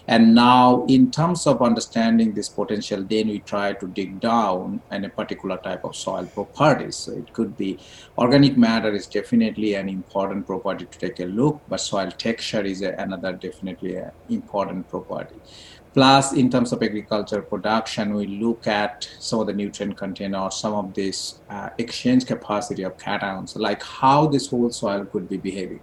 And 0.08 0.36
now 0.36 0.86
in 0.88 1.12
terms 1.12 1.48
of 1.48 1.62
understanding 1.62 2.34
this 2.34 2.50
potential 2.50 3.04
then 3.04 3.30
we 3.30 3.40
try 3.40 3.74
to 3.74 3.88
dig 3.88 4.20
down 4.20 4.82
in 4.92 5.06
a 5.06 5.10
particular 5.10 5.58
type 5.58 5.86
of 5.86 5.96
soil 5.96 6.26
properties. 6.26 6.98
So 6.98 7.14
it 7.14 7.32
could 7.34 7.56
be 7.58 7.80
organic 8.18 8.58
matter 8.58 8.94
is 8.94 9.08
definitely 9.08 9.76
an 9.76 9.88
important 9.88 10.46
property 10.46 10.86
to 10.86 11.00
take 11.00 11.20
a 11.20 11.26
look 11.26 11.62
but 11.70 11.80
soil 11.80 12.12
texture 12.12 12.62
is 12.62 12.82
a, 12.82 12.92
another 12.94 13.34
definitely 13.34 13.96
an 13.96 14.12
important 14.30 14.90
property. 14.90 15.36
Plus 15.94 16.34
in 16.34 16.50
terms 16.50 16.74
of 16.74 16.84
agriculture 16.84 17.42
production 17.42 18.14
we 18.14 18.28
look 18.28 18.68
at 18.68 19.08
some 19.20 19.40
of 19.40 19.48
the 19.48 19.54
nutrient 19.54 19.96
content 19.96 20.36
or 20.36 20.52
some 20.52 20.74
of 20.74 20.94
this 20.94 21.40
uh, 21.50 21.70
exchange 21.78 22.26
capacity 22.26 22.84
of 22.84 22.98
cations 22.98 23.56
like 23.56 23.82
how 23.84 24.28
this 24.28 24.48
whole 24.48 24.72
soil 24.72 25.06
could 25.06 25.30
be 25.30 25.38
behaving 25.38 25.80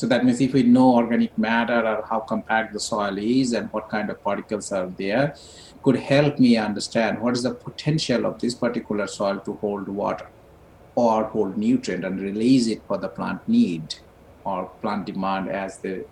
so 0.00 0.06
that 0.06 0.24
means 0.24 0.40
if 0.40 0.54
we 0.54 0.62
know 0.62 0.94
organic 0.94 1.36
matter 1.36 1.78
or 1.86 2.02
how 2.08 2.20
compact 2.20 2.72
the 2.72 2.80
soil 2.80 3.18
is 3.18 3.52
and 3.52 3.70
what 3.70 3.90
kind 3.90 4.08
of 4.08 4.22
particles 4.24 4.72
are 4.72 4.86
there, 4.96 5.34
could 5.82 5.96
help 5.96 6.38
me 6.38 6.56
understand 6.56 7.20
what 7.20 7.34
is 7.34 7.42
the 7.42 7.52
potential 7.52 8.24
of 8.24 8.40
this 8.40 8.54
particular 8.54 9.06
soil 9.06 9.38
to 9.40 9.52
hold 9.64 9.88
water 9.88 10.26
or 10.94 11.24
hold 11.24 11.58
nutrient 11.58 12.06
and 12.06 12.18
release 12.18 12.66
it 12.66 12.80
for 12.88 12.96
the 12.96 13.08
plant 13.08 13.46
need 13.46 13.96
or 14.44 14.70
plant 14.80 15.04
demand 15.04 15.50
as 15.50 15.76
they 15.80 16.02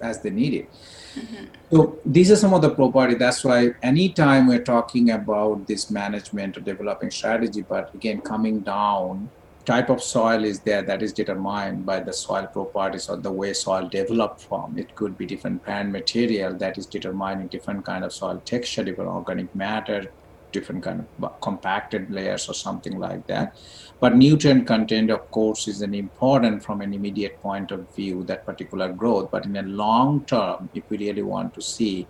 as 0.00 0.22
they 0.22 0.30
need 0.30 0.54
it. 0.54 0.72
Mm-hmm. 1.14 1.44
So 1.70 1.98
these 2.06 2.30
are 2.30 2.36
some 2.36 2.54
of 2.54 2.62
the 2.62 2.70
property. 2.70 3.16
That's 3.16 3.44
why 3.44 3.74
anytime 3.82 4.46
we're 4.46 4.64
talking 4.64 5.10
about 5.10 5.66
this 5.66 5.90
management 5.90 6.56
or 6.56 6.60
developing 6.60 7.10
strategy, 7.10 7.62
but 7.62 7.94
again 7.94 8.22
coming 8.22 8.60
down 8.60 9.28
type 9.64 9.88
of 9.88 10.02
soil 10.02 10.44
is 10.44 10.60
there 10.60 10.82
that 10.82 11.02
is 11.02 11.12
determined 11.12 11.86
by 11.86 12.00
the 12.00 12.12
soil 12.12 12.46
properties 12.46 13.08
or 13.08 13.16
the 13.16 13.30
way 13.30 13.52
soil 13.52 13.88
developed 13.88 14.42
from. 14.42 14.78
It 14.78 14.94
could 14.94 15.16
be 15.16 15.26
different 15.26 15.64
plant 15.64 15.90
material 15.90 16.54
that 16.54 16.78
is 16.78 16.86
determining 16.86 17.48
different 17.48 17.84
kind 17.84 18.04
of 18.04 18.12
soil 18.12 18.42
texture, 18.44 18.84
different 18.84 19.10
organic 19.10 19.54
matter, 19.54 20.10
different 20.52 20.82
kind 20.84 21.06
of 21.20 21.40
compacted 21.40 22.10
layers 22.10 22.48
or 22.48 22.54
something 22.54 22.98
like 22.98 23.26
that. 23.26 23.56
But 24.00 24.16
nutrient 24.16 24.66
content, 24.66 25.10
of 25.10 25.30
course, 25.30 25.66
is 25.66 25.80
an 25.82 25.94
important 25.94 26.62
from 26.62 26.80
an 26.80 26.92
immediate 26.92 27.40
point 27.40 27.70
of 27.70 27.88
view, 27.94 28.22
that 28.24 28.44
particular 28.44 28.92
growth. 28.92 29.30
But 29.30 29.46
in 29.46 29.56
a 29.56 29.62
long 29.62 30.24
term, 30.24 30.68
if 30.74 30.88
we 30.90 30.98
really 30.98 31.22
want 31.22 31.54
to 31.54 31.62
see 31.62 32.06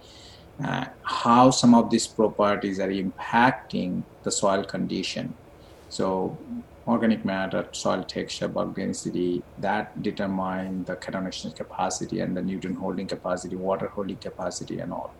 uh, 0.62 0.86
how 1.02 1.50
some 1.50 1.74
of 1.74 1.90
these 1.90 2.06
properties 2.06 2.78
are 2.80 2.88
impacting 2.88 4.02
the 4.22 4.30
soil 4.30 4.64
condition. 4.64 5.34
So 5.88 6.36
organic 6.86 7.24
matter, 7.24 7.66
soil 7.72 8.02
texture, 8.04 8.48
bulk 8.48 8.76
density, 8.76 9.42
that 9.58 10.02
determine 10.02 10.84
the 10.84 10.92
exchange 10.92 11.54
capacity 11.54 12.20
and 12.20 12.36
the 12.36 12.42
nutrient 12.42 12.78
holding 12.78 13.06
capacity, 13.06 13.56
water 13.56 13.88
holding 13.88 14.16
capacity, 14.16 14.80
and 14.80 14.92
all. 14.92 15.12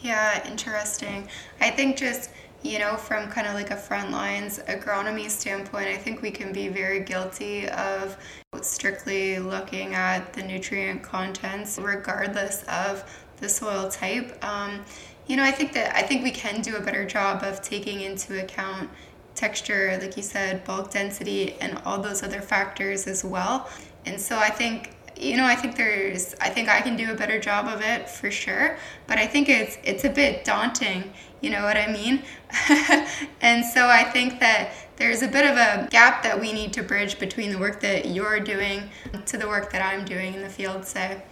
Yeah, 0.00 0.46
interesting. 0.48 1.28
I 1.60 1.70
think 1.70 1.96
just 1.96 2.30
you 2.62 2.78
know, 2.78 2.96
from 2.96 3.30
kind 3.30 3.46
of 3.46 3.54
like 3.54 3.70
a 3.70 3.76
front 3.76 4.10
lines 4.10 4.58
agronomy 4.66 5.30
standpoint, 5.30 5.86
I 5.88 5.96
think 5.96 6.22
we 6.22 6.30
can 6.30 6.52
be 6.52 6.68
very 6.68 7.00
guilty 7.00 7.68
of 7.68 8.16
strictly 8.60 9.38
looking 9.38 9.94
at 9.94 10.32
the 10.32 10.42
nutrient 10.42 11.02
contents, 11.02 11.78
regardless 11.78 12.64
of 12.64 13.04
the 13.36 13.48
soil 13.48 13.88
type. 13.88 14.42
Um, 14.44 14.84
you 15.26 15.36
know, 15.36 15.44
I 15.44 15.50
think 15.50 15.72
that 15.74 15.94
I 15.94 16.02
think 16.02 16.24
we 16.24 16.30
can 16.30 16.60
do 16.60 16.76
a 16.76 16.80
better 16.80 17.04
job 17.04 17.42
of 17.42 17.62
taking 17.62 18.00
into 18.00 18.42
account 18.42 18.90
texture, 19.36 19.98
like 20.00 20.16
you 20.16 20.22
said, 20.22 20.64
bulk 20.64 20.90
density, 20.90 21.54
and 21.60 21.78
all 21.84 21.98
those 21.98 22.22
other 22.22 22.40
factors 22.40 23.06
as 23.06 23.24
well. 23.24 23.68
And 24.04 24.20
so 24.20 24.38
I 24.38 24.50
think 24.50 24.96
you 25.18 25.36
know, 25.36 25.46
I 25.46 25.54
think 25.54 25.76
there's 25.76 26.34
I 26.40 26.50
think 26.50 26.68
I 26.68 26.80
can 26.80 26.96
do 26.96 27.10
a 27.10 27.14
better 27.14 27.40
job 27.40 27.66
of 27.66 27.80
it 27.80 28.08
for 28.08 28.30
sure, 28.30 28.78
but 29.06 29.18
I 29.18 29.26
think 29.26 29.48
it's 29.48 29.78
it's 29.82 30.04
a 30.04 30.10
bit 30.10 30.44
daunting, 30.44 31.12
you 31.40 31.50
know 31.50 31.62
what 31.62 31.76
I 31.76 31.86
mean? 31.90 32.22
and 33.40 33.64
so 33.64 33.88
I 33.88 34.04
think 34.04 34.40
that 34.40 34.72
there's 34.96 35.22
a 35.22 35.28
bit 35.28 35.46
of 35.46 35.56
a 35.56 35.88
gap 35.90 36.22
that 36.22 36.38
we 36.38 36.52
need 36.52 36.72
to 36.74 36.82
bridge 36.82 37.18
between 37.18 37.50
the 37.50 37.58
work 37.58 37.80
that 37.80 38.06
you're 38.06 38.40
doing 38.40 38.90
to 39.26 39.36
the 39.36 39.46
work 39.46 39.72
that 39.72 39.82
I'm 39.82 40.04
doing 40.04 40.34
in 40.34 40.42
the 40.42 40.48
field, 40.48 40.84
say. 40.84 41.22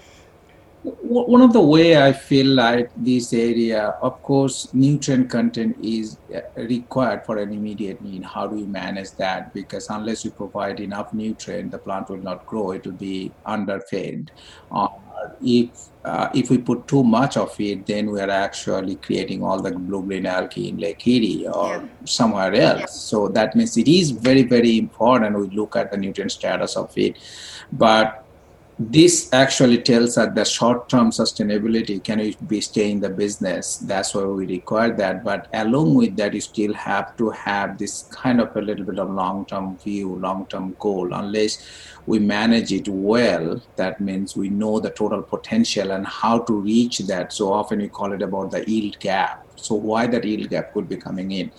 One 0.85 1.41
of 1.41 1.55
the 1.55 1.61
way 1.61 1.97
I 1.97 2.13
feel 2.13 2.47
like 2.47 2.91
this 2.97 3.33
area, 3.33 3.97
of 4.03 4.23
course, 4.23 4.69
nutrient 4.75 5.31
content 5.31 5.79
is 5.83 6.19
uh, 6.35 6.41
required 6.57 7.25
for 7.25 7.39
an 7.39 7.53
immediate 7.53 8.03
need. 8.03 8.23
How 8.23 8.47
do 8.47 8.59
you 8.59 8.67
manage 8.67 9.13
that? 9.13 9.55
Because 9.55 9.89
unless 9.89 10.27
you 10.27 10.31
provide 10.31 10.81
enough 10.81 11.15
nutrient, 11.15 11.71
the 11.71 11.79
plant 11.79 12.11
will 12.11 12.19
not 12.19 12.45
grow. 12.45 12.73
It 12.73 12.85
will 12.85 12.93
be 12.93 13.33
underfed. 13.47 14.31
Uh, 14.71 14.89
if 15.43 15.71
uh, 16.05 16.29
if 16.35 16.51
we 16.51 16.59
put 16.59 16.87
too 16.87 17.03
much 17.03 17.39
of 17.39 17.59
it, 17.59 17.87
then 17.87 18.11
we 18.11 18.21
are 18.21 18.29
actually 18.29 18.97
creating 18.97 19.43
all 19.43 19.63
the 19.63 19.71
blue-green 19.71 20.27
algae 20.27 20.69
in 20.69 20.77
Lake 20.77 21.07
Erie 21.07 21.47
or 21.49 21.77
yeah. 21.77 21.85
somewhere 22.05 22.53
else. 22.55 22.81
Yeah. 22.81 22.87
So 22.87 23.29
that 23.29 23.57
means 23.57 23.79
it 23.79 23.89
is 23.89 24.11
very, 24.11 24.43
very 24.43 24.77
important. 24.77 25.39
We 25.39 25.49
look 25.49 25.77
at 25.77 25.91
the 25.91 25.97
nutrient 25.97 26.33
status 26.33 26.77
of 26.77 26.93
it, 26.99 27.17
but 27.73 28.24
this 28.77 29.33
actually 29.33 29.81
tells 29.83 30.19
us 30.19 30.35
the 30.35 30.45
short-term 30.45 31.11
sustainability. 31.11 32.03
Can 32.03 32.19
you 32.19 32.35
be 32.49 32.61
stay 32.61 32.91
in 32.91 32.99
the 32.99 33.09
business? 33.09 33.77
That's 33.77 34.15
why 34.15 34.25
we 34.25 34.47
require 34.47 34.93
that. 34.97 35.23
But 35.23 35.47
along 35.53 35.95
with 35.95 36.17
that 36.17 36.35
you 36.35 36.41
still 36.41 36.75
have 36.75 37.17
to 37.19 37.31
have 37.31 37.79
this 37.79 38.03
kind 38.11 38.41
of 38.41 38.57
a 38.57 38.61
little 38.61 38.85
bit 38.85 38.99
of 38.99 39.11
long-term 39.11 39.79
view 39.79 40.17
long-term 40.17 40.75
goal. 40.81 41.15
Unless 41.15 41.65
we 42.07 42.19
manage 42.19 42.73
it 42.73 42.89
well 42.89 43.63
that 43.77 44.01
means 44.01 44.37
we 44.37 44.49
know 44.49 44.81
the 44.81 44.91
total 44.91 45.23
potential 45.23 45.93
and 45.93 46.05
how 46.05 46.41
to 46.41 46.53
reach 46.53 46.99
that. 46.99 47.33
So 47.33 47.53
often 47.53 47.79
we 47.79 47.89
call 47.89 48.13
it 48.13 48.23
about 48.23 48.51
the 48.51 48.69
yield 48.69 48.99
gap. 48.99 49.47
So 49.55 49.77
why 49.77 50.09
that 50.09 50.25
yield 50.25 50.51
gap 50.51 50.73
could 50.73 50.89
be 50.89 50.97
coming 50.97 51.31
in? 51.31 51.53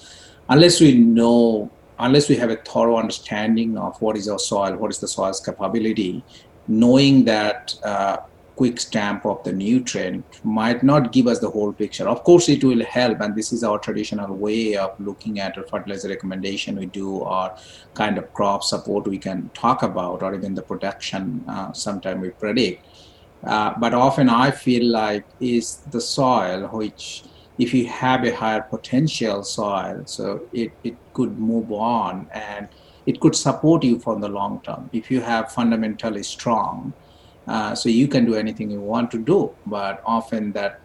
Unless 0.49 0.81
we 0.81 0.95
know 0.97 1.71
unless 1.97 2.27
we 2.27 2.35
have 2.35 2.49
a 2.49 2.57
thorough 2.57 2.97
understanding 2.97 3.77
of 3.77 4.01
what 4.01 4.17
is 4.17 4.27
our 4.27 4.37
soil 4.37 4.75
what 4.75 4.91
is 4.91 4.99
the 4.99 5.07
soil's 5.07 5.39
capability 5.39 6.21
knowing 6.67 7.25
that 7.25 7.75
uh, 7.83 8.17
quick 8.55 8.79
stamp 8.79 9.25
of 9.25 9.43
the 9.43 9.51
nutrient 9.51 10.23
might 10.45 10.81
not 10.81 11.11
give 11.11 11.27
us 11.27 11.39
the 11.39 11.49
whole 11.49 11.73
picture. 11.73 12.07
Of 12.07 12.23
course, 12.23 12.47
it 12.47 12.63
will 12.63 12.83
help, 12.85 13.19
and 13.19 13.35
this 13.35 13.51
is 13.51 13.63
our 13.63 13.79
traditional 13.79 14.33
way 14.33 14.77
of 14.77 14.97
looking 14.99 15.39
at 15.39 15.57
a 15.57 15.63
fertilizer 15.63 16.09
recommendation 16.09 16.77
we 16.77 16.85
do, 16.85 17.17
or 17.17 17.55
kind 17.93 18.17
of 18.17 18.33
crop 18.33 18.63
support 18.63 19.07
we 19.07 19.17
can 19.17 19.49
talk 19.53 19.83
about, 19.83 20.23
or 20.23 20.33
even 20.33 20.55
the 20.55 20.61
production 20.61 21.43
uh, 21.47 21.73
sometime 21.73 22.21
we 22.21 22.29
predict. 22.29 22.85
Uh, 23.43 23.73
but 23.77 23.93
often 23.93 24.29
I 24.29 24.51
feel 24.51 24.85
like 24.85 25.25
is 25.39 25.77
the 25.91 26.01
soil 26.01 26.67
which 26.69 27.23
if 27.57 27.73
you 27.73 27.87
have 27.87 28.23
a 28.25 28.35
higher 28.35 28.61
potential 28.61 29.43
soil, 29.43 30.03
so 30.05 30.41
it, 30.51 30.71
it 30.83 30.95
could 31.13 31.37
move 31.39 31.71
on 31.71 32.27
and 32.33 32.67
it 33.05 33.19
could 33.19 33.35
support 33.35 33.83
you 33.83 33.99
for 33.99 34.19
the 34.19 34.27
long 34.27 34.61
term. 34.61 34.89
If 34.91 35.11
you 35.11 35.21
have 35.21 35.51
fundamentally 35.51 36.23
strong 36.23 36.93
uh, 37.47 37.75
so 37.75 37.89
you 37.89 38.07
can 38.07 38.25
do 38.25 38.35
anything 38.35 38.69
you 38.71 38.81
want 38.81 39.11
to 39.11 39.17
do 39.17 39.55
but 39.67 40.01
often 40.05 40.51
that 40.53 40.81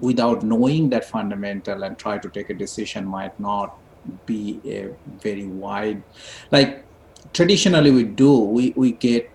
without 0.00 0.42
knowing 0.42 0.88
that 0.90 1.04
fundamental 1.04 1.82
and 1.82 1.98
try 1.98 2.18
to 2.18 2.28
take 2.28 2.50
a 2.50 2.54
decision 2.54 3.04
might 3.06 3.38
not 3.38 3.76
be 4.26 4.60
a 4.64 4.88
very 5.22 5.46
wide 5.46 6.02
like 6.50 6.84
traditionally 7.32 7.90
we 7.90 8.02
do 8.02 8.36
we, 8.36 8.72
we 8.76 8.92
get 8.92 9.30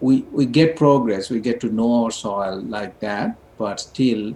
we, 0.00 0.22
we 0.32 0.46
get 0.46 0.76
progress 0.76 1.30
we 1.30 1.40
get 1.40 1.60
to 1.60 1.68
know 1.68 2.04
our 2.04 2.10
soil 2.10 2.60
like 2.62 2.98
that 3.00 3.36
but 3.58 3.80
still 3.80 4.34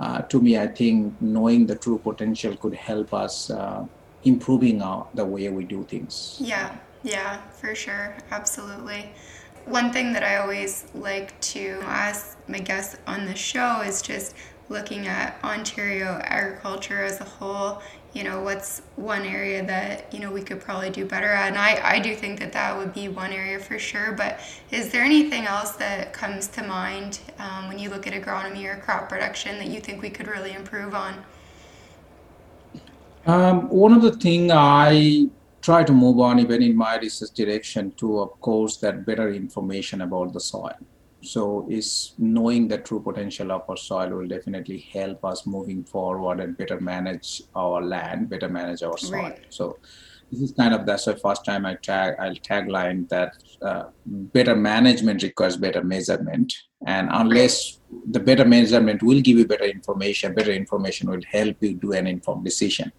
uh, 0.00 0.22
to 0.22 0.40
me 0.40 0.58
i 0.58 0.66
think 0.66 1.12
knowing 1.20 1.66
the 1.66 1.74
true 1.74 1.98
potential 1.98 2.56
could 2.56 2.74
help 2.74 3.12
us 3.12 3.50
uh, 3.50 3.84
improving 4.24 4.82
our, 4.82 5.06
the 5.14 5.24
way 5.24 5.48
we 5.48 5.64
do 5.64 5.84
things. 5.84 6.36
Yeah, 6.40 6.76
yeah, 7.02 7.40
for 7.50 7.74
sure. 7.74 8.16
Absolutely. 8.30 9.10
One 9.66 9.92
thing 9.92 10.12
that 10.12 10.22
I 10.22 10.36
always 10.36 10.86
like 10.94 11.38
to 11.52 11.80
ask 11.82 12.36
my 12.48 12.58
guests 12.58 12.96
on 13.06 13.26
the 13.26 13.34
show 13.34 13.80
is 13.80 14.00
just 14.00 14.34
looking 14.68 15.06
at 15.06 15.38
Ontario 15.44 16.20
agriculture 16.24 17.02
as 17.02 17.20
a 17.20 17.24
whole. 17.24 17.82
You 18.12 18.24
know, 18.24 18.42
what's 18.42 18.80
one 18.96 19.26
area 19.26 19.64
that, 19.66 20.12
you 20.12 20.20
know, 20.20 20.32
we 20.32 20.42
could 20.42 20.60
probably 20.60 20.90
do 20.90 21.04
better 21.04 21.28
at? 21.28 21.48
And 21.48 21.58
I, 21.58 21.96
I 21.96 21.98
do 21.98 22.14
think 22.14 22.38
that 22.40 22.52
that 22.52 22.76
would 22.76 22.94
be 22.94 23.08
one 23.08 23.32
area 23.32 23.58
for 23.58 23.78
sure. 23.78 24.12
But 24.12 24.40
is 24.70 24.90
there 24.90 25.02
anything 25.02 25.46
else 25.46 25.72
that 25.72 26.12
comes 26.12 26.48
to 26.48 26.62
mind 26.62 27.20
um, 27.38 27.68
when 27.68 27.78
you 27.78 27.90
look 27.90 28.06
at 28.06 28.14
agronomy 28.14 28.64
or 28.64 28.80
crop 28.80 29.08
production 29.08 29.58
that 29.58 29.68
you 29.68 29.80
think 29.80 30.00
we 30.00 30.10
could 30.10 30.28
really 30.28 30.52
improve 30.52 30.94
on? 30.94 31.24
Um, 33.26 33.68
one 33.68 33.92
of 33.92 34.02
the 34.02 34.12
things 34.12 34.52
I 34.54 35.28
try 35.60 35.82
to 35.82 35.92
move 35.92 36.20
on 36.20 36.38
even 36.38 36.62
in 36.62 36.76
my 36.76 36.96
research 36.96 37.32
direction 37.32 37.90
to, 37.96 38.20
of 38.20 38.40
course, 38.40 38.76
that 38.78 39.04
better 39.04 39.32
information 39.32 40.02
about 40.02 40.32
the 40.32 40.40
soil. 40.40 40.78
So 41.22 41.66
is 41.68 42.12
knowing 42.18 42.68
the 42.68 42.78
true 42.78 43.00
potential 43.00 43.50
of 43.50 43.68
our 43.68 43.76
soil 43.76 44.10
will 44.10 44.28
definitely 44.28 44.78
help 44.92 45.24
us 45.24 45.44
moving 45.44 45.82
forward 45.82 46.38
and 46.38 46.56
better 46.56 46.80
manage 46.80 47.42
our 47.56 47.82
land, 47.82 48.30
better 48.30 48.48
manage 48.48 48.84
our 48.84 48.96
soil. 48.96 49.22
Right. 49.22 49.46
So 49.48 49.78
this 50.30 50.40
is 50.40 50.52
kind 50.52 50.72
of 50.72 50.86
that's 50.86 51.06
the 51.06 51.16
first 51.16 51.44
time 51.44 51.66
I 51.66 51.74
tag 51.74 52.14
I'll 52.20 52.34
tagline 52.34 53.08
that 53.08 53.34
uh, 53.62 53.84
better 54.06 54.54
management 54.54 55.22
requires 55.22 55.56
better 55.56 55.82
measurement, 55.82 56.52
and 56.86 57.08
unless 57.12 57.80
the 58.10 58.20
better 58.20 58.44
measurement 58.44 59.02
will 59.02 59.20
give 59.20 59.38
you 59.38 59.46
better 59.46 59.64
information, 59.64 60.34
better 60.34 60.52
information 60.52 61.10
will 61.10 61.22
help 61.30 61.56
you 61.60 61.74
do 61.74 61.92
an 61.92 62.06
informed 62.06 62.44
decision. 62.44 62.92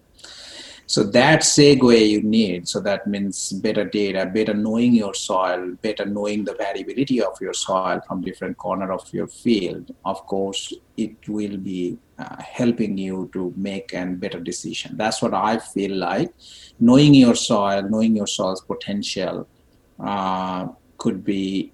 So 0.88 1.02
that 1.04 1.40
segue 1.40 2.08
you 2.08 2.22
need. 2.22 2.66
So 2.66 2.80
that 2.80 3.06
means 3.06 3.52
better 3.52 3.84
data, 3.84 4.24
better 4.24 4.54
knowing 4.54 4.94
your 4.94 5.12
soil, 5.12 5.74
better 5.82 6.06
knowing 6.06 6.44
the 6.44 6.54
variability 6.54 7.20
of 7.20 7.38
your 7.42 7.52
soil 7.52 8.00
from 8.08 8.22
different 8.22 8.56
corner 8.56 8.90
of 8.90 9.04
your 9.12 9.26
field. 9.26 9.94
Of 10.06 10.26
course, 10.26 10.72
it 10.96 11.28
will 11.28 11.58
be 11.58 11.98
uh, 12.18 12.40
helping 12.40 12.96
you 12.96 13.28
to 13.34 13.52
make 13.54 13.92
a 13.92 14.06
better 14.06 14.40
decision. 14.40 14.96
That's 14.96 15.20
what 15.20 15.34
I 15.34 15.58
feel 15.58 15.94
like. 15.94 16.32
Knowing 16.80 17.12
your 17.12 17.34
soil, 17.34 17.82
knowing 17.82 18.16
your 18.16 18.26
soil's 18.26 18.62
potential 18.62 19.46
uh, 20.00 20.68
could 20.96 21.22
be 21.22 21.70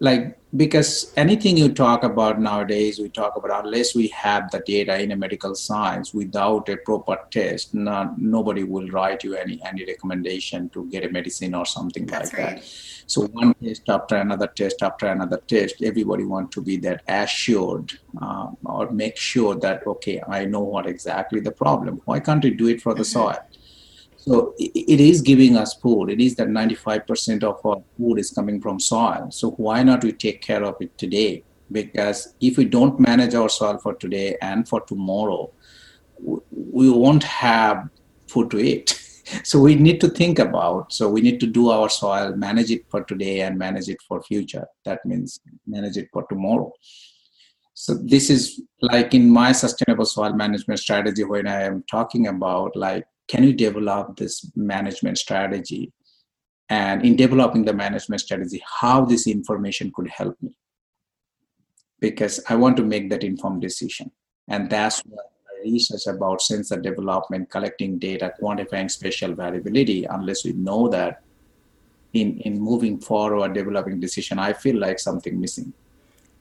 like 0.00 0.38
because 0.56 1.12
anything 1.16 1.56
you 1.56 1.68
talk 1.72 2.04
about 2.04 2.40
nowadays 2.40 2.98
we 2.98 3.08
talk 3.08 3.36
about 3.36 3.64
unless 3.64 3.94
we 3.94 4.06
have 4.08 4.50
the 4.50 4.60
data 4.60 5.00
in 5.00 5.10
a 5.10 5.16
medical 5.16 5.54
science 5.54 6.14
without 6.14 6.68
a 6.68 6.76
proper 6.76 7.18
test 7.30 7.74
not, 7.74 8.18
nobody 8.18 8.62
will 8.62 8.88
write 8.90 9.24
you 9.24 9.34
any 9.34 9.60
any 9.64 9.84
recommendation 9.84 10.68
to 10.68 10.86
get 10.90 11.04
a 11.04 11.10
medicine 11.10 11.54
or 11.54 11.66
something 11.66 12.06
That's 12.06 12.32
like 12.32 12.42
right. 12.42 12.56
that 12.56 12.64
so 13.06 13.26
one 13.26 13.54
test 13.62 13.88
after 13.88 14.16
another 14.16 14.46
test 14.46 14.82
after 14.82 15.06
another 15.06 15.42
test 15.48 15.82
everybody 15.82 16.24
want 16.24 16.52
to 16.52 16.60
be 16.60 16.76
that 16.78 17.02
assured 17.08 17.92
uh, 18.22 18.48
or 18.64 18.90
make 18.90 19.16
sure 19.16 19.56
that 19.56 19.86
okay 19.86 20.22
i 20.28 20.44
know 20.44 20.60
what 20.60 20.86
exactly 20.86 21.40
the 21.40 21.52
problem 21.52 22.00
why 22.04 22.20
can't 22.20 22.44
we 22.44 22.50
do 22.50 22.68
it 22.68 22.80
for 22.80 22.94
the 22.94 23.02
mm-hmm. 23.02 23.20
soil 23.20 23.38
so 24.26 24.54
it 24.56 25.00
is 25.00 25.20
giving 25.20 25.54
us 25.54 25.74
food. 25.74 26.08
It 26.08 26.18
is 26.18 26.34
that 26.36 26.48
95% 26.48 27.44
of 27.44 27.60
our 27.66 27.84
food 27.98 28.18
is 28.18 28.30
coming 28.30 28.58
from 28.58 28.80
soil. 28.80 29.28
So 29.30 29.50
why 29.50 29.82
not 29.82 30.02
we 30.02 30.12
take 30.12 30.40
care 30.40 30.64
of 30.64 30.76
it 30.80 30.96
today? 30.96 31.44
Because 31.70 32.34
if 32.40 32.56
we 32.56 32.64
don't 32.64 32.98
manage 32.98 33.34
our 33.34 33.50
soil 33.50 33.76
for 33.76 33.92
today 33.96 34.38
and 34.40 34.66
for 34.66 34.80
tomorrow, 34.80 35.52
we 36.18 36.88
won't 36.88 37.22
have 37.24 37.90
food 38.26 38.50
to 38.52 38.58
eat. 38.58 38.98
So 39.42 39.58
we 39.58 39.74
need 39.74 40.02
to 40.02 40.10
think 40.10 40.38
about. 40.38 40.92
So 40.92 41.08
we 41.08 41.22
need 41.22 41.40
to 41.40 41.46
do 41.46 41.70
our 41.70 41.88
soil, 41.88 42.36
manage 42.36 42.70
it 42.70 42.82
for 42.90 43.02
today 43.04 43.40
and 43.40 43.58
manage 43.58 43.88
it 43.88 43.96
for 44.06 44.22
future. 44.22 44.66
That 44.84 45.00
means 45.06 45.40
manage 45.66 45.96
it 45.96 46.08
for 46.12 46.26
tomorrow. 46.28 46.70
So 47.72 47.94
this 47.94 48.28
is 48.28 48.60
like 48.82 49.14
in 49.14 49.30
my 49.30 49.52
sustainable 49.52 50.04
soil 50.04 50.34
management 50.34 50.78
strategy 50.78 51.24
when 51.24 51.46
I 51.46 51.62
am 51.62 51.84
talking 51.90 52.26
about 52.26 52.76
like 52.76 53.06
can 53.28 53.44
you 53.44 53.52
develop 53.52 54.16
this 54.16 54.50
management 54.54 55.18
strategy? 55.18 55.92
And 56.68 57.04
in 57.04 57.16
developing 57.16 57.64
the 57.64 57.74
management 57.74 58.20
strategy 58.22 58.62
how 58.80 59.04
this 59.04 59.26
information 59.26 59.92
could 59.94 60.08
help 60.08 60.36
me? 60.40 60.56
Because 62.00 62.40
i 62.48 62.54
want 62.54 62.76
to 62.76 62.84
make 62.84 63.10
that 63.10 63.24
informed 63.24 63.62
decision. 63.62 64.10
And 64.48 64.68
that's 64.68 65.00
what 65.00 65.30
research 65.64 66.06
about 66.06 66.42
sensor 66.42 66.78
development 66.80 67.50
collecting 67.50 67.98
data 67.98 68.32
quantifying 68.40 68.90
spatial 68.90 69.34
variability 69.34 70.04
unless 70.04 70.44
we 70.44 70.52
know 70.52 70.88
that 70.88 71.22
in 72.12 72.38
in 72.40 72.60
moving 72.60 73.00
forward 73.00 73.54
developing 73.54 73.98
decision 73.98 74.38
i 74.38 74.52
feel 74.52 74.78
like 74.78 74.98
something 74.98 75.40
missing. 75.40 75.72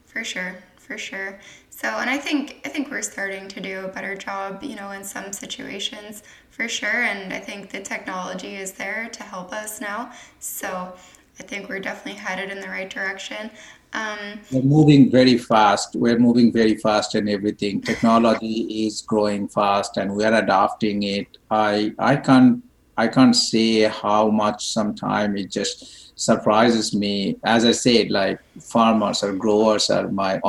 For 0.05 0.23
sure 0.23 0.55
for 0.83 0.97
sure 0.97 1.39
so, 1.75 1.87
and 1.87 2.09
I 2.09 2.17
think 2.19 2.61
I 2.65 2.69
think 2.69 2.91
we're 2.91 3.01
starting 3.01 3.47
to 3.47 3.59
do 3.59 3.85
a 3.85 3.87
better 3.87 4.15
job, 4.15 4.63
you 4.63 4.75
know, 4.75 4.91
in 4.91 5.03
some 5.03 5.33
situations 5.33 6.21
for 6.51 6.67
sure. 6.67 7.01
And 7.01 7.33
I 7.33 7.39
think 7.39 7.71
the 7.71 7.81
technology 7.81 8.55
is 8.55 8.73
there 8.73 9.09
to 9.11 9.23
help 9.23 9.51
us 9.51 9.81
now. 9.81 10.11
So, 10.39 10.93
I 11.39 11.43
think 11.43 11.67
we're 11.67 11.79
definitely 11.79 12.21
headed 12.21 12.51
in 12.51 12.61
the 12.61 12.67
right 12.67 12.89
direction. 12.89 13.49
Um, 13.93 14.39
we're 14.51 14.61
moving 14.61 15.09
very 15.09 15.37
fast. 15.37 15.95
We're 15.95 16.19
moving 16.19 16.53
very 16.53 16.75
fast 16.75 17.15
and 17.15 17.27
everything. 17.27 17.81
Technology 17.81 18.85
is 18.85 19.01
growing 19.01 19.47
fast, 19.47 19.97
and 19.97 20.15
we 20.15 20.23
are 20.25 20.35
adopting 20.35 21.01
it. 21.01 21.39
I 21.49 21.93
I 21.97 22.17
can't 22.17 22.63
I 22.97 23.07
can't 23.07 23.35
say 23.35 23.81
how 23.81 24.29
much. 24.29 24.67
Sometimes 24.67 25.39
it 25.39 25.51
just 25.51 26.19
surprises 26.19 26.93
me. 26.93 27.37
As 27.43 27.65
I 27.65 27.71
said, 27.71 28.11
like 28.11 28.39
farmers 28.59 29.23
or 29.23 29.33
growers 29.33 29.89
are 29.89 30.09
my 30.09 30.39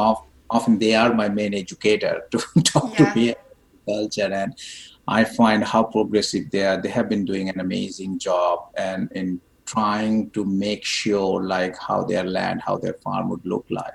often 0.51 0.78
they 0.78 0.95
are 0.95 1.12
my 1.14 1.28
main 1.28 1.55
educator 1.55 2.22
to 2.30 2.38
talk 2.62 2.99
yeah. 2.99 3.12
to 3.12 3.18
me 3.18 3.28
about 3.30 3.45
culture 3.86 4.32
and 4.32 4.55
I 5.07 5.24
find 5.24 5.62
how 5.64 5.84
progressive 5.84 6.51
they 6.51 6.64
are. 6.64 6.80
They 6.80 6.88
have 6.88 7.09
been 7.09 7.24
doing 7.24 7.49
an 7.49 7.61
amazing 7.61 8.18
job 8.18 8.70
and 8.76 9.11
in 9.12 9.40
trying 9.66 10.30
to 10.30 10.45
make 10.45 10.84
sure 10.84 11.42
like 11.42 11.76
how 11.78 12.05
their 12.05 12.24
land, 12.24 12.62
how 12.64 12.78
their 12.78 12.95
farm 12.95 13.28
would 13.30 13.45
look 13.45 13.66
like. 13.70 13.95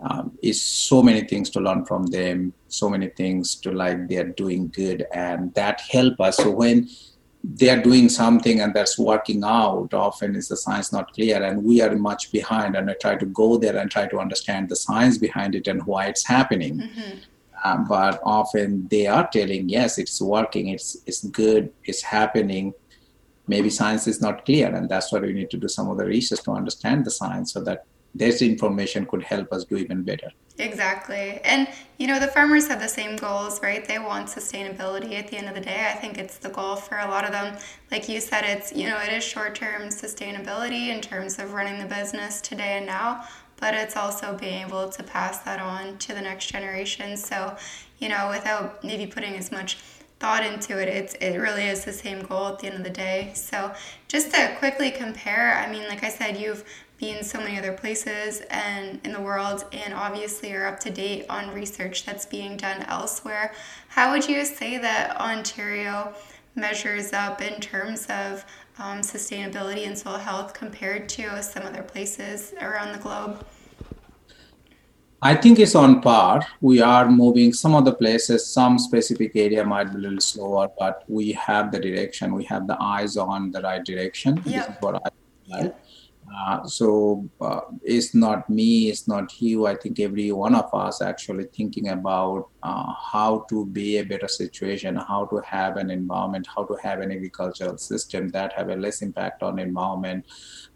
Um, 0.00 0.36
is 0.42 0.60
so 0.60 1.00
many 1.00 1.20
things 1.20 1.48
to 1.50 1.60
learn 1.60 1.84
from 1.84 2.06
them, 2.06 2.52
so 2.66 2.90
many 2.90 3.08
things 3.10 3.54
to 3.56 3.70
like 3.70 4.08
they're 4.08 4.30
doing 4.30 4.66
good 4.68 5.06
and 5.14 5.54
that 5.54 5.80
help 5.80 6.20
us. 6.20 6.38
So 6.38 6.50
when 6.50 6.88
they're 7.44 7.82
doing 7.82 8.08
something 8.08 8.60
and 8.60 8.72
that's 8.72 8.98
working 8.98 9.42
out, 9.44 9.92
often 9.92 10.36
is 10.36 10.48
the 10.48 10.56
science 10.56 10.92
not 10.92 11.12
clear. 11.12 11.42
And 11.42 11.64
we 11.64 11.80
are 11.80 11.94
much 11.96 12.30
behind 12.30 12.76
and 12.76 12.88
I 12.88 12.94
try 12.94 13.16
to 13.16 13.26
go 13.26 13.56
there 13.56 13.76
and 13.76 13.90
try 13.90 14.06
to 14.06 14.20
understand 14.20 14.68
the 14.68 14.76
science 14.76 15.18
behind 15.18 15.54
it 15.54 15.66
and 15.66 15.84
why 15.84 16.06
it's 16.06 16.26
happening. 16.26 16.78
Mm-hmm. 16.78 17.18
Um, 17.64 17.86
but 17.88 18.20
often 18.24 18.88
they 18.88 19.06
are 19.06 19.28
telling 19.32 19.68
yes 19.68 19.96
it's 19.96 20.20
working 20.20 20.68
it's 20.68 20.96
it's 21.06 21.24
good 21.24 21.72
it's 21.84 22.02
happening. 22.02 22.74
Maybe 23.48 23.70
science 23.70 24.06
is 24.06 24.20
not 24.20 24.44
clear 24.44 24.72
and 24.74 24.88
that's 24.88 25.12
why 25.12 25.18
we 25.18 25.32
need 25.32 25.50
to 25.50 25.56
do 25.56 25.68
some 25.68 25.88
of 25.90 25.98
the 25.98 26.04
research 26.04 26.42
to 26.44 26.52
understand 26.52 27.04
the 27.04 27.10
science 27.10 27.52
so 27.52 27.60
that 27.62 27.86
this 28.14 28.42
information 28.42 29.06
could 29.06 29.22
help 29.22 29.52
us 29.52 29.64
do 29.64 29.76
even 29.76 30.02
better. 30.02 30.30
Exactly. 30.58 31.40
And 31.44 31.66
you 31.98 32.06
know 32.06 32.20
the 32.20 32.26
farmers 32.26 32.68
have 32.68 32.80
the 32.80 32.88
same 32.88 33.16
goals 33.16 33.60
right? 33.62 33.86
They 33.86 33.98
want 33.98 34.28
sustainability 34.28 35.14
at 35.14 35.28
the 35.28 35.38
end 35.38 35.48
of 35.48 35.54
the 35.54 35.60
day. 35.62 35.90
I 35.90 35.96
think 35.96 36.18
it's 36.18 36.36
the 36.36 36.50
goal 36.50 36.76
for 36.76 36.98
a 36.98 37.08
lot 37.08 37.24
of 37.24 37.32
them. 37.32 37.56
Like 37.90 38.08
you 38.08 38.20
said 38.20 38.44
it's 38.44 38.72
you 38.72 38.88
know 38.88 38.98
it 38.98 39.12
is 39.12 39.24
short-term 39.24 39.82
sustainability 39.88 40.88
in 40.88 41.00
terms 41.00 41.38
of 41.38 41.54
running 41.54 41.78
the 41.78 41.86
business 41.86 42.40
today 42.42 42.76
and 42.76 42.86
now 42.86 43.24
but 43.62 43.74
it's 43.74 43.96
also 43.96 44.36
being 44.36 44.66
able 44.66 44.88
to 44.88 45.04
pass 45.04 45.38
that 45.38 45.60
on 45.60 45.96
to 45.96 46.12
the 46.12 46.20
next 46.20 46.46
generation. 46.46 47.16
So, 47.16 47.56
you 48.00 48.08
know, 48.08 48.28
without 48.28 48.82
maybe 48.82 49.06
putting 49.06 49.36
as 49.36 49.52
much 49.52 49.76
thought 50.18 50.44
into 50.44 50.82
it, 50.82 50.88
it's 50.88 51.14
it 51.14 51.36
really 51.36 51.66
is 51.66 51.84
the 51.84 51.92
same 51.92 52.22
goal 52.22 52.48
at 52.48 52.58
the 52.58 52.66
end 52.66 52.78
of 52.78 52.82
the 52.82 52.90
day. 52.90 53.30
So, 53.34 53.72
just 54.08 54.34
to 54.34 54.56
quickly 54.58 54.90
compare, 54.90 55.54
I 55.54 55.70
mean, 55.70 55.88
like 55.88 56.02
I 56.02 56.08
said, 56.08 56.36
you've 56.36 56.64
been 57.02 57.24
so 57.24 57.40
many 57.40 57.58
other 57.58 57.72
places 57.72 58.42
and 58.48 59.00
in 59.04 59.12
the 59.12 59.20
world, 59.20 59.64
and 59.72 59.92
obviously 59.92 60.52
are 60.52 60.66
up 60.66 60.78
to 60.78 60.88
date 60.88 61.26
on 61.28 61.52
research 61.52 62.06
that's 62.06 62.24
being 62.24 62.56
done 62.56 62.80
elsewhere. 62.82 63.52
How 63.88 64.12
would 64.12 64.28
you 64.28 64.44
say 64.44 64.78
that 64.78 65.20
Ontario 65.20 66.14
measures 66.54 67.12
up 67.12 67.42
in 67.42 67.60
terms 67.60 68.06
of 68.06 68.44
um, 68.78 69.00
sustainability 69.00 69.84
and 69.84 69.98
soil 69.98 70.16
health 70.16 70.54
compared 70.54 71.08
to 71.08 71.42
some 71.42 71.64
other 71.64 71.82
places 71.82 72.54
around 72.60 72.92
the 72.92 72.98
globe? 72.98 73.44
I 75.20 75.34
think 75.34 75.58
it's 75.58 75.74
on 75.74 76.02
par. 76.02 76.46
We 76.60 76.80
are 76.82 77.10
moving 77.10 77.52
some 77.52 77.74
of 77.74 77.84
the 77.84 77.94
places, 77.94 78.46
some 78.46 78.78
specific 78.78 79.32
area 79.34 79.64
might 79.64 79.90
be 79.90 79.96
a 79.96 79.98
little 79.98 80.20
slower, 80.20 80.68
but 80.78 81.02
we 81.08 81.32
have 81.32 81.72
the 81.72 81.80
direction. 81.80 82.32
We 82.32 82.44
have 82.44 82.68
the 82.68 82.76
eyes 82.80 83.16
on 83.16 83.50
the 83.50 83.60
right 83.60 83.84
direction. 83.84 84.40
This 84.44 84.68
is 84.68 84.74
what 84.78 84.94
I 85.04 85.08
like. 85.48 85.74
Uh, 86.34 86.64
so 86.64 87.28
uh, 87.40 87.60
it's 87.82 88.14
not 88.14 88.48
me, 88.48 88.88
it's 88.88 89.06
not 89.06 89.40
you. 89.40 89.66
I 89.66 89.76
think 89.76 90.00
every 90.00 90.32
one 90.32 90.54
of 90.54 90.72
us 90.72 91.02
actually 91.02 91.44
thinking 91.44 91.88
about 91.88 92.48
uh, 92.62 92.92
how 93.12 93.44
to 93.50 93.66
be 93.66 93.98
a 93.98 94.04
better 94.04 94.28
situation, 94.28 94.96
how 94.96 95.26
to 95.26 95.42
have 95.44 95.76
an 95.76 95.90
environment, 95.90 96.46
how 96.54 96.64
to 96.64 96.74
have 96.82 97.00
an 97.00 97.12
agricultural 97.12 97.76
system 97.76 98.28
that 98.30 98.52
have 98.54 98.70
a 98.70 98.76
less 98.76 99.02
impact 99.02 99.42
on 99.42 99.58
environment. 99.58 100.24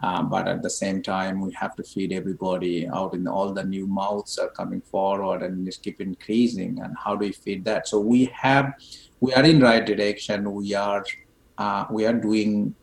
Uh, 0.02 0.22
but 0.22 0.46
at 0.46 0.62
the 0.62 0.70
same 0.70 1.02
time, 1.02 1.40
we 1.40 1.52
have 1.54 1.74
to 1.76 1.82
feed 1.82 2.12
everybody 2.12 2.86
out 2.88 3.14
in 3.14 3.26
all 3.26 3.52
the 3.52 3.64
new 3.64 3.86
mouths 3.86 4.38
are 4.38 4.50
coming 4.50 4.82
forward 4.82 5.42
and 5.42 5.64
just 5.64 5.82
keep 5.82 6.00
increasing. 6.00 6.80
And 6.82 6.94
how 7.02 7.16
do 7.16 7.26
we 7.26 7.32
feed 7.32 7.64
that? 7.64 7.88
So 7.88 8.00
we 8.00 8.26
have, 8.26 8.74
we 9.20 9.32
are 9.32 9.44
in 9.44 9.60
right 9.60 9.84
direction. 9.84 10.52
We 10.52 10.74
are, 10.74 11.04
uh, 11.56 11.86
we 11.90 12.04
are 12.04 12.12
doing 12.12 12.74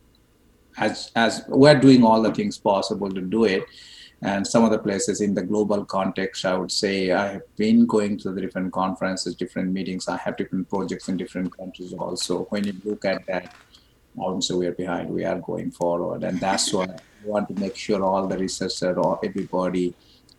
as 0.77 1.11
as 1.15 1.43
we're 1.47 1.79
doing 1.79 2.03
all 2.03 2.21
the 2.21 2.33
things 2.33 2.57
possible 2.57 3.09
to 3.11 3.21
do 3.21 3.45
it. 3.45 3.63
And 4.21 4.47
some 4.47 4.63
of 4.63 4.71
the 4.71 4.79
places 4.79 5.19
in 5.19 5.33
the 5.33 5.43
global 5.43 5.83
context 5.83 6.45
i 6.45 6.55
would 6.55 6.71
say 6.71 7.11
i 7.11 7.33
have 7.33 7.55
been 7.57 7.85
going 7.85 8.17
to 8.19 8.31
the 8.31 8.39
different 8.39 8.71
conferences 8.71 9.35
different 9.35 9.73
meetings. 9.73 10.07
I 10.07 10.17
have 10.17 10.37
different 10.37 10.69
projects 10.69 11.09
in 11.09 11.17
different 11.17 11.55
countries 11.57 11.93
also. 11.93 12.43
When 12.45 12.63
you 12.63 12.73
look 12.85 13.03
at 13.05 13.25
that 13.27 13.53
also 14.17 14.57
we're 14.57 14.71
behind 14.71 15.09
we 15.09 15.25
are 15.25 15.39
going 15.39 15.71
forward. 15.71 16.23
And 16.23 16.39
that's 16.39 16.71
why 16.73 16.85
i 16.85 17.25
want 17.25 17.47
to 17.49 17.55
make 17.59 17.75
sure 17.75 18.03
all 18.03 18.27
the 18.27 18.37
researchers 18.37 18.97
or 18.97 19.19
everybody 19.23 19.93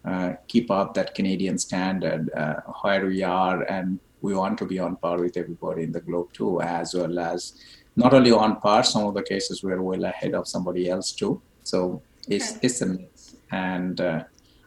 uh, 0.05 0.35
keep 0.49 0.71
up 0.71 0.95
that 0.95 1.15
canadian 1.15 1.59
standard 1.59 2.31
uh, 2.35 2.61
where 2.83 3.07
we 3.07 3.23
are. 3.23 3.63
And 3.63 4.01
we 4.25 4.35
want 4.35 4.57
to 4.59 4.65
be 4.65 4.79
on 4.79 4.97
par 4.97 5.19
with 5.19 5.37
everybody 5.37 5.83
in 5.83 5.93
the 5.93 6.01
globe 6.01 6.33
too 6.33 6.61
as 6.63 6.95
well 6.95 7.19
as 7.19 7.61
not 7.97 8.15
only 8.15 8.33
on 8.33 8.61
par, 8.61 8.83
some 8.85 9.07
of 9.07 9.15
the 9.15 9.23
cases 9.23 9.63
we're 9.63 9.81
well 9.81 10.05
ahead 10.05 10.35
of 10.35 10.49
somebody 10.49 10.89
else 10.91 11.13
too. 11.13 11.41
So 11.63 12.03
it's 12.29 12.53
okay. 12.53 12.61
it's 12.63 12.81
a 12.83 12.87
mix, 12.87 13.37
and 13.51 14.01
uh, 14.01 14.25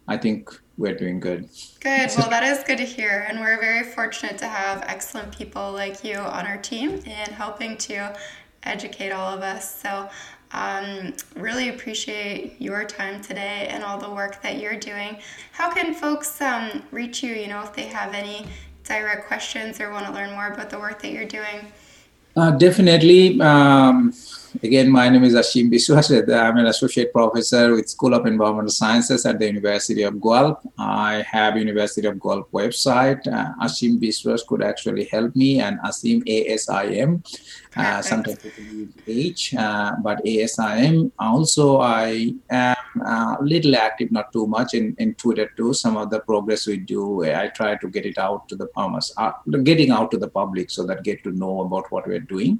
I 0.08 0.18
think 0.18 0.50
we're 0.78 0.96
doing 0.96 1.20
good. 1.20 1.50
Good. 1.80 2.12
Well, 2.18 2.30
that 2.30 2.44
is 2.44 2.64
good 2.64 2.78
to 2.78 2.86
hear, 2.86 3.26
and 3.28 3.40
we're 3.40 3.60
very 3.60 3.84
fortunate 3.84 4.38
to 4.40 4.48
have 4.48 4.84
excellent 4.88 5.36
people 5.36 5.72
like 5.72 6.04
you 6.04 6.16
on 6.16 6.46
our 6.46 6.58
team 6.58 7.02
and 7.06 7.32
helping 7.32 7.78
to 7.78 8.16
educate 8.64 9.12
all 9.12 9.34
of 9.34 9.42
us. 9.42 9.82
So. 9.82 10.10
Um, 10.54 11.14
really 11.36 11.68
appreciate 11.68 12.56
your 12.62 12.86
time 12.86 13.22
today 13.22 13.68
and 13.70 13.84
all 13.84 13.98
the 13.98 14.10
work 14.10 14.42
that 14.44 14.60
you're 14.60 14.80
doing. 14.80 15.18
How 15.52 15.70
can 15.74 15.94
folks 15.94 16.40
um, 16.40 16.84
reach 16.90 17.22
you? 17.22 17.34
You 17.34 17.48
know, 17.48 17.64
if 17.64 17.74
they 17.74 17.88
have 17.88 18.14
any 18.14 18.48
direct 18.88 19.28
questions 19.28 19.82
or 19.82 19.92
want 19.92 20.06
to 20.06 20.12
learn 20.14 20.32
more 20.32 20.48
about 20.48 20.70
the 20.70 20.80
work 20.80 21.02
that 21.02 21.12
you're 21.12 21.26
doing. 21.26 21.70
Uh, 22.38 22.52
definitely. 22.52 23.42
Um, 23.42 24.14
again, 24.64 24.90
my 24.90 25.10
name 25.10 25.24
is 25.24 25.34
Asim 25.34 25.72
Biswas. 25.72 26.10
I'm 26.12 26.58
an 26.58 26.68
associate 26.68 27.14
professor 27.14 27.74
with 27.74 27.90
School 27.90 28.14
of 28.14 28.26
Environmental 28.26 28.70
Sciences 28.70 29.26
at 29.26 29.40
the 29.40 29.46
University 29.46 30.04
of 30.04 30.20
Guelph. 30.22 30.60
I 30.78 31.26
have 31.30 31.58
University 31.58 32.08
of 32.08 32.20
Guelph 32.20 32.50
website. 32.52 33.26
Uh, 33.28 33.54
Asim 33.64 34.00
Biswas 34.00 34.46
could 34.46 34.64
actually 34.64 35.06
help 35.06 35.36
me, 35.36 35.60
and 35.60 35.80
Asim 35.80 36.24
ASIM. 36.26 37.24
Uh, 37.76 38.02
sometimes 38.02 38.40
people 38.40 38.64
use 38.64 38.94
H, 39.08 39.54
uh, 39.56 39.94
but 40.02 40.24
ASIM. 40.26 41.12
Also, 41.20 41.78
I 41.78 42.34
am 42.50 43.02
a 43.06 43.38
little 43.42 43.76
active, 43.76 44.12
not 44.12 44.34
too 44.34 44.48
much, 44.48 44.74
in, 44.74 44.96
in 44.98 45.14
Twitter 45.16 45.52
too. 45.56 45.74
Some 45.74 45.98
of 45.98 46.10
the 46.10 46.20
progress 46.22 46.68
we 46.68 46.78
do, 46.78 47.24
I 47.24 47.48
try 47.50 47.76
to 47.76 47.88
get 47.90 48.06
it 48.06 48.18
out 48.18 48.50
to 48.50 48.56
the 48.56 48.68
farmers, 48.74 49.14
uh, 49.18 49.32
getting 49.64 49.92
out 49.92 50.12
to 50.12 50.18
the 50.18 50.30
public 50.30 50.72
so 50.72 50.86
that 50.88 51.04
get 51.04 51.24
to 51.24 51.32
know 51.32 51.62
about 51.62 51.92
what 51.92 52.08
we're 52.08 52.20
doing. 52.20 52.60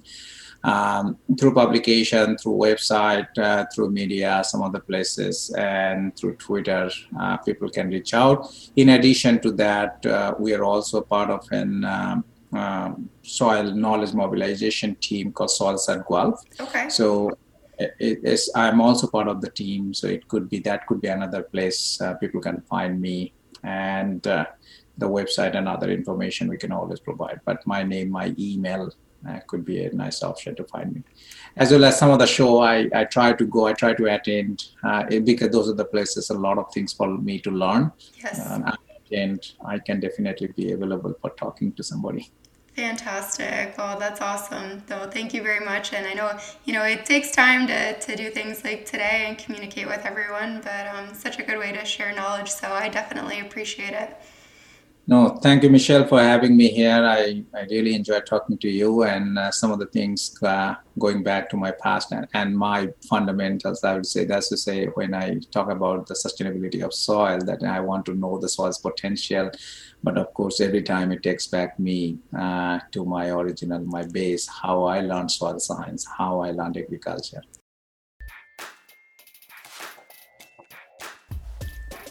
Um, 0.68 1.18
through 1.40 1.54
publication, 1.54 2.38
through 2.38 2.58
website, 2.68 3.32
uh, 3.38 3.66
through 3.74 3.90
media, 3.92 4.44
some 4.44 4.62
other 4.62 4.82
places, 4.82 5.50
and 5.58 6.14
through 6.18 6.36
Twitter, 6.36 6.90
uh, 7.18 7.38
people 7.38 7.70
can 7.70 7.88
reach 7.88 8.14
out. 8.14 8.54
In 8.76 8.90
addition 8.90 9.40
to 9.44 9.52
that, 9.54 10.06
uh, 10.06 10.36
we 10.38 10.54
are 10.54 10.66
also 10.66 11.00
part 11.00 11.30
of 11.30 11.48
an 11.52 11.86
um, 11.86 12.26
um, 12.52 13.10
soil 13.24 13.72
knowledge 13.72 14.14
mobilization 14.14 14.96
team 14.96 15.32
called 15.32 15.52
Soils 15.52 15.88
at 15.88 16.06
Guelph. 16.06 16.42
Okay. 16.60 16.90
So 16.90 17.32
it 17.78 18.20
is, 18.24 18.52
I'm 18.54 18.82
also 18.82 19.08
part 19.08 19.30
of 19.30 19.40
the 19.40 19.50
team, 19.50 19.94
so 19.94 20.08
it 20.08 20.28
could 20.28 20.50
be 20.50 20.60
that 20.60 20.86
could 20.88 21.00
be 21.00 21.08
another 21.08 21.44
place 21.44 22.02
uh, 22.02 22.16
people 22.16 22.42
can 22.42 22.62
find 22.62 23.00
me 23.00 23.34
and 23.64 24.26
uh, 24.28 24.46
the 24.98 25.08
website 25.08 25.56
and 25.56 25.68
other 25.68 25.90
information 25.92 26.48
we 26.48 26.58
can 26.58 26.72
always 26.72 27.00
provide. 27.00 27.40
But 27.46 27.66
my 27.66 27.84
name, 27.84 28.10
my 28.10 28.34
email 28.38 28.92
uh, 29.28 29.40
could 29.48 29.64
be 29.66 29.86
a 29.86 29.94
nice 29.94 30.24
option 30.24 30.56
to 30.56 30.64
find 30.66 30.94
me, 30.96 31.04
as 31.56 31.72
well 31.72 31.86
as 31.86 31.98
some 31.98 32.12
of 32.12 32.20
the 32.20 32.28
show 32.28 32.60
I, 32.60 32.90
I 32.94 33.06
try 33.06 33.34
to 33.34 33.46
go, 33.46 33.66
I 33.68 33.74
try 33.74 33.94
to 33.94 34.06
attend 34.14 34.66
uh, 34.84 35.04
because 35.24 35.50
those 35.50 35.70
are 35.70 35.74
the 35.74 35.86
places 35.86 36.30
a 36.30 36.34
lot 36.34 36.58
of 36.58 36.72
things 36.74 36.94
for 36.94 37.08
me 37.18 37.40
to 37.40 37.52
learn. 37.52 37.92
Yes. 38.24 38.40
and 39.12 39.54
I 39.66 39.80
can 39.80 40.02
definitely 40.02 40.48
be 40.48 40.74
available 40.74 41.14
for 41.22 41.30
talking 41.32 41.72
to 41.74 41.84
somebody. 41.84 42.30
Fantastic. 42.78 43.74
Well, 43.76 43.98
that's 43.98 44.22
awesome. 44.22 44.84
So 44.88 45.10
thank 45.10 45.34
you 45.34 45.42
very 45.42 45.66
much. 45.66 45.94
And 45.94 46.06
I 46.06 46.14
know, 46.14 46.38
you 46.64 46.74
know, 46.74 46.84
it 46.84 47.06
takes 47.06 47.32
time 47.32 47.66
to, 47.66 48.00
to 48.00 48.16
do 48.16 48.30
things 48.30 48.64
like 48.64 48.86
today 48.86 49.26
and 49.28 49.36
communicate 49.36 49.88
with 49.88 50.06
everyone, 50.06 50.62
but 50.62 50.86
um, 50.94 51.12
such 51.16 51.40
a 51.40 51.44
good 51.44 51.58
way 51.58 51.72
to 51.72 51.84
share 51.86 52.14
knowledge. 52.14 52.50
So 52.50 52.72
I 52.72 52.88
definitely 52.88 53.40
appreciate 53.40 53.94
it. 53.94 54.16
No, 55.10 55.30
thank 55.42 55.64
you, 55.64 55.70
Michelle, 55.70 56.06
for 56.06 56.20
having 56.20 56.58
me 56.58 56.68
here. 56.68 57.02
I, 57.02 57.42
I 57.56 57.62
really 57.70 57.96
enjoyed 57.96 58.26
talking 58.26 58.58
to 58.58 58.70
you 58.70 59.04
and 59.04 59.40
uh, 59.40 59.52
some 59.52 59.72
of 59.72 59.80
the 59.80 59.86
things 59.86 60.36
uh, 60.44 60.76
going 61.00 61.24
back 61.24 61.50
to 61.52 61.56
my 61.56 61.72
past 61.72 62.12
and, 62.12 62.28
and, 62.34 62.58
my 62.58 62.90
fundamentals. 63.08 63.86
I 63.86 63.94
would 63.94 64.06
say 64.06 64.26
that's 64.26 64.50
to 64.50 64.58
say, 64.58 64.88
when 64.88 65.14
I 65.14 65.40
talk 65.50 65.70
about 65.70 66.08
the 66.08 66.14
sustainability 66.14 66.84
of 66.84 66.94
soil, 66.94 67.40
that 67.46 67.64
I 67.64 67.80
want 67.80 68.06
to 68.08 68.16
know 68.16 68.38
the 68.38 68.50
soil's 68.50 68.80
potential. 68.80 69.50
But 70.04 70.18
of 70.18 70.34
course, 70.34 70.60
every 70.60 70.84
time 70.84 71.14
it 71.14 71.24
takes 71.24 71.48
back 71.48 71.80
me 71.80 72.18
uh, 72.38 72.80
to 72.92 73.06
my 73.06 73.30
original, 73.30 73.80
my 73.86 74.04
base, 74.04 74.46
how 74.46 74.84
I 74.84 75.00
learned 75.00 75.32
soil 75.32 75.58
science, 75.60 76.06
how 76.18 76.42
I 76.42 76.52
learned 76.52 76.76
agriculture. 76.76 77.44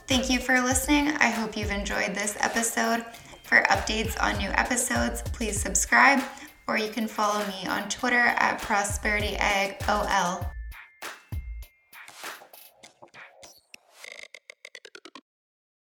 Thank 0.06 0.30
you 0.30 0.38
for 0.38 0.60
listening. 0.60 1.08
I 1.16 1.30
hope 1.30 1.56
you've 1.56 1.72
enjoyed 1.72 2.14
this 2.14 2.36
episode. 2.40 3.04
For 3.42 3.62
updates 3.62 4.20
on 4.22 4.38
new 4.38 4.50
episodes, 4.50 5.22
please 5.22 5.60
subscribe, 5.60 6.22
or 6.68 6.78
you 6.78 6.90
can 6.90 7.08
follow 7.08 7.44
me 7.46 7.66
on 7.66 7.88
Twitter 7.88 8.16
at 8.16 8.60
ProsperityAgOL. 8.60 10.55